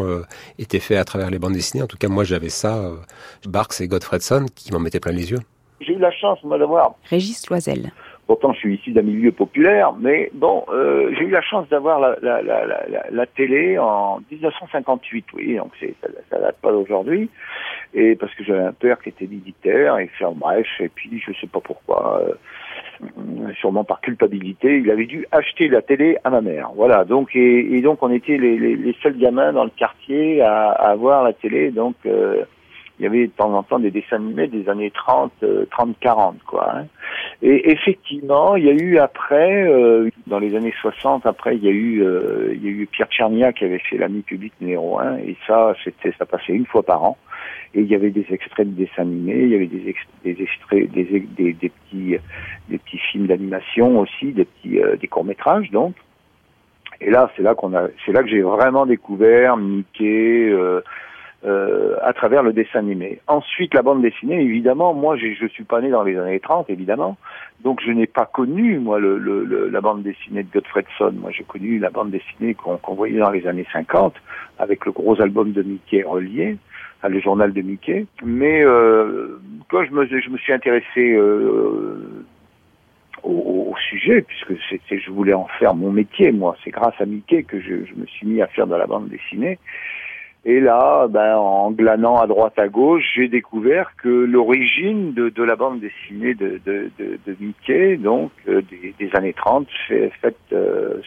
[0.05, 0.23] euh,
[0.59, 1.83] était fait à travers les bandes dessinées.
[1.83, 2.91] En tout cas, moi, j'avais ça,
[3.47, 5.41] Barks et Godfredson, qui m'en mettaient plein les yeux.
[5.81, 7.93] J'ai eu la chance, moi, d'avoir Régis Loisel.
[8.27, 12.01] Pourtant, je suis issu d'un milieu populaire, mais bon, euh, j'ai eu la chance d'avoir
[12.01, 16.73] la, la, la, la, la télé en 1958, oui, donc c'est, ça, ça date pas
[16.73, 17.29] d'aujourd'hui,
[17.93, 21.33] et parce que j'avais un père qui était militaire, et fait bref, et puis je
[21.39, 22.33] sais pas pourquoi, euh,
[23.61, 26.71] sûrement par culpabilité, il avait dû acheter la télé à ma mère.
[26.75, 31.25] Voilà, donc et, donc on était les, seuls gamins dans le quartier à, à avoir
[31.25, 31.95] la télé, donc.
[32.07, 32.45] Euh,
[32.99, 35.33] il y avait de temps en temps des dessins animés des années 30,
[35.71, 36.73] 30, 40, quoi.
[36.77, 36.87] Hein.
[37.43, 41.69] Et effectivement, il y a eu après, euh, dans les années 60, après, il y
[41.69, 44.99] a eu, euh, il y a eu Pierre Tchernia qui avait fait l'ami public numéro
[45.01, 47.19] 1, et ça, c'était, ça passait une fois par an.
[47.75, 51.05] Et il y avait des extraits de dessins animés, il y avait des, extraits, des,
[51.05, 52.17] des, des, petits,
[52.69, 55.95] des petits films d'animation aussi, des petits, euh, des courts métrages, donc.
[57.01, 60.49] Et là, c'est là qu'on a, c'est là que j'ai vraiment découvert Mickey.
[60.51, 60.81] Euh,
[61.45, 63.21] euh, à travers le dessin animé.
[63.27, 67.19] Ensuite, la bande dessinée, évidemment, moi, je suis pas né dans les années 30, évidemment,
[67.63, 71.13] donc je n'ai pas connu, moi, le, le, la bande dessinée de Godfredson.
[71.13, 74.15] Moi, j'ai connu la bande dessinée qu'on qu voyait dans les années 50,
[74.59, 76.57] avec le gros album de Mickey relié,
[77.09, 78.07] le journal de Mickey.
[78.25, 79.39] Mais euh,
[79.69, 82.25] quand je me, je me suis intéressé euh,
[83.23, 87.07] au, au, sujet, puisque c'était, je voulais en faire mon métier, moi, c'est grâce à
[87.07, 89.59] Mickey que je, je me suis mis à faire de la bande dessinée.
[90.47, 95.43] Et là, ben, en glanant à droite à gauche, j'ai découvert que l'origine de, de,
[95.43, 100.37] la bande dessinée de, de, de, Mickey, donc euh, des, des, années 30, fait, faite,
[100.53, 101.01] euh,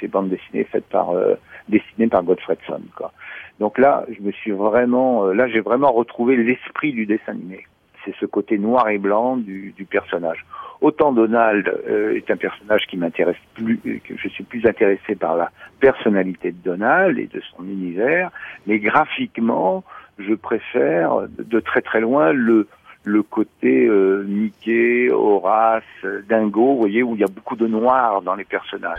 [0.00, 1.34] ces, bandes dessinées faites par euh,
[1.70, 2.82] dessinées par Godfredson.
[2.94, 3.10] Quoi.
[3.58, 7.64] Donc là, je me suis vraiment, euh, là, j'ai vraiment retrouvé l'esprit du dessin animé.
[8.04, 10.44] C'est ce côté noir et blanc du, du personnage.
[10.80, 15.36] Autant Donald euh, est un personnage qui m'intéresse plus, que je suis plus intéressé par
[15.36, 15.50] la
[15.80, 18.30] personnalité de Donald et de son univers,
[18.66, 19.84] mais graphiquement,
[20.18, 22.68] je préfère de très très loin le
[23.04, 25.82] le côté euh, Mickey, Horace,
[26.26, 28.98] Dingo, vous voyez, où il y a beaucoup de noir dans les personnages.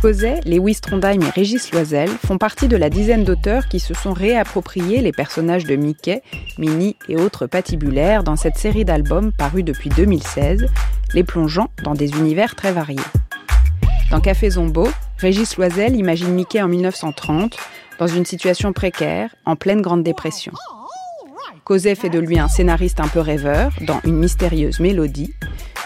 [0.00, 4.14] Causet, Lewis Trondheim et Régis Loisel font partie de la dizaine d'auteurs qui se sont
[4.14, 6.22] réappropriés les personnages de Mickey,
[6.56, 10.68] Minnie et autres patibulaires dans cette série d'albums parus depuis 2016,
[11.12, 12.98] les plongeant dans des univers très variés.
[14.10, 17.58] Dans Café Zombo, Régis Loisel imagine Mickey en 1930,
[17.98, 20.52] dans une situation précaire, en pleine Grande Dépression.
[21.64, 25.34] Causet fait de lui un scénariste un peu rêveur, dans Une mystérieuse mélodie,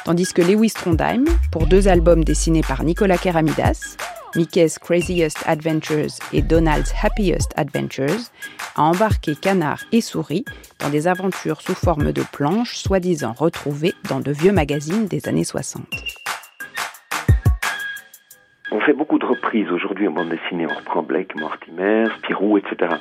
[0.04, 3.96] tandis que Lewis Trondheim, pour deux albums dessinés par Nicolas Keramidas,
[4.36, 8.30] Mickey's Craziest Adventures et Donald's Happiest Adventures,
[8.76, 10.44] a embarqué canards et souris
[10.80, 15.44] dans des aventures sous forme de planches soi-disant retrouvées dans de vieux magazines des années
[15.44, 15.86] 60.
[18.72, 20.66] On fait beaucoup de reprises aujourd'hui en bande dessinée.
[20.66, 22.96] On reprend Blake, Mortimer, Spirou, etc.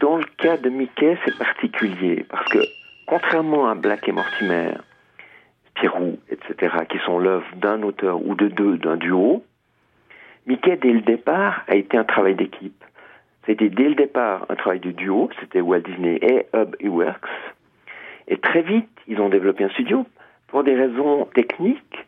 [0.00, 2.60] Dans le cas de Mickey, c'est particulier parce que
[3.06, 4.74] contrairement à Black et Mortimer,
[6.30, 9.44] Etc., qui sont l'œuvre d'un auteur ou de deux, d'un duo,
[10.46, 12.82] Mickey, dès le départ, a été un travail d'équipe.
[13.46, 17.28] C'était dès le départ un travail de duo, c'était Walt Disney et Hub Works.
[18.28, 20.06] Et très vite, ils ont développé un studio
[20.48, 22.06] pour des raisons techniques,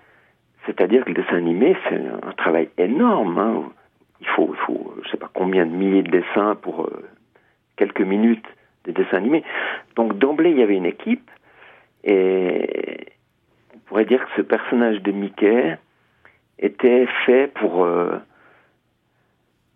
[0.67, 3.39] c'est-à-dire que le dessin animé, c'est un travail énorme.
[3.39, 3.73] Hein.
[4.21, 7.09] Il faut, il faut, je sais pas combien de milliers de dessins pour euh,
[7.77, 8.47] quelques minutes
[8.85, 9.45] de dessin animé.
[9.97, 11.31] Donc d'emblée, il y avait une équipe,
[12.05, 13.07] et
[13.91, 15.77] pourrait dire que ce personnage de Mickey
[16.61, 18.19] était fait pour euh,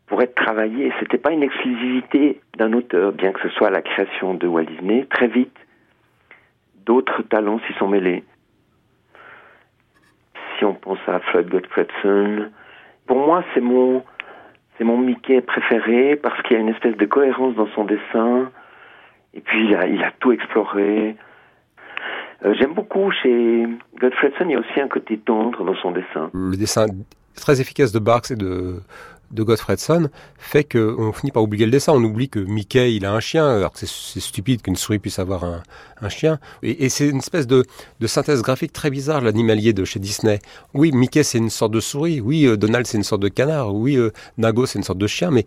[0.06, 0.92] pour être travaillé.
[1.00, 5.04] C'était pas une exclusivité d'un auteur, bien que ce soit la création de Walt Disney.
[5.10, 5.56] Très vite,
[6.86, 8.22] d'autres talents s'y sont mêlés.
[10.56, 12.52] Si on pense à Floyd Gottfredson,
[13.08, 14.04] pour moi, c'est mon
[14.78, 18.52] c'est mon Mickey préféré parce qu'il y a une espèce de cohérence dans son dessin.
[19.34, 21.16] Et puis il a, il a tout exploré.
[22.44, 23.66] Euh, J'aime beaucoup chez
[24.00, 26.30] Godfredson, il y a aussi un côté tendre dans son dessin.
[26.32, 26.86] Le dessin
[27.36, 28.80] très efficace de Barks et de,
[29.34, 30.08] de Godfredson
[30.38, 31.92] fait qu'on finit par oublier le dessin.
[31.92, 35.18] On oublie que Mickey, il a un chien, alors que c'est stupide qu'une souris puisse
[35.18, 35.62] avoir un,
[36.08, 36.38] chien.
[36.62, 37.64] Et, c'est une espèce de,
[38.06, 40.38] synthèse graphique très bizarre, l'animalier de chez Disney.
[40.74, 42.20] Oui, Mickey, c'est une sorte de souris.
[42.20, 43.74] Oui, euh, Donald, c'est une sorte de canard.
[43.74, 45.30] Oui, euh, Nago, c'est une sorte de chien.
[45.30, 45.46] Mais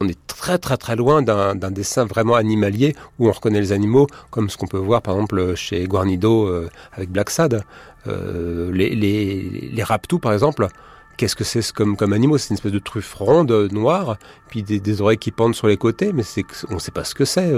[0.00, 4.06] on est très très très loin d'un dessin vraiment animalier où on reconnaît les animaux
[4.30, 7.62] comme ce qu'on peut voir par exemple chez Guarnido euh, avec Black Sad.
[8.06, 10.68] Euh, les, les, raptous par exemple,
[11.16, 12.38] qu'est-ce que c'est comme, comme animaux?
[12.38, 14.16] C'est une espèce de truffe ronde, noire,
[14.48, 16.22] puis des, des, oreilles qui pendent sur les côtés, mais
[16.70, 17.52] on ne sait pas ce que c'est.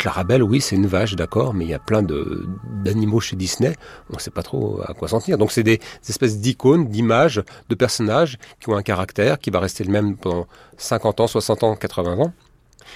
[0.00, 3.74] Clarabelle, oui, c'est une vache, d'accord, mais il y a plein d'animaux chez Disney,
[4.08, 5.36] on ne sait pas trop à quoi s'en tenir.
[5.36, 5.78] Donc c'est des,
[6.08, 10.46] espèces d'icônes, d'images, de personnages qui ont un caractère qui va rester le même pendant
[10.78, 12.32] 50 ans, 60 ans, 80 ans.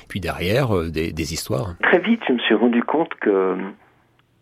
[0.09, 1.75] Puis derrière, euh, des, des histoires.
[1.83, 3.55] Très vite, je me suis rendu compte que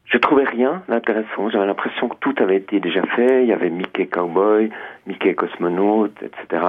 [0.05, 1.51] je trouvais rien d'intéressant.
[1.51, 3.43] J'avais l'impression que tout avait été déjà fait.
[3.43, 4.71] Il y avait Mickey Cowboy,
[5.09, 6.65] Mickey Cosmonaute, etc.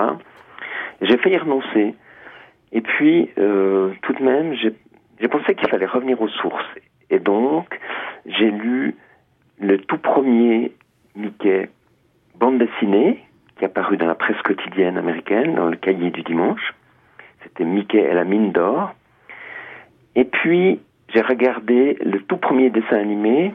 [1.01, 1.93] J'ai failli renoncer.
[2.71, 4.73] Et puis, euh, tout de même, j'ai
[5.23, 6.67] j'ai pensé qu'il fallait revenir aux sources.
[7.09, 7.79] Et donc,
[8.25, 8.93] j'ai lu
[9.57, 10.73] le tout premier
[11.15, 11.69] Mickey
[12.35, 13.23] bande dessinée,
[13.55, 16.73] qui est apparu dans la presse quotidienne américaine, dans le cahier du dimanche.
[17.41, 18.93] C'était Mickey et la mine d'or.
[20.15, 23.53] Et puis, j'ai regardé le tout premier dessin animé,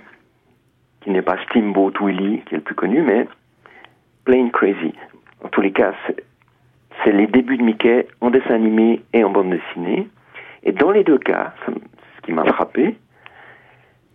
[1.03, 3.29] qui n'est pas Steamboat Willie, qui est le plus connu, mais
[4.25, 4.95] Plain Crazy.
[5.45, 5.93] En tous les cas,
[7.05, 10.09] c'est les débuts de Mickey en dessin animé et en bande dessinée.
[10.63, 12.97] Et dans les deux cas, ce qui m'a frappé,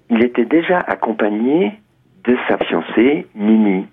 [0.09, 1.79] il était déjà accompagné
[2.23, 3.87] de sa fiancée, Mimi.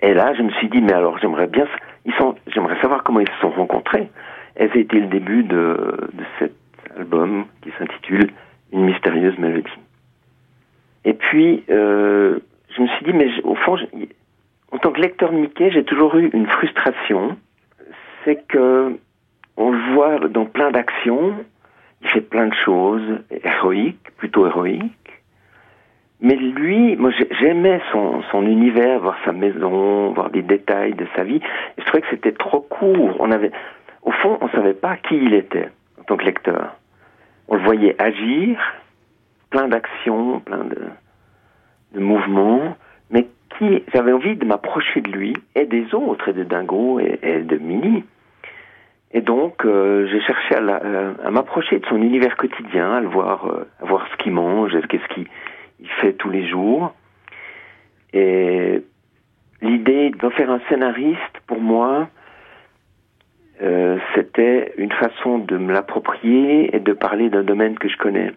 [0.00, 1.66] Et là, je me suis dit, mais alors j'aimerais bien,
[2.04, 4.10] ils sont, j'aimerais savoir comment ils se sont rencontrés.
[4.56, 6.54] Et c'était le début de, cet
[6.96, 8.30] album qui s'intitule
[8.72, 9.68] Une mystérieuse mélodie.
[11.04, 12.38] Et puis, euh,
[12.76, 13.76] je me suis dit, mais au fond,
[14.72, 17.36] en tant que lecteur de Mickey, j'ai toujours eu une frustration.
[18.24, 18.98] C'est que
[19.58, 21.34] on le voit dans plein d'actions,
[22.00, 24.94] il fait plein de choses héroïques, plutôt héroïques.
[26.20, 27.10] Mais lui, moi
[27.40, 31.40] j'aimais son, univers, voir sa maison, voir des détails de sa vie.
[31.76, 33.16] Je trouvais que c'était trop court.
[33.18, 33.50] On avait,
[34.02, 35.68] au fond, on savait pas qui il était
[36.00, 36.76] en tant que lecteur.
[37.48, 38.58] On le voyait agir,
[39.50, 42.76] plein d'actions, plein de, mouvements,
[43.10, 43.26] mais
[43.58, 47.40] qui, j'avais envie de m'approcher de lui et des autres, et de Dingo et, et
[47.40, 48.04] de Minnie.
[49.12, 53.00] Et donc, euh, j'ai cherché à, la, euh, à m'approcher de son univers quotidien, à
[53.00, 55.26] le voir, euh, à voir ce qu'il mange, qu'est-ce qu'il
[55.80, 56.92] il fait tous les jours.
[58.12, 58.82] Et
[59.62, 62.08] l'idée d'en faire un scénariste, pour moi,
[63.62, 68.32] euh, c'était une façon de me l'approprier et de parler d'un domaine que je connais.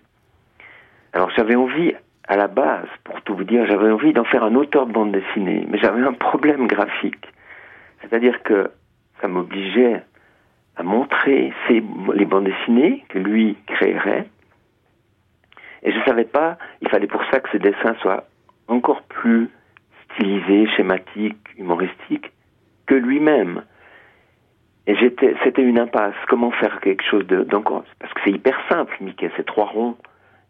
[1.14, 1.94] Alors j'avais envie,
[2.28, 5.12] à la base, pour tout vous dire, j'avais envie d'en faire un auteur de bande
[5.12, 7.28] dessinée, mais j'avais un problème graphique.
[8.02, 8.72] C'est-à-dire que
[9.22, 10.02] ça m'obligeait
[10.76, 11.84] à montrer ces,
[12.14, 14.28] les bandes dessinées que lui créerait.
[15.84, 18.28] Et je ne savais pas, il fallait pour ça que ce dessin soit
[18.68, 19.50] encore plus
[20.06, 22.32] stylisé, schématique, humoristique
[22.86, 23.64] que lui-même.
[24.88, 26.16] Et j'étais, c'était une impasse.
[26.28, 29.98] Comment faire quelque chose de, d'encore, parce que c'est hyper simple, Mickey, c'est trois ronds.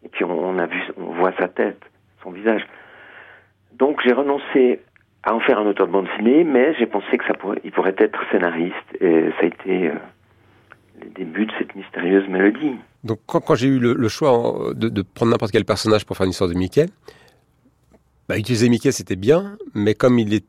[0.04, 1.80] Et puis on, a vu, on voit sa tête,
[2.22, 2.66] son visage.
[3.74, 4.80] Donc j'ai renoncé
[5.24, 7.72] à en faire un auteur de bande dessinée, mais j'ai pensé que ça pourrait, il
[7.72, 9.94] pourrait être scénariste, et ça a été euh,
[11.00, 12.76] le début de cette mystérieuse mélodie.
[13.04, 16.30] Donc quand, j'ai eu le, choix de, de prendre n'importe quel personnage pour faire une
[16.30, 16.86] histoire de Mickey,
[18.28, 20.46] bah, utiliser Mickey c'était bien, mais comme il était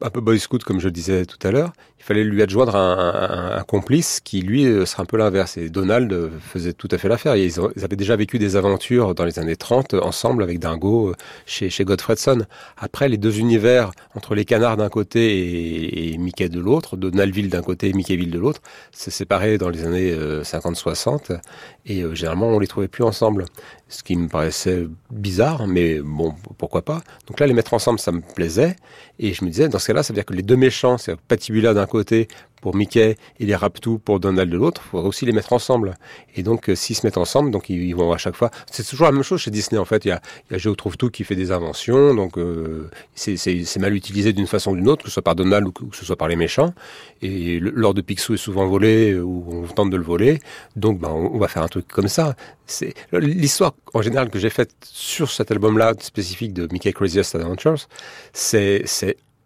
[0.00, 2.76] un peu boy scout comme je le disais tout à l'heure, il fallait lui adjoindre
[2.76, 5.56] un, complice qui lui euh, serait un peu l'inverse.
[5.56, 7.34] Et Donald euh, faisait tout à fait l'affaire.
[7.34, 11.14] Ils, ils, avaient déjà vécu des aventures dans les années 30 ensemble avec Dingo euh,
[11.46, 12.44] chez, chez Godfredson.
[12.76, 17.62] Après, les deux univers entre les canards d'un côté et, Mickey de l'autre, Donaldville d'un
[17.62, 18.60] côté et Mickeyville de l'autre,
[18.92, 21.40] s'est séparé dans les années 50-60
[21.86, 23.44] et euh, généralement on les trouvait plus ensemble.
[23.88, 27.02] Ce qui me paraissait bizarre, mais bon, pourquoi pas.
[27.28, 28.76] Donc là, les mettre ensemble, ça me plaisait.
[29.18, 31.16] Et je me disais, dans ce cas-là, ça veut dire que les deux méchants, c'est
[31.16, 32.28] Patibula d'un côté
[32.64, 35.98] pour Mickey et les Raptou pour Donald de l'autre, il faudrait aussi les mettre ensemble.
[36.34, 38.50] Et donc, euh, s'ils se mettent ensemble, donc ils, vont à chaque fois.
[38.70, 40.06] C'est toujours la même chose chez Disney en fait.
[40.06, 43.76] Il y a, il y Géo trouve tout qui fait des inventions, donc euh, c'est
[43.78, 46.06] mal utilisé d'une façon ou d'une autre, que ce soit par Donald ou que, ce
[46.06, 46.72] soit par les méchants.
[47.20, 50.38] Et l'or de Picsou est souvent volé euh, ou on tente de le voler,
[50.74, 52.34] donc ben, on, on va faire un truc comme ça.
[52.64, 57.88] C'est l'histoire en général que j'ai faite sur cet album-là spécifique de Mickey Craziest Adventures.
[58.32, 58.86] C'est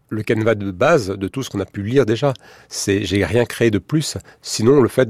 [0.09, 2.33] le canevas de base de tout ce qu'on a pu lire déjà.
[2.69, 4.17] C'est, j'ai rien créé de plus.
[4.43, 5.09] Sinon, le fait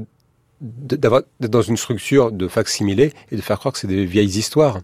[0.61, 4.37] d'avoir d'être dans une structure de facsimilé et de faire croire que c'est des vieilles
[4.37, 4.79] histoires.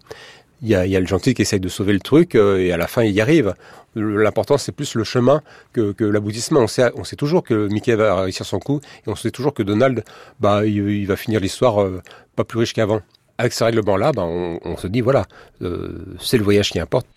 [0.61, 2.71] Il y, a, y a le gentil qui essaye de sauver le truc euh, et
[2.71, 3.53] à la fin il y arrive.
[3.95, 5.41] L'important c'est plus le chemin
[5.73, 6.61] que, l'aboutissement.
[6.61, 9.53] On sait, on sait toujours que Mickey va réussir son coup et on sait toujours
[9.53, 10.03] que Donald,
[10.39, 12.01] bah, il, va finir l'histoire euh,
[12.35, 13.01] pas plus riche qu'avant.
[13.37, 15.25] Avec ce règlement-là, bah, on, on, se dit voilà,
[15.61, 17.07] euh, c'est le voyage qui importe.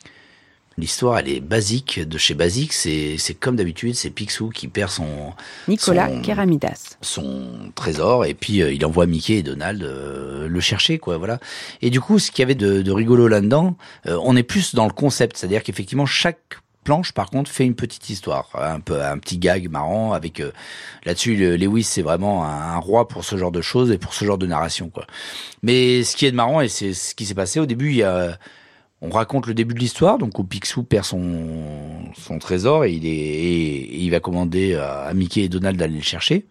[0.79, 2.73] L'histoire, elle est basique de chez Basique.
[2.73, 5.33] C'est, c'est comme d'habitude, c'est Picsou qui perd son
[5.67, 6.97] Nicolas son, Keramidas.
[7.03, 11.19] son trésor et puis euh, il envoie Mickey et Donald euh, le chercher, quoi.
[11.19, 11.41] Voilà.
[11.83, 13.77] Et du coup, ce qu'il y avait de, de rigolo là-dedans,
[14.07, 17.75] euh, on est plus dans le concept, c'est-à-dire qu'effectivement chaque planche par contre fait une
[17.75, 20.53] petite histoire, un peu un petit gag marrant avec euh,
[21.05, 24.25] là-dessus Lewis c'est vraiment un, un, roi pour ce genre de choses et pour ce
[24.25, 25.07] genre de narration quoi.
[25.63, 28.05] Mais ce qui est marrant et c'est ce qui s'est passé au début, il y
[28.05, 28.39] a
[29.01, 34.20] on raconte le début de l'histoire, donc où Picsou perd son, trésor et il, va
[34.20, 36.47] commander à Mickey et Donald d'aller le chercher.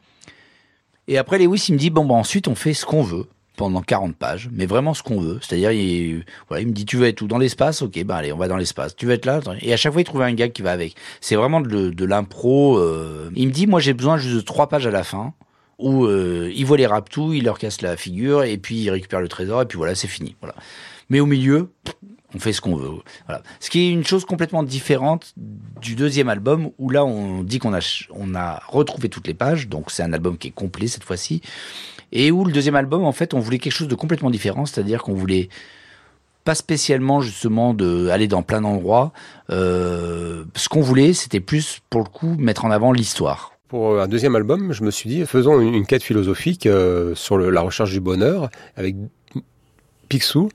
[1.07, 3.81] Et après, Lewis, il me dit, bon, bah, ensuite, on fait ce qu'on veut pendant
[3.81, 5.39] 40 pages, mais vraiment ce qu'on veut.
[5.41, 7.27] C'est-à-dire, il, me dit, tu veux être où?
[7.27, 7.81] Dans l'espace?
[7.81, 8.95] Ok, bah allez, on va dans l'espace.
[8.95, 9.39] Tu veux être là?
[9.61, 10.95] Et à chaque fois, il trouve un gag qui va avec.
[11.21, 12.77] C'est vraiment de, l'impro.
[12.77, 13.31] Euh...
[13.35, 15.33] Il me dit, moi, j'ai besoin juste de trois pages à la fin
[15.79, 19.21] où euh, il voit les raptous, il leur casse la figure, et puis il récupère
[19.21, 20.35] le trésor, et puis voilà, c'est fini.
[21.09, 21.71] Mais au milieu,
[22.35, 22.89] on fait ce qu'on veut.
[23.25, 23.41] Voilà.
[23.59, 25.33] Ce qui est une chose complètement différente
[25.81, 27.79] du deuxième album où là on dit qu'on a
[28.11, 31.41] on a retrouvé toutes les pages, donc c'est un album qui est complet cette fois-ci,
[32.11, 35.03] et où le deuxième album en fait on voulait quelque chose de complètement différent, c'est-à-dire
[35.03, 35.49] qu'on voulait
[36.43, 39.11] pas spécialement justement de aller dans plein d'endroits.
[39.49, 43.51] Euh, ce qu'on voulait, c'était plus pour le coup mettre en avant l'histoire.
[43.67, 47.59] Pour un deuxième album, je me suis dit faisons une, quête philosophique euh, sur la
[47.59, 48.95] recherche du bonheur avec
[50.07, 50.49] Picsou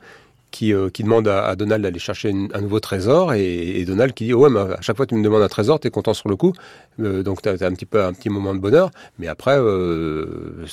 [0.52, 4.34] qui, euh, qui demande à, Donald d'aller chercher un nouveau trésor et, Donald qui dit
[4.34, 6.36] ouais mais à chaque fois que tu me demandes un trésor t'es content sur le
[6.36, 6.52] coup.
[7.00, 8.90] Euh, donc t'as as un petit peu un petit moment de bonheur.
[9.18, 10.64] Mais après euh,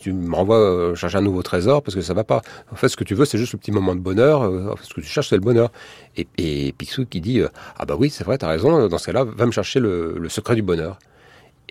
[0.00, 2.42] tu me renvoies chercher un nouveau trésor parce que ça va pas.
[2.72, 4.94] En fait ce que tu veux c'est juste le petit moment de bonheur euh, ce
[4.94, 5.70] que tu cherches c'est le bonheur.
[6.16, 7.40] Et, et Picsou qui dit
[7.78, 10.56] ah bah oui c'est vrai t'as raison dans ce cas-là va me chercher le secret
[10.56, 10.98] du bonheur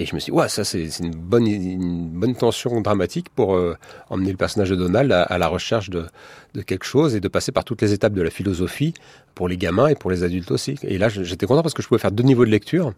[0.02, 3.78] et je me suis dit, ouais, ça c'est une bonne, tension dramatique pour euh,
[4.10, 6.08] emmener le personnage de Donald à, la recherche de,
[6.66, 8.96] quelque chose et de passer par toutes les étapes de la philosophie
[9.36, 10.76] pour les gamins et pour les adultes aussi.
[10.82, 12.94] Et là, j'étais content parce que je pouvais faire deux niveaux de lecture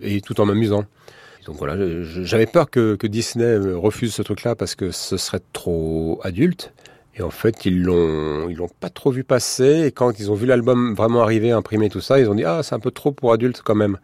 [0.00, 0.84] et tout en m'amusant.
[1.46, 1.74] Donc voilà,
[2.22, 6.72] j'avais peur que, Disney refuse ce truc-là parce que ce serait trop adulte.
[7.16, 9.82] Et en fait, ils l'ont, l'ont pas trop vu passer.
[9.86, 12.62] Et quand ils ont vu l'album vraiment arriver, imprimé tout ça, ils ont dit ah
[12.62, 13.98] c'est un peu trop pour adultes quand même.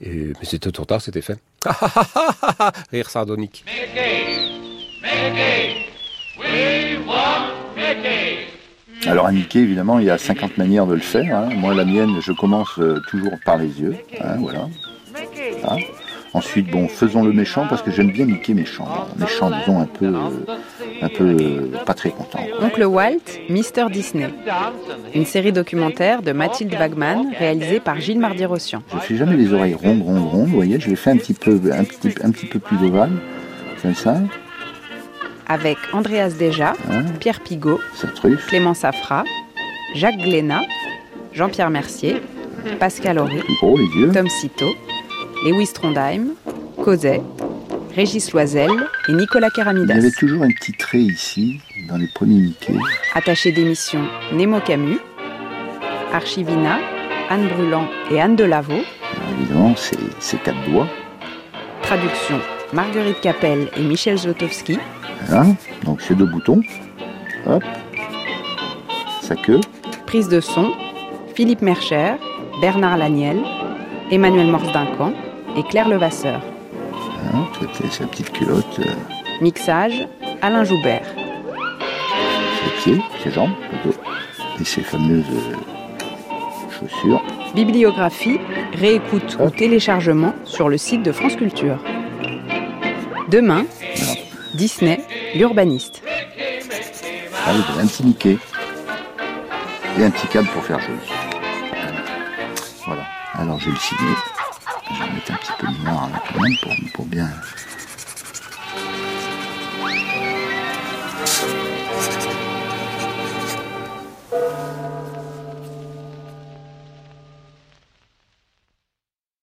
[0.00, 1.38] Et, mais c'était trop tard, c'était fait.
[2.92, 3.64] Rire sardonique.
[3.66, 4.50] Mickey,
[5.02, 5.86] Mickey,
[6.38, 8.46] we want Mickey.
[9.06, 11.36] Alors à Mickey, évidemment, il y a 50 manières de le faire.
[11.36, 11.48] Hein.
[11.54, 13.96] Moi, la mienne, je commence euh, toujours par les yeux.
[14.20, 14.68] Hein, voilà.
[15.64, 15.76] Hein?
[16.36, 18.86] Ensuite, bon, faisons le méchant parce que j'aime bien Mickey méchant.
[19.16, 20.20] Méchant, disons, un peu, euh,
[21.00, 22.40] un peu euh, pas très content.
[22.60, 24.28] Donc le Walt, Mister Disney.
[25.14, 28.82] Une série documentaire de Mathilde Wagman, réalisée par Gilles Mardi-Rossian.
[28.92, 30.48] Je fais jamais les oreilles rondes, rondes, rondes.
[30.48, 33.12] Vous voyez, je les fais un petit peu, un petit, un petit peu plus ovales,
[33.80, 34.16] comme ça.
[35.46, 37.04] Avec Andreas Deja, hein?
[37.18, 37.80] Pierre Pigot,
[38.46, 39.24] Clément Safra,
[39.94, 40.64] Jacques Glénat,
[41.32, 42.16] Jean-Pierre Mercier,
[42.78, 43.40] Pascal Horry,
[44.12, 44.66] Tom Cito,
[45.44, 46.34] Lewis Trondheim,
[46.82, 47.22] Cosette,
[47.94, 48.70] Régis Loisel
[49.08, 49.94] et Nicolas Keramidas.
[49.94, 52.74] Il y avait toujours un petit trait ici, dans les premiers Mickey.
[53.14, 54.00] Attaché d'émission
[54.32, 54.98] Nemo Camus,
[56.12, 56.78] Archivina,
[57.28, 58.82] Anne Bruland et Anne Delavaux.
[59.38, 59.74] Évidemment,
[60.18, 60.88] c'est quatre doigts.
[61.82, 62.40] Traduction
[62.72, 64.78] Marguerite Capel et Michel Zlotowski.
[65.26, 65.46] Voilà,
[65.84, 66.60] donc c'est deux boutons.
[67.46, 67.62] Hop.
[69.22, 69.60] Sa queue.
[70.06, 70.72] Prise de son
[71.34, 72.14] Philippe Mercher,
[72.60, 73.38] Bernard Laniel,
[74.10, 75.12] Emmanuel Morse Duncan
[75.56, 76.40] et Claire Levasseur.
[76.92, 78.80] Voilà, sa petite culotte.
[78.80, 78.92] Euh.
[79.40, 80.06] Mixage
[80.42, 81.06] Alain Joubert.
[82.62, 83.98] Ses pieds, ses jambes plutôt.
[84.60, 87.22] Et ses fameuses euh, chaussures.
[87.54, 88.38] Bibliographie,
[88.74, 91.78] réécoute ou téléchargement sur le site de France Culture.
[93.28, 93.64] Demain,
[94.54, 95.00] Disney,
[95.34, 96.02] l'urbaniste.
[97.46, 98.38] Ah, un petit Mickey.
[99.98, 100.98] Et un petit câble pour faire joli.
[102.86, 103.02] Voilà.
[103.34, 104.35] Alors je vais le signer.
[104.88, 107.28] Je vais mettre un petit peu de noir quand même pour, pour bien